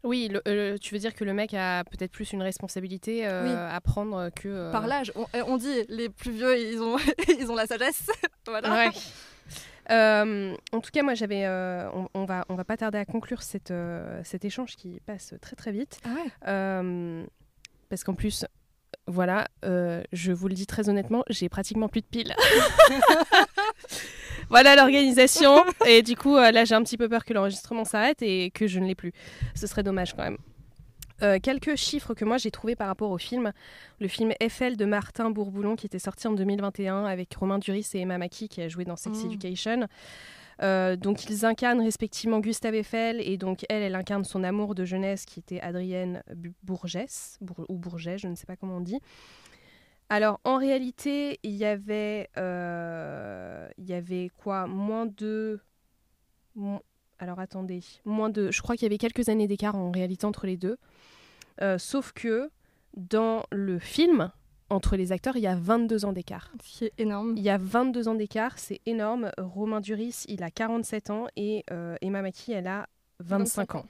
Oui, 0.04 0.30
le- 0.32 0.78
tu 0.78 0.94
veux 0.94 1.00
dire 1.00 1.14
que 1.16 1.24
le 1.26 1.34
mec 1.34 1.54
a 1.54 1.84
peut-être 1.84 2.12
plus 2.12 2.32
une 2.32 2.42
responsabilité 2.44 3.28
euh, 3.28 3.44
Oui. 3.44 3.52
à 3.76 3.82
prendre 3.82 4.30
que. 4.30 4.48
euh, 4.48 4.72
Par 4.72 4.86
l'âge, 4.88 5.12
on, 5.16 5.24
euh, 5.36 5.44
on 5.48 5.58
dit 5.58 5.84
les 5.90 6.10
plus 6.10 6.32
vieux, 6.32 6.58
ils 6.60 6.82
ont, 6.82 6.98
ils 7.40 7.52
ont 7.52 7.56
la 7.56 7.66
sagesse. 7.66 8.08
voilà. 8.48 8.72
Ouais. 8.72 8.92
Euh, 9.90 10.56
en 10.72 10.80
tout 10.82 10.92
cas, 10.92 11.04
moi, 11.04 11.14
j'avais. 11.14 11.46
euh, 11.46 11.90
on, 11.94 12.08
on 12.14 12.26
va, 12.26 12.46
on 12.50 12.56
va 12.56 12.64
pas 12.64 12.78
tarder 12.78 12.98
à 12.98 13.06
conclure 13.06 13.42
cette, 13.42 13.72
euh, 13.72 14.22
cet 14.24 14.46
échange 14.46 14.76
qui 14.76 15.00
passe 15.06 15.34
très 15.42 15.56
très 15.56 15.72
vite. 15.72 16.00
Ah 16.06 16.10
ouais 16.14 17.26
parce 17.90 18.04
qu'en 18.04 18.16
plus, 18.16 18.46
voilà, 19.06 19.48
je 19.64 20.32
vous 20.34 20.50
le 20.50 20.54
dis 20.54 20.66
très 20.68 20.90
honnêtement, 20.90 21.24
j'ai 21.30 21.48
pratiquement 21.48 21.88
plus 21.88 22.02
de 22.02 22.06
piles. 22.08 22.36
voilà 24.50 24.76
l'organisation. 24.76 25.64
Et 25.86 26.02
du 26.02 26.18
coup, 26.18 26.36
là, 26.36 26.66
j'ai 26.66 26.76
un 26.76 26.84
petit 26.84 26.98
peu 26.98 27.08
peur 27.08 27.24
que 27.24 27.34
l'enregistrement 27.34 27.86
s'arrête 27.86 28.22
et 28.22 28.52
que 28.52 28.68
je 28.68 28.80
ne 28.80 28.88
l'ai 28.88 28.96
plus. 28.96 29.14
Ce 29.56 29.68
serait 29.68 29.84
dommage 29.84 30.14
quand 30.14 30.24
même. 30.24 30.38
Euh, 31.24 31.40
quelques 31.42 31.76
chiffres 31.76 32.14
que 32.14 32.26
moi 32.26 32.38
j'ai 32.38 32.52
trouvés 32.52 32.76
par 32.76 32.88
rapport 32.88 33.10
au 33.12 33.18
film. 33.18 33.52
Le 34.00 34.08
film 34.08 34.32
Eiffel 34.40 34.78
de 34.78 34.86
Martin 34.86 35.30
Bourboulon 35.32 35.76
qui 35.76 35.86
était 35.88 36.00
sorti 36.00 36.28
en 36.28 36.34
2021 36.34 37.06
avec 37.06 37.34
Romain 37.36 37.58
Duris 37.60 37.88
et 37.96 38.00
Emma 38.02 38.18
Mackey 38.18 38.48
qui 38.48 38.62
a 38.62 38.68
joué 38.68 38.86
dans 38.86 38.96
Sex 38.96 39.24
Mm. 39.24 39.26
Education. 39.28 39.88
Euh, 40.64 40.96
donc 40.96 41.26
ils 41.30 41.46
incarnent 41.46 41.82
respectivement 41.82 42.40
Gustave 42.40 42.74
Eiffel 42.76 43.22
et 43.22 43.38
donc 43.38 43.64
elle, 43.70 43.84
elle 43.84 43.94
incarne 43.96 44.24
son 44.26 44.44
amour 44.44 44.74
de 44.76 44.86
jeunesse 44.86 45.26
qui 45.26 45.40
était 45.40 45.60
Adrienne 45.62 46.24
Bourgès 46.64 47.38
Bour- 47.42 47.66
ou 47.70 47.78
Bourget, 47.78 48.18
je 48.18 48.28
ne 48.28 48.36
sais 48.36 48.46
pas 48.48 48.56
comment 48.56 48.78
on 48.78 48.82
dit. 48.82 49.00
Alors 50.10 50.40
en 50.46 50.58
réalité, 50.58 51.40
il 51.44 51.52
y 51.56 51.66
avait, 51.66 52.30
euh, 52.38 53.68
il 53.78 53.86
y 53.86 53.94
avait 53.94 54.32
quoi, 54.38 54.66
moins 54.66 55.06
de, 55.06 55.60
mo- 56.56 56.82
alors 57.20 57.40
attendez, 57.40 57.82
moins 58.06 58.30
de, 58.30 58.50
je 58.52 58.62
crois 58.62 58.76
qu'il 58.76 58.84
y 58.84 58.88
avait 58.88 58.98
quelques 58.98 59.30
années 59.30 59.48
d'écart 59.48 59.76
en 59.76 59.92
réalité 59.92 60.26
entre 60.26 60.48
les 60.48 60.58
deux. 60.58 60.78
Euh, 61.62 61.78
sauf 61.78 62.12
que 62.14 62.50
dans 62.96 63.44
le 63.52 63.80
film, 63.80 64.32
entre 64.70 64.96
les 64.96 65.12
acteurs, 65.12 65.38
il 65.38 65.44
y 65.44 65.48
a 65.48 65.56
22 65.56 66.06
ans 66.06 66.14
d'écart. 66.14 66.52
Ce 66.64 66.78
qui 66.78 66.86
est 66.86 66.94
énorme. 66.98 67.34
Il 67.38 67.44
y 67.44 67.50
a 67.50 67.58
22 67.58 68.08
ans 68.08 68.16
d'écart, 68.16 68.58
c'est 68.58 68.82
énorme. 68.86 69.32
Romain 69.38 69.82
Duris, 69.82 70.24
il 70.28 70.44
a 70.44 70.52
47 70.52 71.10
ans 71.10 71.28
et 71.36 71.64
euh, 71.72 71.96
Emma 72.02 72.22
Mackey, 72.22 72.54
elle 72.54 72.68
a 72.68 72.88
25 73.20 73.76
ans. 73.76 73.86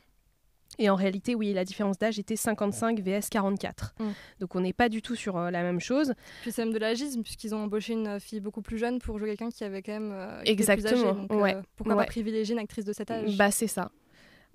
Et 0.79 0.89
en 0.89 0.95
réalité, 0.95 1.33
oui, 1.33 1.53
la 1.53 1.65
différence 1.65 1.97
d'âge 1.97 2.19
était 2.19 2.35
55 2.35 2.99
vs 2.99 3.29
44. 3.31 3.95
Mm. 3.99 4.03
Donc 4.39 4.55
on 4.55 4.61
n'est 4.61 4.73
pas 4.73 4.89
du 4.89 5.01
tout 5.01 5.15
sur 5.15 5.37
euh, 5.37 5.49
la 5.49 5.63
même 5.63 5.79
chose. 5.79 6.13
Puis 6.41 6.51
c'est 6.51 6.63
même 6.63 6.73
de 6.73 6.79
l'agisme, 6.79 7.23
puisqu'ils 7.23 7.55
ont 7.55 7.63
embauché 7.63 7.93
une 7.93 8.19
fille 8.19 8.39
beaucoup 8.39 8.61
plus 8.61 8.77
jeune 8.77 8.99
pour 8.99 9.17
jouer 9.17 9.29
quelqu'un 9.29 9.49
qui 9.49 9.63
avait 9.63 9.81
quand 9.81 9.93
même. 9.93 10.11
euh, 10.11 10.43
qui 10.43 10.51
était 10.51 10.63
plus 10.63 10.85
âgé. 10.85 10.95
Exactement, 10.95 11.27
euh, 11.31 11.61
pourquoi 11.75 11.95
ouais. 11.95 12.03
pas 12.03 12.07
privilégier 12.07 12.53
une 12.53 12.59
actrice 12.59 12.85
de 12.85 12.93
cet 12.93 13.09
âge? 13.09 13.37
Bah 13.37 13.49
c'est 13.49 13.67
ça. 13.67 13.91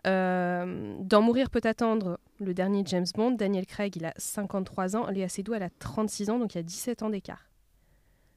Euh, 0.07 0.97
dans 1.01 1.23
Mourir 1.23 1.49
peut 1.51 1.61
attendre, 1.65 2.19
le 2.41 2.55
dernier 2.55 2.83
James 2.87 3.07
Bond, 3.15 3.33
Daniel 3.33 3.67
Craig, 3.67 3.95
il 3.97 4.05
a 4.05 4.13
53 4.17 4.97
ans, 4.97 5.07
Léa 5.09 5.29
Seydoux, 5.29 5.55
elle 5.55 5.63
a 5.63 5.71
36 5.79 6.31
ans, 6.31 6.39
donc 6.39 6.55
il 6.55 6.59
y 6.59 6.61
a 6.61 6.65
17 6.65 7.03
ans 7.03 7.11
d'écart. 7.11 7.49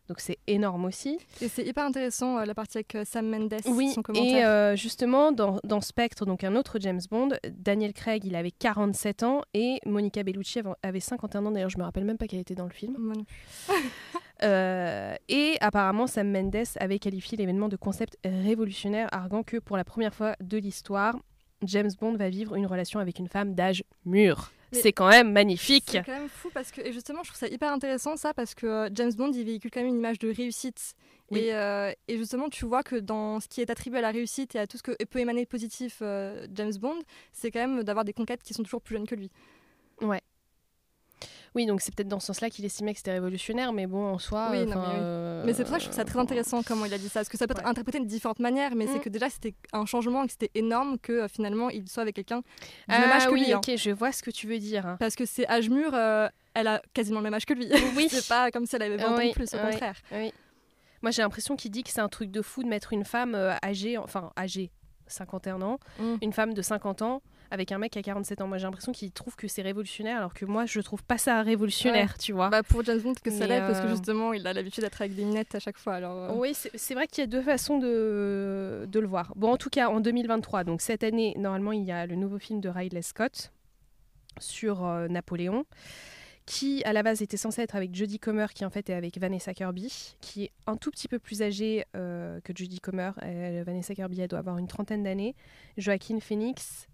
Donc 0.08 0.20
c'est 0.20 0.38
énorme 0.46 0.86
aussi. 0.86 1.18
Et 1.42 1.48
c'est 1.48 1.66
hyper 1.66 1.84
intéressant 1.84 2.38
euh, 2.38 2.46
la 2.46 2.54
partie 2.54 2.78
avec 2.78 2.94
euh, 2.94 3.04
Sam 3.06 3.28
Mendes, 3.28 3.56
Oui, 3.66 3.90
son 3.90 4.04
commentaire. 4.04 4.38
et 4.38 4.46
euh, 4.46 4.76
justement, 4.76 5.32
dans, 5.32 5.58
dans 5.64 5.82
Spectre, 5.82 6.28
donc 6.28 6.44
un 6.44 6.56
autre 6.56 6.78
James 6.80 7.02
Bond, 7.10 7.30
Daniel 7.52 7.92
Craig, 7.94 8.24
il 8.24 8.36
avait 8.36 8.52
47 8.52 9.24
ans 9.24 9.42
et 9.56 9.80
Monica 9.88 10.22
Bellucci 10.22 10.60
avait- 10.60 10.70
avait 10.84 11.00
51 11.00 11.44
ans. 11.48 11.52
D'ailleurs, 11.52 11.72
je 11.72 11.80
me 11.80 11.84
rappelle 11.84 12.06
même 12.06 12.20
pas 12.20 12.28
qu'elle 12.28 12.40
était 12.42 12.54
dans 12.54 12.66
le 12.66 12.70
film. 12.70 12.96
Et 14.44 15.58
apparemment, 15.62 16.06
Sam 16.08 16.30
Mendes 16.32 16.56
avait 16.80 17.00
qualifié 17.00 17.38
l'événement 17.38 17.70
de 17.70 17.76
concept 17.78 18.18
révolutionnaire, 18.24 19.10
arguant 19.12 19.42
que 19.44 19.58
pour 19.58 19.78
la 19.78 19.84
première 19.84 20.14
fois 20.14 20.36
de 20.40 20.58
l'histoire, 20.58 21.16
James 21.64 21.92
Bond 22.00 22.16
va 22.16 22.30
vivre 22.30 22.56
une 22.56 22.66
relation 22.66 23.00
avec 23.00 23.20
une 23.20 23.28
femme 23.28 23.56
d'âge 23.56 23.84
mûr. 24.06 24.52
C'est 24.72 24.92
quand 24.92 25.10
même 25.10 25.32
magnifique. 25.32 25.92
C'est 25.92 26.04
quand 26.04 26.20
même 26.20 26.30
fou 26.30 26.50
parce 26.54 26.72
que, 26.72 26.82
et 26.82 26.92
justement, 26.92 27.24
je 27.24 27.30
trouve 27.30 27.40
ça 27.40 27.48
hyper 27.48 27.72
intéressant 27.72 28.18
ça 28.18 28.34
parce 28.34 28.54
que 28.54 28.66
euh, 28.66 28.90
James 28.94 29.14
Bond 29.14 29.32
il 29.32 29.46
véhicule 29.46 29.72
quand 29.72 29.80
même 29.80 29.90
une 29.90 29.98
image 29.98 30.20
de 30.20 30.34
réussite. 30.34 30.96
Oui. 31.32 31.40
Et, 31.40 31.56
euh, 31.56 31.92
et 32.08 32.18
justement, 32.18 32.50
tu 32.50 32.66
vois 32.66 32.84
que 32.84 32.96
dans 32.96 33.40
ce 33.40 33.48
qui 33.48 33.62
est 33.62 33.70
attribué 33.70 34.00
à 34.00 34.02
la 34.02 34.12
réussite 34.12 34.54
et 34.56 34.60
à 34.60 34.68
tout 34.68 34.78
ce 34.78 34.84
que 34.84 34.92
peut 35.06 35.20
émaner 35.20 35.44
de 35.44 35.50
positif 35.50 36.00
euh, 36.02 36.46
James 36.54 36.74
Bond, 36.80 37.00
c'est 37.32 37.52
quand 37.52 37.60
même 37.60 37.84
d'avoir 37.84 38.06
des 38.06 38.14
conquêtes 38.14 38.44
qui 38.44 38.54
sont 38.54 38.64
toujours 38.64 38.82
plus 38.82 38.96
jeunes 38.96 39.08
que 39.08 39.16
lui. 39.16 39.32
Oui, 41.56 41.66
donc 41.66 41.82
c'est 41.82 41.94
peut-être 41.96 42.08
dans 42.10 42.20
ce 42.20 42.28
sens-là 42.28 42.50
qu'il 42.50 42.66
estimait 42.66 42.92
que 42.94 42.98
c'était 43.00 43.14
révolutionnaire, 43.14 43.72
mais 43.74 43.88
bon, 43.88 44.06
en 44.14 44.18
soi. 44.20 44.50
Oui, 44.52 44.66
non, 44.66 44.76
mais 44.76 44.96
euh, 45.00 45.44
Mais 45.46 45.54
c'est 45.54 45.64
pour 45.64 45.72
ça 45.72 45.78
que 45.78 45.84
je 45.84 45.88
trouve 45.88 45.96
ça 45.96 46.06
très 46.06 46.20
intéressant 46.20 46.62
comment 46.64 46.86
il 46.86 46.94
a 46.94 46.98
dit 46.98 47.08
ça. 47.10 47.22
Parce 47.22 47.30
que 47.30 47.38
ça 47.38 47.48
peut 47.48 47.54
être 47.54 47.64
Ouais. 47.64 47.70
interprété 47.70 48.00
de 48.00 48.06
différentes 48.06 48.40
manières, 48.40 48.76
mais 48.76 48.88
c'est 48.88 48.98
Mm. 48.98 49.02
que 49.02 49.10
déjà 49.10 49.30
c'était 49.30 49.54
un 49.74 49.86
changement 49.86 50.24
et 50.24 50.28
que 50.28 50.32
c'était 50.34 50.52
énorme 50.56 50.98
que 51.00 51.14
euh, 51.14 51.28
finalement 51.28 51.70
il 51.70 51.88
soit 51.90 52.02
avec 52.04 52.16
quelqu'un 52.16 52.40
du 52.40 52.44
Ah 52.90 53.00
même 53.00 53.12
âge 53.12 53.28
que 53.28 53.32
oui, 53.34 53.46
lui. 53.46 53.54
hein. 53.54 53.58
ok, 53.66 53.76
je 53.78 53.92
vois 53.92 54.12
ce 54.12 54.22
que 54.24 54.32
tu 54.32 54.48
veux 54.48 54.60
dire. 54.60 54.86
hein. 54.86 54.98
Parce 55.00 55.16
que 55.16 55.26
c'est 55.26 55.48
âge 55.50 55.70
mûr, 55.70 55.92
euh, 55.94 56.28
elle 56.54 56.68
a 56.68 56.82
quasiment 56.94 57.20
le 57.20 57.24
même 57.24 57.34
âge 57.34 57.46
que 57.46 57.54
lui. 57.54 57.70
Oui. 57.96 58.08
c'est 58.12 58.28
pas 58.28 58.52
comme 58.52 58.66
si 58.66 58.76
elle 58.76 58.82
avait 58.84 58.98
20 58.98 59.14
ans 59.14 59.18
Oui, 59.18 59.30
de 59.30 59.34
plus, 59.34 59.54
au 59.54 59.58
contraire. 59.58 59.96
Oui. 60.12 60.34
Moi, 61.02 61.12
j'ai 61.12 61.22
l'impression 61.22 61.56
qu'il 61.56 61.72
dit 61.72 61.84
que 61.84 61.90
c'est 61.92 62.02
un 62.02 62.10
truc 62.10 62.32
de 62.32 62.42
fou 62.42 62.64
de 62.64 62.68
mettre 62.68 62.92
une 62.94 63.06
femme 63.06 63.36
âgée, 63.64 63.98
enfin 63.98 64.32
âgée, 64.38 64.72
51 65.08 65.62
ans, 65.62 65.78
Mm. 66.00 66.16
une 66.22 66.34
femme 66.34 66.54
de 66.54 66.62
50 66.62 67.02
ans 67.04 67.22
avec 67.56 67.72
un 67.72 67.80
mec 67.80 67.98
a 67.98 68.04
47 68.04 68.42
ans. 68.42 68.48
Moi, 68.48 68.60
j'ai 68.60 68.66
l'impression 68.66 68.92
qu'il 68.92 69.12
trouve 69.12 69.36
que 69.36 69.48
c'est 69.48 69.64
révolutionnaire, 69.64 70.18
alors 70.18 70.34
que 70.36 70.46
moi, 70.46 70.68
je 70.68 70.80
trouve 70.82 71.04
pas 71.04 71.18
ça 71.18 71.42
révolutionnaire, 71.42 72.18
tu 72.20 72.32
vois. 72.34 72.50
Bah, 72.50 72.62
pour 72.62 72.84
James 72.84 73.00
Bond, 73.00 73.16
que 73.24 73.32
ça 73.32 73.48
l'est, 73.48 73.60
parce 73.62 73.80
que 73.80 73.88
euh, 73.88 73.90
justement, 73.90 74.32
il 74.34 74.46
a 74.46 74.54
l'habitude 74.54 74.84
d'être 74.84 75.02
avec 75.02 75.16
des 75.16 75.26
minettes 75.26 75.56
à 75.56 75.60
chaque 75.60 75.78
fois. 75.80 75.96
Alors, 75.96 76.16
euh, 76.32 76.36
Oui, 76.36 76.54
c'est 76.76 76.94
vrai 76.94 77.08
qu'il 77.08 77.22
y 77.22 77.24
a 77.24 77.28
deux 77.28 77.42
façons 77.42 77.80
de, 77.80 78.86
de 78.88 79.00
le 79.00 79.08
voir. 79.08 79.34
Bon, 79.36 79.52
en 79.52 79.58
tout 79.58 79.70
cas, 79.72 79.90
en 79.90 80.00
2023, 80.00 80.64
donc 80.64 80.82
cette 80.82 81.04
année, 81.04 81.34
normalement, 81.38 81.72
il 81.72 81.84
y 81.84 81.92
a 81.92 82.06
le 82.06 82.16
nouveau 82.16 82.38
film 82.38 82.62
de 82.62 82.70
Ridley 82.70 83.02
Scott 83.02 83.52
sur 84.40 84.86
euh, 84.86 85.08
Napoléon, 85.08 85.66
qui 86.46 86.84
à 86.84 86.94
la 86.94 87.02
base 87.02 87.22
était 87.24 87.38
censé 87.38 87.62
être 87.62 87.76
avec 87.76 87.96
Jodie 87.96 88.20
Comer, 88.20 88.48
qui 88.54 88.66
en 88.66 88.70
fait 88.70 88.90
est 88.90 88.94
avec 88.94 89.18
Vanessa 89.18 89.54
Kirby, 89.54 90.16
qui 90.22 90.44
est 90.44 90.52
un 90.68 90.76
tout 90.78 90.92
petit 90.92 91.08
peu 91.08 91.18
plus 91.18 91.42
âgée 91.42 91.86
euh, 91.96 92.40
que 92.44 92.54
Jodie 92.56 92.80
Comer. 92.80 93.12
Elle- 93.22 93.64
Vanessa 93.64 93.96
Kirby, 93.96 94.22
elle 94.22 94.28
doit 94.28 94.40
avoir 94.40 94.58
une 94.60 94.68
trentaine 94.68 95.02
d'années. 95.04 95.36
Joaquin 95.78 96.20
Phoenix 96.20 96.88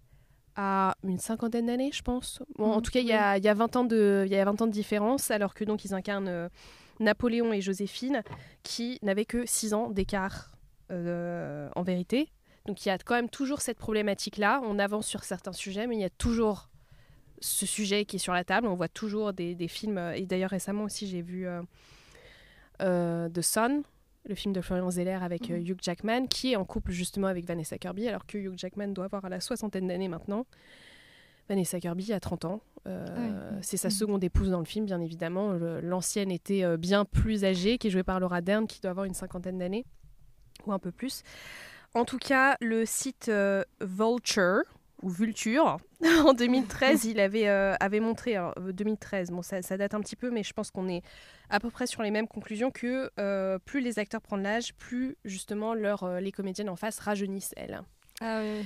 a 0.56 0.94
une 1.04 1.18
cinquantaine 1.18 1.66
d'années, 1.66 1.90
je 1.92 2.02
pense. 2.02 2.42
Bon, 2.58 2.72
en 2.72 2.76
Mhm, 2.76 2.82
tout 2.82 2.90
cas, 2.90 3.00
il 3.00 3.06
y 3.06 3.12
a, 3.12 3.38
y, 3.38 3.48
a 3.48 3.54
20 3.54 3.74
ans 3.76 3.84
de- 3.84 4.26
y 4.28 4.34
a 4.36 4.44
20 4.44 4.60
ans 4.62 4.66
de 4.66 4.72
différence, 4.72 5.30
alors 5.30 5.54
que 5.54 5.64
donc 5.64 5.84
ils 5.84 5.94
incarnent 5.94 6.28
euh, 6.28 6.48
Napoléon 7.00 7.52
et 7.52 7.60
Joséphine, 7.60 8.22
qui 8.62 8.98
n'avaient 9.02 9.24
que 9.24 9.46
6 9.46 9.74
ans 9.74 9.90
d'écart 9.90 10.52
euh, 10.90 11.68
en 11.74 11.82
vérité. 11.82 12.28
Donc 12.66 12.84
il 12.84 12.88
y 12.88 12.92
a 12.92 12.98
quand 12.98 13.14
même 13.14 13.28
toujours 13.30 13.60
cette 13.60 13.78
problématique-là. 13.78 14.60
On 14.64 14.78
avance 14.78 15.06
sur 15.06 15.24
certains 15.24 15.52
sujets, 15.52 15.86
mais 15.86 15.96
il 15.96 16.00
y 16.00 16.04
a 16.04 16.10
toujours 16.10 16.68
ce 17.40 17.66
sujet 17.66 18.04
qui 18.04 18.16
est 18.16 18.18
sur 18.20 18.32
la 18.34 18.44
table. 18.44 18.66
On 18.68 18.74
voit 18.74 18.88
toujours 18.88 19.32
des, 19.32 19.54
des 19.56 19.68
films. 19.68 19.98
Et 20.14 20.26
d'ailleurs, 20.26 20.50
récemment 20.50 20.84
aussi, 20.84 21.08
j'ai 21.08 21.22
vu 21.22 21.46
euh, 22.80 23.28
The 23.28 23.40
Sun, 23.40 23.82
le 24.28 24.34
film 24.34 24.52
de 24.54 24.60
Florian 24.60 24.90
Zeller 24.90 25.18
avec 25.22 25.50
euh, 25.50 25.56
Mhm. 25.58 25.66
Hugh 25.66 25.78
Jackman, 25.82 26.26
qui 26.28 26.52
est 26.52 26.56
en 26.56 26.64
couple 26.64 26.92
justement 26.92 27.26
avec 27.26 27.44
Vanessa 27.46 27.76
Kirby, 27.78 28.06
alors 28.08 28.26
que 28.26 28.38
Hugh 28.38 28.54
Jackman 28.56 28.88
doit 28.88 29.06
avoir 29.06 29.24
à 29.24 29.28
la 29.28 29.40
soixantaine 29.40 29.88
d'années 29.88 30.08
maintenant. 30.08 30.46
Vanessa 31.48 31.80
Kirby 31.80 32.12
a 32.12 32.20
30 32.20 32.44
ans. 32.44 32.60
Euh, 32.86 33.06
Ah 33.08 33.20
oui. 33.54 33.58
C'est 33.62 33.76
sa 33.76 33.88
Mhm. 33.88 33.92
seconde 33.92 34.24
épouse 34.24 34.50
dans 34.50 34.58
le 34.60 34.64
film, 34.64 34.86
bien 34.86 35.00
évidemment. 35.00 35.52
L'ancienne 35.82 36.30
était 36.30 36.64
euh, 36.64 36.76
bien 36.76 37.04
plus 37.04 37.44
âgée, 37.44 37.78
qui 37.78 37.88
est 37.88 37.90
jouée 37.90 38.04
par 38.04 38.20
Laura 38.20 38.40
Dern, 38.40 38.66
qui 38.66 38.80
doit 38.80 38.90
avoir 38.92 39.06
une 39.06 39.14
cinquantaine 39.14 39.58
d'années, 39.58 39.84
ou 40.66 40.72
un 40.72 40.78
peu 40.78 40.92
plus. 40.92 41.22
En 41.94 42.04
tout 42.04 42.18
cas, 42.18 42.56
le 42.60 42.86
site 42.86 43.28
euh, 43.28 43.64
Vulture, 43.80 44.62
ou 45.02 45.08
Vulture, 45.08 45.78
en 46.24 46.32
2013, 46.32 47.04
il 47.04 47.20
avait, 47.20 47.48
euh, 47.48 47.74
avait 47.80 48.00
montré, 48.00 48.36
alors, 48.36 48.54
euh, 48.58 48.72
2013, 48.72 49.30
bon, 49.30 49.42
ça, 49.42 49.60
date 49.76 49.94
un 49.94 50.00
petit 50.00 50.16
peu, 50.16 50.30
mais 50.30 50.42
je 50.42 50.52
pense 50.52 50.70
qu'on 50.70 50.88
est 50.88 51.02
à 51.50 51.60
peu 51.60 51.70
près 51.70 51.86
sur 51.86 52.02
les 52.02 52.10
mêmes 52.10 52.28
conclusions 52.28 52.70
que 52.70 53.10
euh, 53.18 53.58
plus 53.58 53.80
les 53.80 53.98
acteurs 53.98 54.20
prennent 54.20 54.42
l'âge, 54.42 54.74
plus 54.74 55.16
justement 55.24 55.74
leur, 55.74 56.04
euh, 56.04 56.20
les 56.20 56.32
comédiennes 56.32 56.68
en 56.68 56.76
face 56.76 56.98
rajeunissent 56.98 57.54
elles. 57.56 57.82
Ah 58.20 58.40
oui. 58.42 58.64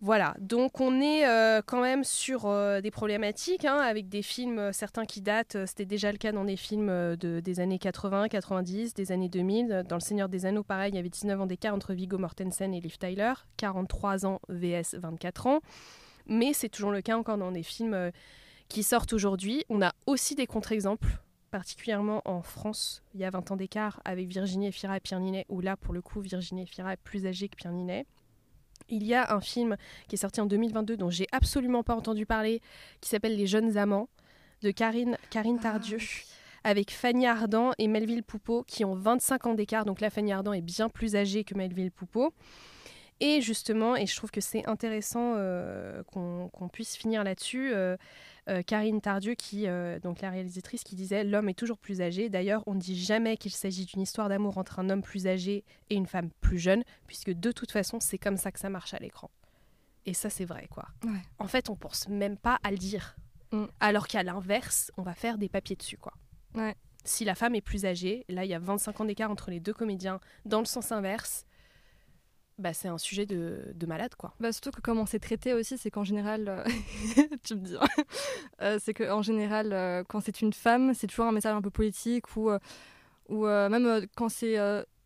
Voilà, 0.00 0.34
donc 0.38 0.80
on 0.80 1.00
est 1.00 1.26
euh, 1.26 1.62
quand 1.64 1.80
même 1.80 2.04
sur 2.04 2.46
euh, 2.46 2.80
des 2.80 2.90
problématiques, 2.90 3.64
hein, 3.64 3.78
avec 3.78 4.08
des 4.08 4.22
films, 4.22 4.58
euh, 4.58 4.72
certains 4.72 5.06
qui 5.06 5.22
datent, 5.22 5.56
c'était 5.66 5.86
déjà 5.86 6.12
le 6.12 6.18
cas 6.18 6.32
dans 6.32 6.44
des 6.44 6.56
films 6.56 7.16
de, 7.16 7.40
des 7.40 7.60
années 7.60 7.78
80, 7.78 8.28
90, 8.28 8.92
des 8.92 9.12
années 9.12 9.28
2000. 9.28 9.84
Dans 9.88 9.96
Le 9.96 10.00
Seigneur 10.00 10.28
des 10.28 10.46
Anneaux, 10.46 10.62
pareil, 10.62 10.92
il 10.92 10.96
y 10.96 10.98
avait 10.98 11.08
19 11.08 11.40
ans 11.40 11.46
d'écart 11.46 11.74
entre 11.74 11.94
Viggo 11.94 12.18
Mortensen 12.18 12.74
et 12.74 12.80
Liv 12.80 12.98
Tyler, 12.98 13.32
43 13.56 14.26
ans 14.26 14.40
vs 14.48 14.96
24 14.98 15.46
ans. 15.46 15.60
Mais 16.26 16.52
c'est 16.52 16.68
toujours 16.68 16.90
le 16.90 17.00
cas 17.00 17.16
encore 17.16 17.38
dans 17.38 17.52
des 17.52 17.62
films 17.62 18.10
qui 18.68 18.82
sortent 18.82 19.12
aujourd'hui. 19.12 19.64
On 19.68 19.80
a 19.80 19.92
aussi 20.06 20.34
des 20.34 20.46
contre-exemples, 20.46 21.18
particulièrement 21.50 22.20
en 22.24 22.42
France, 22.42 23.02
il 23.14 23.20
y 23.20 23.24
a 23.24 23.30
20 23.30 23.52
ans 23.52 23.56
d'écart 23.56 24.00
avec 24.04 24.26
Virginie 24.26 24.66
Efira 24.66 24.96
et 24.96 25.00
Pierre 25.00 25.20
Ninet, 25.20 25.46
où 25.48 25.60
là, 25.60 25.76
pour 25.76 25.94
le 25.94 26.02
coup, 26.02 26.20
Virginie 26.20 26.62
Efira 26.62 26.94
est 26.94 27.02
plus 27.02 27.26
âgée 27.26 27.48
que 27.48 27.56
Pierre 27.56 27.72
Ninet. 27.72 28.06
Il 28.88 29.04
y 29.04 29.14
a 29.14 29.34
un 29.34 29.40
film 29.40 29.76
qui 30.08 30.16
est 30.16 30.18
sorti 30.18 30.40
en 30.40 30.46
2022 30.46 30.96
dont 30.96 31.10
j'ai 31.10 31.26
absolument 31.32 31.82
pas 31.82 31.94
entendu 31.94 32.26
parler, 32.26 32.60
qui 33.00 33.08
s'appelle 33.08 33.36
Les 33.36 33.46
Jeunes 33.46 33.76
Amants, 33.76 34.08
de 34.62 34.70
Karine, 34.70 35.16
Karine 35.30 35.58
Tardieu, 35.58 35.98
avec 36.64 36.90
Fanny 36.90 37.26
Ardant 37.26 37.72
et 37.78 37.88
Melville 37.88 38.22
Poupeau, 38.22 38.64
qui 38.66 38.84
ont 38.84 38.94
25 38.94 39.46
ans 39.46 39.54
d'écart. 39.54 39.84
Donc 39.84 40.00
là, 40.00 40.10
Fanny 40.10 40.32
Ardant 40.32 40.52
est 40.52 40.62
bien 40.62 40.88
plus 40.88 41.16
âgée 41.16 41.44
que 41.44 41.54
Melville 41.54 41.92
Poupeau. 41.92 42.32
Et 43.20 43.40
justement, 43.40 43.94
et 43.94 44.06
je 44.06 44.16
trouve 44.16 44.30
que 44.30 44.40
c'est 44.40 44.66
intéressant 44.68 45.34
euh, 45.36 46.02
qu'on 46.04 46.48
qu'on 46.48 46.68
puisse 46.68 46.96
finir 46.96 47.22
là-dessus, 47.22 47.72
euh, 47.72 47.96
euh, 48.48 48.62
Karine 48.62 49.00
Tardieu, 49.00 49.34
qui, 49.34 49.66
euh, 49.66 49.98
donc 49.98 50.20
la 50.20 50.30
réalisatrice, 50.30 50.84
qui 50.84 50.94
disait 50.94 51.24
L'homme 51.24 51.48
est 51.48 51.58
toujours 51.58 51.78
plus 51.78 52.00
âgé. 52.00 52.28
D'ailleurs, 52.28 52.62
on 52.66 52.74
ne 52.74 52.80
dit 52.80 52.98
jamais 52.98 53.36
qu'il 53.36 53.52
s'agit 53.52 53.86
d'une 53.86 54.02
histoire 54.02 54.28
d'amour 54.28 54.58
entre 54.58 54.78
un 54.78 54.90
homme 54.90 55.02
plus 55.02 55.26
âgé 55.26 55.64
et 55.90 55.94
une 55.94 56.06
femme 56.06 56.30
plus 56.40 56.58
jeune, 56.58 56.84
puisque 57.06 57.30
de 57.30 57.52
toute 57.52 57.70
façon, 57.70 58.00
c'est 58.00 58.18
comme 58.18 58.36
ça 58.36 58.52
que 58.52 58.58
ça 58.60 58.68
marche 58.68 58.94
à 58.94 58.98
l'écran. 58.98 59.30
Et 60.06 60.12
ça, 60.12 60.28
c'est 60.28 60.44
vrai, 60.44 60.66
quoi. 60.70 60.86
Ouais. 61.04 61.22
En 61.38 61.46
fait, 61.46 61.70
on 61.70 61.76
pense 61.76 62.08
même 62.08 62.36
pas 62.36 62.58
à 62.62 62.70
le 62.70 62.76
dire. 62.76 63.16
Mm. 63.52 63.64
Alors 63.80 64.06
qu'à 64.06 64.22
l'inverse, 64.22 64.92
on 64.96 65.02
va 65.02 65.14
faire 65.14 65.38
des 65.38 65.48
papiers 65.48 65.76
dessus, 65.76 65.96
quoi. 65.96 66.12
Ouais. 66.54 66.74
Si 67.04 67.24
la 67.24 67.34
femme 67.34 67.54
est 67.54 67.60
plus 67.60 67.84
âgée, 67.86 68.24
là, 68.28 68.44
il 68.44 68.50
y 68.50 68.54
a 68.54 68.58
25 68.58 69.00
ans 69.00 69.04
d'écart 69.04 69.30
entre 69.30 69.50
les 69.50 69.60
deux 69.60 69.74
comédiens, 69.74 70.20
dans 70.44 70.60
le 70.60 70.66
sens 70.66 70.92
inverse, 70.92 71.46
bah, 72.58 72.72
c'est 72.72 72.88
un 72.88 72.98
sujet 72.98 73.26
de, 73.26 73.72
de 73.74 73.86
malade, 73.86 74.14
quoi. 74.16 74.34
Bah, 74.40 74.52
surtout 74.52 74.70
que 74.70 74.80
comme 74.80 74.98
on 74.98 75.06
s'est 75.06 75.18
traité 75.18 75.54
aussi, 75.54 75.76
c'est 75.76 75.90
qu'en 75.90 76.04
général, 76.04 76.48
euh, 76.48 76.64
tu 77.44 77.54
me 77.56 77.60
dis, 77.60 77.76
euh, 78.62 78.78
c'est 78.80 78.94
qu'en 78.94 79.22
général, 79.22 79.72
euh, 79.72 80.04
quand 80.06 80.20
c'est 80.20 80.40
une 80.40 80.52
femme, 80.52 80.94
c'est 80.94 81.06
toujours 81.06 81.26
un 81.26 81.32
message 81.32 81.54
un 81.54 81.62
peu 81.62 81.70
politique 81.70 82.36
ou, 82.36 82.50
euh, 82.50 82.58
ou 83.28 83.46
même 83.46 84.06
quand 84.16 84.28
c'est 84.28 84.56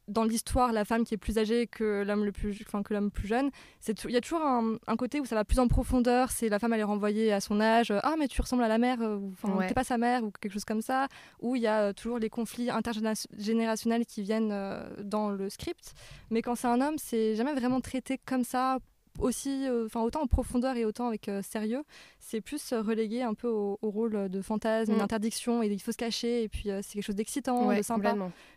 dans 0.09 0.25
l'histoire 0.25 0.73
la 0.73 0.85
femme 0.85 1.05
qui 1.05 1.15
est 1.15 1.19
plus 1.19 1.39
âgée 1.39 1.67
que 1.67 2.03
l'homme 2.03 2.25
le 2.25 2.33
plus, 2.33 2.59
enfin 2.67 2.83
que 2.83 2.95
l'homme 2.95 3.11
plus 3.11 3.29
jeune, 3.29 3.51
c'est 3.81 4.03
il 4.05 4.11
y 4.11 4.17
a 4.17 4.21
toujours 4.21 4.41
un, 4.43 4.77
un 4.87 4.97
côté 4.97 5.21
où 5.21 5.25
ça 5.27 5.35
va 5.35 5.45
plus 5.45 5.59
en 5.59 5.69
profondeur. 5.69 6.31
C'est 6.31 6.49
la 6.49 6.59
femme 6.59 6.73
elle 6.73 6.81
est 6.81 6.85
renvoyée 6.85 7.33
à 7.33 7.41
son 7.41 7.61
âge, 7.61 7.93
ah 8.03 8.15
mais 8.19 8.27
tu 8.29 8.41
ressembles 8.41 8.63
à 8.65 8.69
la 8.69 8.79
mère, 8.79 9.01
euh, 9.03 9.17
ou 9.17 9.33
Ouais. 9.59 9.67
t'es 9.69 9.75
pas 9.75 9.85
sa 9.85 9.99
mère 9.99 10.25
ou 10.25 10.31
quelque 10.31 10.53
chose 10.53 10.65
comme 10.65 10.83
ça. 10.83 11.09
Ou 11.41 11.57
il 11.57 11.63
y 11.63 11.67
a 11.67 11.81
euh, 11.89 11.93
toujours 11.93 12.19
les 12.19 12.31
conflits 12.31 12.71
intergénérationnels 12.71 14.07
qui 14.07 14.23
viennent 14.23 14.51
euh, 14.53 14.83
dans 15.03 15.31
le 15.31 15.51
script. 15.51 15.93
Mais 16.31 16.43
quand 16.43 16.55
c'est 16.55 16.67
un 16.69 16.81
homme, 16.81 16.97
c'est 16.99 17.35
jamais 17.37 17.55
vraiment 17.55 17.81
traité 17.81 18.19
comme 18.25 18.45
ça 18.45 18.79
aussi, 19.19 19.67
euh, 19.69 19.87
enfin 19.87 20.01
autant 20.03 20.23
en 20.23 20.27
profondeur 20.27 20.77
et 20.77 20.85
autant 20.85 21.09
avec 21.09 21.29
euh, 21.29 21.43
sérieux, 21.43 21.83
c'est 22.19 22.41
plus 22.41 22.73
euh, 22.73 22.81
relégué 22.83 23.23
un 23.23 23.35
peu 23.35 23.49
au, 23.49 23.79
au 23.83 23.91
rôle 23.91 24.29
de 24.29 24.41
fantasme, 24.43 24.95
Mm. 24.95 24.99
d'interdiction, 24.99 25.63
et 25.63 25.67
il 25.69 25.81
faut 25.81 25.93
se 25.93 25.97
cacher, 25.97 26.43
et 26.45 26.49
puis 26.49 26.71
c'est 26.83 26.93
quelque 26.95 27.03
chose 27.03 27.15
d'excitant, 27.17 27.67
Ouais, 27.67 27.79
de 27.79 27.83
sympa. 27.83 28.15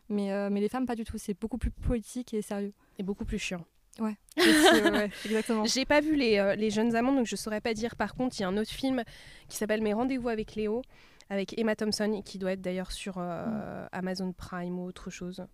Mais, 0.09 0.49
mais 0.49 0.59
les 0.59 0.70
femmes, 0.70 0.86
pas 0.86 0.95
du 0.95 1.03
tout, 1.03 1.18
c'est 1.18 1.39
beaucoup 1.39 1.57
plus 1.57 1.72
politique 1.72 2.34
et 2.34 2.41
sérieux. 2.41 2.74
Et 2.99 3.03
beaucoup 3.03 3.26
plus 3.26 3.39
chiant. 3.39 3.66
Euh, 3.99 4.05
ouais, 4.05 4.16
exactement. 5.26 5.66
J'ai 5.66 5.86
pas 5.86 6.01
vu 6.01 6.16
les, 6.16 6.38
euh, 6.38 6.55
les 6.55 6.70
Jeunes 6.70 6.95
Amants, 6.95 7.14
donc 7.14 7.28
je 7.28 7.36
saurais 7.36 7.62
pas 7.62 7.74
dire. 7.74 7.95
Par 7.95 8.16
contre, 8.16 8.39
il 8.39 8.41
y 8.41 8.45
a 8.45 8.47
un 8.47 8.57
autre 8.57 8.72
film 8.72 9.03
qui 9.49 9.57
s'appelle 9.57 9.82
Mes 9.82 9.93
rendez-vous 9.93 10.30
avec 10.30 10.55
Léo, 10.55 10.82
avec 11.30 11.57
Emma 11.59 11.76
Thompson, 11.76 12.22
qui 12.24 12.38
doit 12.38 12.53
être 12.53 12.62
d'ailleurs 12.62 12.91
sur 12.91 13.16
euh, 13.18 13.86
Amazon 13.91 14.32
Prime 14.34 14.80
ou 14.80 14.86
autre 14.86 15.09
chose. 15.09 15.45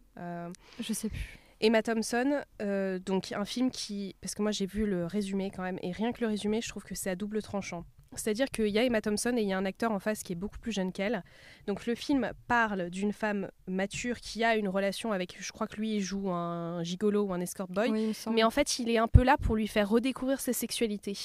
Je 0.79 0.93
sais 0.93 1.09
plus. 1.09 1.39
Emma 1.59 1.81
Thompson, 1.81 2.41
euh, 2.61 2.99
donc 2.99 3.31
un 3.31 3.45
film 3.45 3.71
qui. 3.71 4.15
Parce 4.21 4.35
que 4.35 4.41
moi 4.41 4.51
j'ai 4.51 4.65
vu 4.65 4.85
le 4.85 5.05
résumé 5.05 5.51
quand 5.51 5.63
même, 5.63 5.79
et 5.81 5.91
rien 5.91 6.11
que 6.11 6.21
le 6.21 6.27
résumé, 6.27 6.61
je 6.61 6.69
trouve 6.69 6.83
que 6.83 6.95
c'est 6.95 7.09
à 7.09 7.15
double 7.15 7.41
tranchant. 7.41 7.85
C'est-à-dire 8.15 8.49
qu'il 8.49 8.69
y 8.69 8.79
a 8.79 8.83
Emma 8.83 9.01
Thompson 9.01 9.33
et 9.37 9.41
il 9.41 9.49
y 9.49 9.53
a 9.53 9.57
un 9.57 9.65
acteur 9.65 9.91
en 9.91 9.99
face 9.99 10.23
qui 10.23 10.33
est 10.33 10.35
beaucoup 10.35 10.59
plus 10.59 10.71
jeune 10.71 10.91
qu'elle. 10.91 11.23
Donc 11.67 11.85
le 11.85 11.95
film 11.95 12.31
parle 12.47 12.89
d'une 12.89 13.13
femme 13.13 13.51
mature 13.67 14.19
qui 14.19 14.43
a 14.43 14.55
une 14.55 14.69
relation 14.69 15.11
avec, 15.11 15.35
je 15.39 15.51
crois 15.51 15.67
que 15.67 15.75
lui 15.75 15.95
il 15.95 16.01
joue 16.01 16.31
un 16.31 16.83
gigolo 16.83 17.23
ou 17.23 17.33
un 17.33 17.41
escort 17.41 17.67
boy, 17.67 17.89
Oui, 17.89 18.17
mais 18.31 18.43
en 18.43 18.49
fait 18.49 18.79
il 18.79 18.89
est 18.89 18.97
un 18.97 19.07
peu 19.07 19.23
là 19.23 19.37
pour 19.37 19.55
lui 19.55 19.67
faire 19.67 19.89
redécouvrir 19.89 20.39
sa 20.39 20.53
sexualité. 20.53 21.17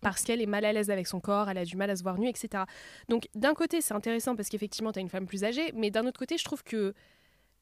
Parce 0.00 0.22
qu'elle 0.22 0.42
est 0.42 0.46
mal 0.46 0.64
à 0.64 0.72
l'aise 0.72 0.90
avec 0.90 1.06
son 1.06 1.20
corps, 1.20 1.48
elle 1.48 1.58
a 1.58 1.64
du 1.64 1.76
mal 1.76 1.90
à 1.90 1.96
se 1.96 2.02
voir 2.02 2.18
nue, 2.18 2.28
etc. 2.28 2.64
Donc 3.08 3.28
d'un 3.34 3.54
côté 3.54 3.80
c'est 3.80 3.94
intéressant 3.94 4.36
parce 4.36 4.48
qu'effectivement 4.48 4.92
tu 4.92 4.98
as 4.98 5.02
une 5.02 5.08
femme 5.08 5.26
plus 5.26 5.44
âgée, 5.44 5.70
mais 5.74 5.90
d'un 5.90 6.06
autre 6.06 6.18
côté 6.18 6.38
je 6.38 6.44
trouve 6.44 6.62
que 6.62 6.94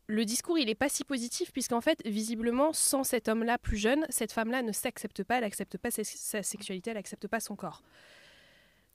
le 0.06 0.24
discours 0.24 0.58
il 0.58 0.68
est 0.68 0.74
pas 0.74 0.88
si 0.88 1.04
positif 1.04 1.52
puisqu'en 1.52 1.80
fait 1.80 2.00
visiblement 2.06 2.72
sans 2.72 3.04
cet 3.04 3.28
homme-là 3.28 3.58
plus 3.58 3.76
jeune, 3.76 4.06
cette 4.08 4.32
femme-là 4.32 4.62
ne 4.62 4.72
s'accepte 4.72 5.22
pas, 5.24 5.38
elle 5.38 5.44
accepte 5.44 5.78
pas 5.78 5.90
sa, 5.90 6.04
sa 6.04 6.42
sexualité, 6.42 6.90
elle 6.90 6.96
accepte 6.96 7.26
pas 7.26 7.40
son 7.40 7.56
corps. 7.56 7.82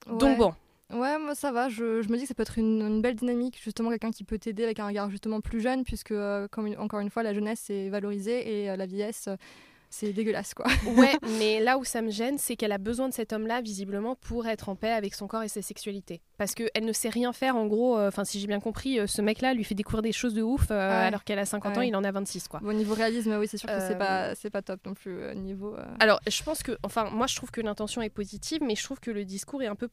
Ouais. 0.07 0.17
Donc 0.17 0.37
bon, 0.37 0.53
Ouais, 0.91 1.19
moi 1.19 1.35
ça 1.35 1.51
va. 1.51 1.69
Je, 1.69 2.01
je 2.01 2.09
me 2.09 2.15
dis 2.15 2.23
que 2.23 2.29
ça 2.29 2.33
peut 2.33 2.41
être 2.41 2.57
une, 2.57 2.81
une 2.81 3.01
belle 3.01 3.15
dynamique, 3.15 3.59
justement, 3.63 3.91
quelqu'un 3.91 4.09
qui 4.09 4.23
peut 4.23 4.39
t'aider 4.39 4.63
avec 4.63 4.79
un 4.79 4.87
regard 4.87 5.09
justement 5.11 5.39
plus 5.39 5.61
jeune, 5.61 5.83
puisque, 5.83 6.11
euh, 6.11 6.47
comme 6.47 6.67
encore 6.79 6.99
une 6.99 7.11
fois, 7.11 7.21
la 7.21 7.33
jeunesse 7.33 7.69
est 7.69 7.89
valorisée 7.89 8.63
et 8.63 8.71
euh, 8.71 8.75
la 8.75 8.87
vieillesse, 8.87 9.29
c'est 9.89 10.13
dégueulasse, 10.13 10.53
quoi. 10.53 10.65
ouais, 10.97 11.13
mais 11.39 11.59
là 11.59 11.77
où 11.77 11.83
ça 11.83 12.01
me 12.01 12.09
gêne, 12.11 12.37
c'est 12.37 12.55
qu'elle 12.55 12.71
a 12.71 12.77
besoin 12.77 13.09
de 13.09 13.13
cet 13.13 13.33
homme-là 13.33 13.61
visiblement 13.61 14.15
pour 14.15 14.47
être 14.47 14.69
en 14.69 14.75
paix 14.75 14.91
avec 14.91 15.13
son 15.15 15.27
corps 15.27 15.43
et 15.43 15.47
sa 15.47 15.61
sexualité. 15.61 16.21
Parce 16.37 16.53
qu'elle 16.55 16.85
ne 16.85 16.93
sait 16.93 17.09
rien 17.09 17.33
faire 17.33 17.55
en 17.55 17.65
gros, 17.67 17.97
euh, 17.97 18.07
enfin 18.07 18.23
si 18.23 18.39
j'ai 18.39 18.47
bien 18.47 18.59
compris, 18.59 18.99
euh, 18.99 19.07
ce 19.07 19.21
mec-là 19.21 19.53
lui 19.53 19.63
fait 19.63 19.75
découvrir 19.75 20.01
des 20.01 20.11
choses 20.11 20.33
de 20.33 20.41
ouf 20.41 20.67
euh, 20.71 20.75
Ouais. 20.89 20.95
alors 21.07 21.23
qu'elle 21.23 21.39
a 21.39 21.45
50 21.45 21.77
ans, 21.77 21.81
il 21.81 21.95
en 21.95 22.03
a 22.03 22.11
26 22.11 22.47
quoi. 22.47 22.59
Bon, 22.61 22.71
niveau 22.73 22.93
réalisme, 22.93 23.35
oui, 23.39 23.47
c'est 23.47 23.57
sûr 23.57 23.67
que 23.69 23.79
c'est 23.79 24.49
pas, 24.49 24.61
top 24.61 24.85
non 24.85 24.93
plus, 24.93 25.35
niveau... 25.35 25.75
Alors, 25.99 26.19
je 26.27 26.43
pense 26.43 26.63
que, 26.63 26.77
enfin, 26.83 27.09
moi 27.11 27.27
je 27.27 27.35
trouve 27.35 27.51
que 27.51 27.61
l'intention 27.61 28.01
est 28.01 28.09
positive, 28.09 28.59
mais 28.63 28.75
je 28.75 28.83
trouve 28.83 28.99
que 28.99 29.11
le 29.11 29.25
discours 29.25 29.61
est 29.63 29.67
un 29.67 29.75
peu 29.75 29.87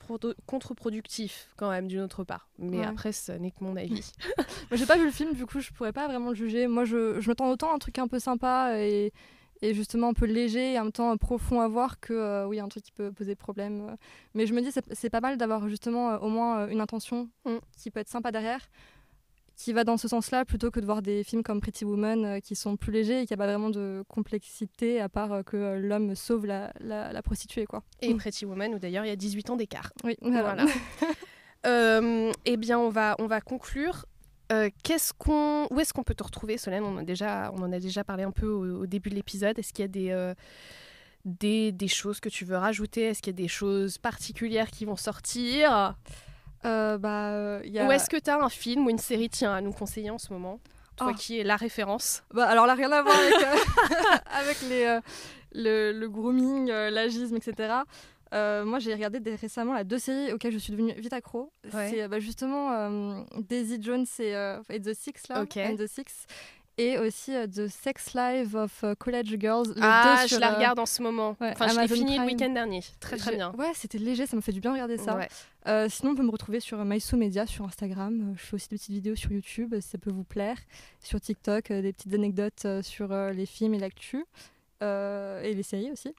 contre-productif 0.47 1.49
quand 1.57 1.71
même 1.71 1.87
d'une 1.89 2.01
autre 2.01 2.25
part. 2.25 2.49
Mais 2.59 2.79
Ouais. 2.79 2.85
après, 2.87 3.13
ce 3.13 3.33
n'est 3.33 3.51
que 3.51 3.63
mon 3.63 3.77
avis. 3.77 4.13
Moi, 4.71 4.77
j'ai 4.77 4.87
pas 4.87 4.97
vu 4.97 5.05
le 5.05 5.11
film, 5.11 5.35
du 5.35 5.47
coup, 5.47 5.61
je 5.61 5.71
pourrais 5.73 5.93
pas 5.93 6.07
vraiment 6.07 6.31
le 6.31 6.35
juger. 6.35 6.67
Moi, 6.67 6.85
je, 6.85 7.21
je 7.21 7.29
m'attends 7.29 7.51
autant 7.51 7.71
à 7.71 7.75
un 7.75 7.79
truc 7.79 7.99
un 7.99 8.09
peu 8.09 8.19
sympa 8.19 8.79
et, 8.79 9.13
et 9.63 9.75
justement 9.75 10.09
un 10.09 10.13
peu 10.15 10.27
léger 10.27 10.75
et 10.75 10.79
en 10.79 10.85
même 10.85 10.93
temps 10.93 11.13
euh, 11.13 11.17
profond 11.17 11.61
à 11.61 11.69
voir 11.69 11.99
que, 12.01 12.13
euh, 12.13 12.47
oui, 12.47 12.61
un 12.61 12.69
truc 12.69 12.83
qui 12.85 12.93
peut 12.93 13.11
poser 13.13 13.35
problème. 13.35 13.89
euh. 13.91 13.97
Mais 14.35 14.47
je 14.47 14.55
me 14.55 14.61
dis, 14.61 14.71
c'est- 14.73 15.11
pas 15.11 15.21
mal 15.21 15.37
d'avoir 15.39 15.69
justement 15.69 16.11
euh, 16.13 16.19
au 16.19 16.29
moins 16.29 16.69
une 16.69 16.81
intention 16.81 17.29
Mm. 17.45 17.57
qui 17.79 17.91
peut 17.91 18.01
être 18.01 18.09
sympa 18.09 18.33
derrière, 18.33 18.61
qui 19.57 19.73
va 19.73 19.85
dans 19.85 19.97
ce 19.97 20.07
sens-là, 20.09 20.45
plutôt 20.45 20.71
que 20.71 20.81
de 20.81 20.85
voir 20.85 21.01
des 21.01 21.25
films 21.25 21.43
comme 21.43 21.63
Pretty 21.63 21.87
Woman 21.87 22.25
euh, 22.27 22.41
qui 22.41 22.55
sont 22.55 22.77
plus 22.77 22.93
légers 22.93 23.23
et 23.23 23.27
qui 23.27 23.33
a 23.33 23.39
pas 23.39 23.47
vraiment 23.47 23.71
de 23.71 24.05
complexité 24.09 25.01
à 25.01 25.09
part 25.09 25.43
que 25.45 25.79
l'homme 25.79 26.15
sauve 26.15 26.45
la, 26.45 26.73
la, 26.81 27.11
la 27.13 27.23
prostituée, 27.23 27.65
quoi. 27.65 27.83
Et 28.03 28.13
Mm. 28.13 28.19
Pretty 28.19 28.45
Woman, 28.45 28.75
où 28.75 28.79
d'ailleurs 28.79 29.05
il 29.07 29.09
y 29.09 29.13
a 29.13 29.17
18 29.17 29.49
ans 29.51 29.57
d'écart. 29.57 29.93
Oui, 30.05 30.17
voilà. 30.21 30.43
Voilà. 30.67 30.67
Eh 32.45 32.57
bien, 32.57 32.79
on 32.79 32.91
va, 32.91 33.17
on 33.19 33.27
va 33.27 33.41
conclure. 33.41 34.07
Euh, 34.53 34.71
qu'est-ce 34.85 35.13
qu'on, 35.13 35.67
où 35.71 35.81
est-ce 35.81 35.93
qu'on 35.93 36.05
peut 36.05 36.15
te 36.15 36.23
retrouver, 36.23 36.57
Solène? 36.59 36.85
On, 36.85 36.99
a 36.99 37.03
déjà, 37.03 37.51
on 37.55 37.63
en 37.63 37.73
a 37.73 37.81
déjà 37.81 38.05
parlé 38.05 38.23
un 38.23 38.31
peu 38.31 38.47
au, 38.47 38.83
au 38.83 38.87
début 38.87 39.11
de 39.11 39.15
l'épisode. 39.17 39.59
Est-ce 39.59 39.73
qu'il 39.73 39.83
y 39.83 39.87
a 39.87 39.89
des, 39.89 40.11
euh, 40.11 40.35
des, 41.25 41.73
des 41.73 41.89
choses 41.89 42.21
que 42.21 42.29
tu 42.29 42.45
veux 42.45 42.57
rajouter? 42.57 43.03
Est-ce 43.03 43.23
qu'il 43.23 43.33
y 43.33 43.37
a 43.37 43.43
des 43.43 43.49
choses 43.49 43.99
particulières 43.99 44.71
qui 44.71 44.85
vont 44.85 44.97
sortir? 44.97 45.97
Euh, 46.65 46.97
bah, 46.99 47.61
il 47.65 47.73
y 47.73 47.79
a... 47.79 47.87
Ou 47.87 47.93
est-ce 47.93 48.09
que 48.09 48.17
tu 48.19 48.31
as 48.31 48.39
un 48.43 48.49
film 48.49 48.87
ou 48.87 48.91
une 48.91 48.99
série 48.99 49.29
tiens, 49.31 49.53
à 49.55 49.61
nous 49.61 49.73
conseiller 49.73 50.11
en 50.11 50.19
ce 50.19 50.33
moment? 50.33 50.61
Toi 50.97 51.09
Oh. 51.11 51.15
qui 51.15 51.39
es 51.41 51.45
la 51.45 51.57
référence. 51.57 52.23
Bah, 52.33 52.47
alors 52.49 52.67
là, 52.67 52.75
rien 52.75 52.91
à 52.93 53.03
voir 53.03 53.15
avec, 53.19 53.35
avec 54.27 54.63
les, 54.63 54.99
le, 55.53 55.93
le 55.93 56.09
grooming, 56.09 56.69
l'agisme, 56.69 57.37
etc. 57.37 57.75
Euh, 58.35 58.65
moi, 58.65 58.79
j'ai 58.81 58.93
regardé 58.93 59.21
des- 59.21 59.37
récemment 59.37 59.73
la 59.75 59.85
deux 59.85 59.99
séries 59.99 60.33
auxquelles 60.33 60.53
je 60.53 60.59
suis 60.59 60.73
devenue 60.73 60.93
vite 60.95 61.13
accro. 61.13 61.53
Ouais. 61.73 61.91
C'est 61.91 62.03
euh, 62.03 62.09
bah, 62.09 62.19
justement 62.19 62.73
euh, 62.73 63.23
Daisy 63.49 63.79
Jones 63.81 64.07
et, 64.19 64.35
euh, 64.35 64.61
et 64.69 64.81
The 64.81 64.95
Six, 64.95 65.29
là. 65.29 65.43
Ok. 65.43 65.57
and 65.57 65.77
The 65.77 65.87
Six. 65.87 66.27
Et 66.79 66.99
aussi 66.99 67.33
The 67.33 67.69
Sex 67.69 68.13
Life 68.15 68.55
of 68.55 68.85
College 68.99 69.37
Girls. 69.41 69.73
ah, 69.81 70.19
je 70.25 70.29
sur, 70.29 70.41
la 70.41 70.53
regarde 70.55 70.79
en 70.79 70.85
ce 70.85 71.01
moment. 71.03 71.35
ouais, 71.41 71.53
enfin, 71.53 71.69
je 71.69 71.73
l'ai 71.73 71.79
Amazon 71.79 71.95
fini 71.95 72.19
le 72.19 72.25
week-end 72.27 72.51
dernier. 72.51 72.81
Très 73.01 73.17
très 73.17 73.35
bien. 73.35 73.51
Ouais, 73.57 73.71
c'était 73.75 73.97
léger, 73.97 74.27
ça 74.27 74.37
me 74.37 74.43
fait 74.43 74.53
du 74.53 74.61
bien 74.61 74.73
de 74.73 74.75
regarder 74.75 74.99
ça. 74.99 75.17
Ouais. 75.17 75.89
Sinon, 75.89 76.13
on 76.13 76.15
peut 76.17 76.23
me 76.23 76.31
retrouver 76.31 76.61
sur 76.61 76.85
MySo 76.85 77.17
Media 77.17 77.47
sur 77.47 77.65
Instagram. 77.65 78.35
Je 78.37 78.43
fais 78.45 78.55
aussi 78.57 78.69
des 78.69 78.77
petites 78.77 78.91
vidéos 78.91 79.15
sur 79.17 79.33
YouTube, 79.33 79.75
si 79.81 79.89
ça 79.89 79.97
peut 79.97 80.11
vous 80.11 80.25
plaire. 80.25 80.59
Sur 81.01 81.19
TikTok, 81.19 81.73
des 81.73 81.95
petites 81.95 82.13
anecdotes 82.13 82.67
sur 82.83 83.09
les 83.33 83.47
films 83.47 83.73
et 83.73 83.79
l'actu. 83.79 84.27
Et 84.83 85.55
les 85.55 85.63
séries 85.63 85.91
aussi. 85.93 86.15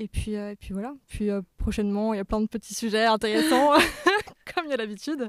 Et 0.00 0.08
puis, 0.08 0.36
euh, 0.36 0.52
et 0.52 0.56
puis 0.56 0.72
voilà. 0.74 0.94
Puis 1.08 1.30
euh, 1.30 1.40
prochainement, 1.58 2.14
il 2.14 2.18
y 2.18 2.20
a 2.20 2.24
plein 2.24 2.40
de 2.40 2.46
petits 2.46 2.74
sujets 2.74 3.04
intéressants, 3.06 3.72
comme 4.54 4.64
il 4.66 4.70
y 4.70 4.74
a 4.74 4.76
l'habitude. 4.76 5.28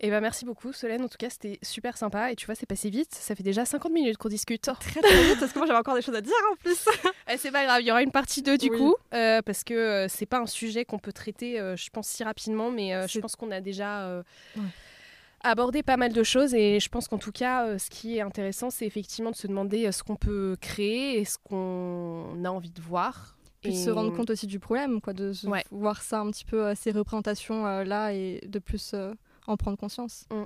Et 0.00 0.10
ben 0.10 0.20
merci 0.20 0.44
beaucoup 0.44 0.72
Solène, 0.72 1.02
en 1.02 1.08
tout 1.08 1.16
cas 1.18 1.28
c'était 1.28 1.58
super 1.60 1.96
sympa 1.96 2.30
et 2.30 2.36
tu 2.36 2.46
vois 2.46 2.54
c'est 2.54 2.66
passé 2.66 2.88
vite, 2.88 3.12
ça 3.16 3.34
fait 3.34 3.42
déjà 3.42 3.64
50 3.64 3.90
minutes 3.90 4.16
qu'on 4.16 4.28
discute. 4.28 4.62
Très 4.62 5.00
très 5.00 5.24
vite, 5.24 5.40
parce 5.40 5.52
que 5.52 5.58
moi 5.58 5.66
j'avais 5.66 5.78
encore 5.80 5.96
des 5.96 6.02
choses 6.02 6.14
à 6.14 6.20
dire 6.20 6.32
en 6.52 6.54
plus. 6.56 6.84
Eh, 7.30 7.36
c'est 7.36 7.50
pas 7.50 7.64
grave, 7.64 7.80
il 7.82 7.88
y 7.88 7.90
aura 7.90 8.02
une 8.04 8.12
partie 8.12 8.40
2 8.42 8.56
du 8.58 8.70
Oui. 8.70 8.78
coup, 8.78 8.94
euh, 9.12 9.42
parce 9.42 9.64
que 9.64 9.74
euh, 9.74 10.06
c'est 10.08 10.24
pas 10.24 10.38
un 10.38 10.46
sujet 10.46 10.84
qu'on 10.84 11.00
peut 11.00 11.12
traiter 11.12 11.58
euh, 11.58 11.74
je 11.76 11.90
pense 11.90 12.06
si 12.06 12.22
rapidement, 12.22 12.70
mais 12.70 12.92
je 13.08 13.18
pense 13.18 13.34
qu'on 13.34 13.50
a 13.50 13.60
déjà 13.60 14.22
Ouais. 14.56 14.62
Abordé 15.42 15.82
pas 15.82 15.96
mal 15.96 16.12
de 16.12 16.22
choses 16.22 16.54
et 16.54 16.80
je 16.80 16.88
pense 16.88 17.06
qu'en 17.08 17.18
tout 17.18 17.32
cas 17.32 17.66
euh, 17.66 17.78
ce 17.78 17.90
qui 17.90 18.16
est 18.16 18.20
intéressant 18.20 18.70
c'est 18.70 18.86
effectivement 18.86 19.30
de 19.30 19.36
se 19.36 19.46
demander 19.46 19.86
euh, 19.86 19.92
ce 19.92 20.02
qu'on 20.02 20.16
peut 20.16 20.56
créer 20.60 21.18
et 21.20 21.24
ce 21.24 21.38
qu'on 21.38 22.44
a 22.44 22.48
envie 22.50 22.70
de 22.70 22.80
voir. 22.80 23.36
Puis 23.60 23.72
de 23.72 23.76
Et- 23.76 23.84
se 23.84 23.90
rendre 23.90 24.14
compte 24.14 24.30
aussi 24.30 24.46
du 24.46 24.60
problème, 24.60 25.00
quoi, 25.00 25.12
de 25.12 25.32
Ouais. 25.48 25.64
voir 25.72 26.00
ça 26.02 26.20
un 26.20 26.30
petit 26.30 26.44
peu, 26.44 26.72
ces 26.76 26.92
représentations 26.92 27.66
euh, 27.66 28.08
et 28.10 28.40
de 28.46 28.58
plus 28.60 28.92
euh, 28.94 29.12
en 29.48 29.56
prendre 29.56 29.76
conscience. 29.76 30.26
Mm. 30.30 30.44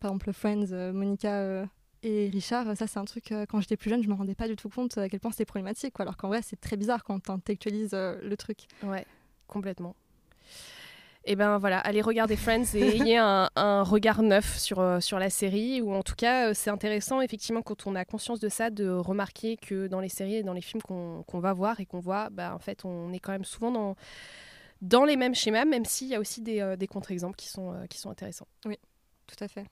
Par 0.00 0.10
exemple, 0.10 0.32
Friends, 0.34 0.66
euh, 0.72 0.92
Monica 0.92 1.66
et 2.02 2.28
Richard, 2.30 2.76
ça 2.76 2.86
c'est 2.86 2.98
un 2.98 3.04
truc, 3.06 3.32
quand 3.48 3.60
j'étais 3.60 3.76
plus 3.78 3.88
jeune, 3.88 4.02
je 4.02 4.08
me 4.08 4.14
rendais 4.14 4.34
pas 4.34 4.48
du 4.48 4.56
tout 4.56 4.68
compte 4.68 4.98
à 4.98 5.08
quel 5.08 5.20
point 5.20 5.30
c'était 5.30 5.44
problématique, 5.46 5.94
quoi, 5.94 6.02
alors 6.02 6.16
qu'en 6.18 6.28
vrai 6.28 6.40
c'est 6.42 6.60
très 6.60 6.76
bizarre 6.76 7.04
quand 7.04 7.20
tu 7.20 7.30
intellectualises 7.30 7.92
le 7.94 8.34
truc. 8.36 8.66
Ouais, 8.82 9.06
complètement. 9.46 9.94
Et 11.24 11.36
ben 11.36 11.58
voilà, 11.58 11.78
allez 11.78 12.02
regarder 12.02 12.36
Friends 12.36 12.74
et 12.74 12.80
ayez 13.00 13.16
un, 13.16 13.48
un 13.54 13.82
regard 13.82 14.22
neuf 14.22 14.58
sur, 14.58 14.80
euh, 14.80 15.00
sur 15.00 15.18
la 15.18 15.30
série, 15.30 15.80
ou 15.80 15.92
en 15.92 16.02
tout 16.02 16.16
cas 16.16 16.48
euh, 16.48 16.54
c'est 16.54 16.70
intéressant 16.70 17.20
effectivement 17.20 17.62
quand 17.62 17.86
on 17.86 17.94
a 17.94 18.04
conscience 18.04 18.40
de 18.40 18.48
ça, 18.48 18.70
de 18.70 18.88
remarquer 18.88 19.56
que 19.56 19.86
dans 19.86 20.00
les 20.00 20.08
séries 20.08 20.36
et 20.36 20.42
dans 20.42 20.52
les 20.52 20.60
films 20.60 20.82
qu'on 20.82 21.22
qu'on 21.26 21.38
va 21.38 21.52
voir 21.52 21.78
et 21.80 21.86
qu'on 21.86 22.00
voit, 22.00 22.28
bah, 22.30 22.54
en 22.54 22.58
fait 22.58 22.84
on 22.84 23.12
est 23.12 23.20
quand 23.20 23.32
même 23.32 23.44
souvent 23.44 23.70
dans, 23.70 23.96
dans 24.80 25.04
les 25.04 25.16
mêmes 25.16 25.34
schémas, 25.34 25.64
même 25.64 25.84
s'il 25.84 26.08
y 26.08 26.14
a 26.14 26.20
aussi 26.20 26.40
des, 26.40 26.74
des 26.76 26.86
contre-exemples 26.88 27.36
qui 27.36 27.48
sont, 27.48 27.72
qui 27.88 27.98
sont 27.98 28.10
intéressants. 28.10 28.48
Oui, 28.66 28.78
tout 29.26 29.42
à 29.44 29.48
fait. 29.48 29.64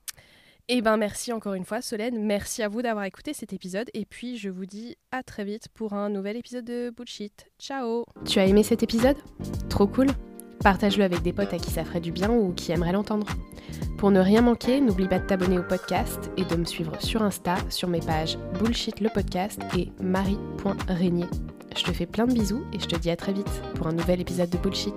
Eh 0.69 0.83
ben 0.83 0.97
merci 0.97 1.33
encore 1.33 1.55
une 1.55 1.65
fois 1.65 1.83
Solène, 1.83 2.25
merci 2.25 2.63
à 2.63 2.69
vous 2.69 2.81
d'avoir 2.81 3.05
écouté 3.05 3.33
cet 3.35 3.53
épisode 3.53 3.91
et 3.93 4.05
puis 4.05 4.37
je 4.37 4.49
vous 4.49 4.67
dis 4.67 4.97
à 5.11 5.25
très 5.25 5.43
vite 5.43 5.69
pour 5.75 5.95
un 5.95 6.11
nouvel 6.11 6.37
épisode 6.37 6.65
de 6.65 6.93
Bullshit. 6.97 7.51
Ciao 7.59 8.05
Tu 8.25 8.39
as 8.39 8.47
aimé 8.47 8.63
cet 8.63 8.85
épisode? 8.85 9.17
Trop 9.69 9.89
cool 9.89 10.07
Partage-le 10.63 11.05
avec 11.05 11.23
des 11.23 11.33
potes 11.33 11.55
à 11.55 11.59
qui 11.59 11.71
ça 11.71 11.85
ferait 11.85 12.01
du 12.01 12.13
bien 12.13 12.31
ou 12.31 12.53
qui 12.53 12.73
aimeraient 12.73 12.93
l'entendre. 12.93 13.27
Pour 13.97 14.11
ne 14.11 14.21
rien 14.21 14.43
manquer, 14.43 14.81
n'oublie 14.81 15.09
pas 15.09 15.19
de 15.19 15.27
t'abonner 15.27 15.59
au 15.59 15.63
podcast 15.63 16.31
et 16.37 16.45
de 16.45 16.57
me 16.57 16.65
suivre 16.65 16.93
sur 17.01 17.23
Insta 17.23 17.57
sur 17.69 17.89
mes 17.89 18.01
pages 18.01 18.39
Bullshit 18.59 19.01
le 19.01 19.09
podcast 19.09 19.61
et 19.77 19.89
marie.régnier. 20.03 21.27
Je 21.77 21.85
te 21.85 21.93
fais 21.93 22.07
plein 22.07 22.27
de 22.27 22.33
bisous 22.33 22.63
et 22.73 22.81
je 22.81 22.87
te 22.87 22.97
dis 22.97 23.11
à 23.11 23.17
très 23.17 23.33
vite 23.33 23.63
pour 23.75 23.87
un 23.87 23.93
nouvel 23.93 24.21
épisode 24.21 24.51
de 24.51 24.59
Bullshit. 24.59 24.95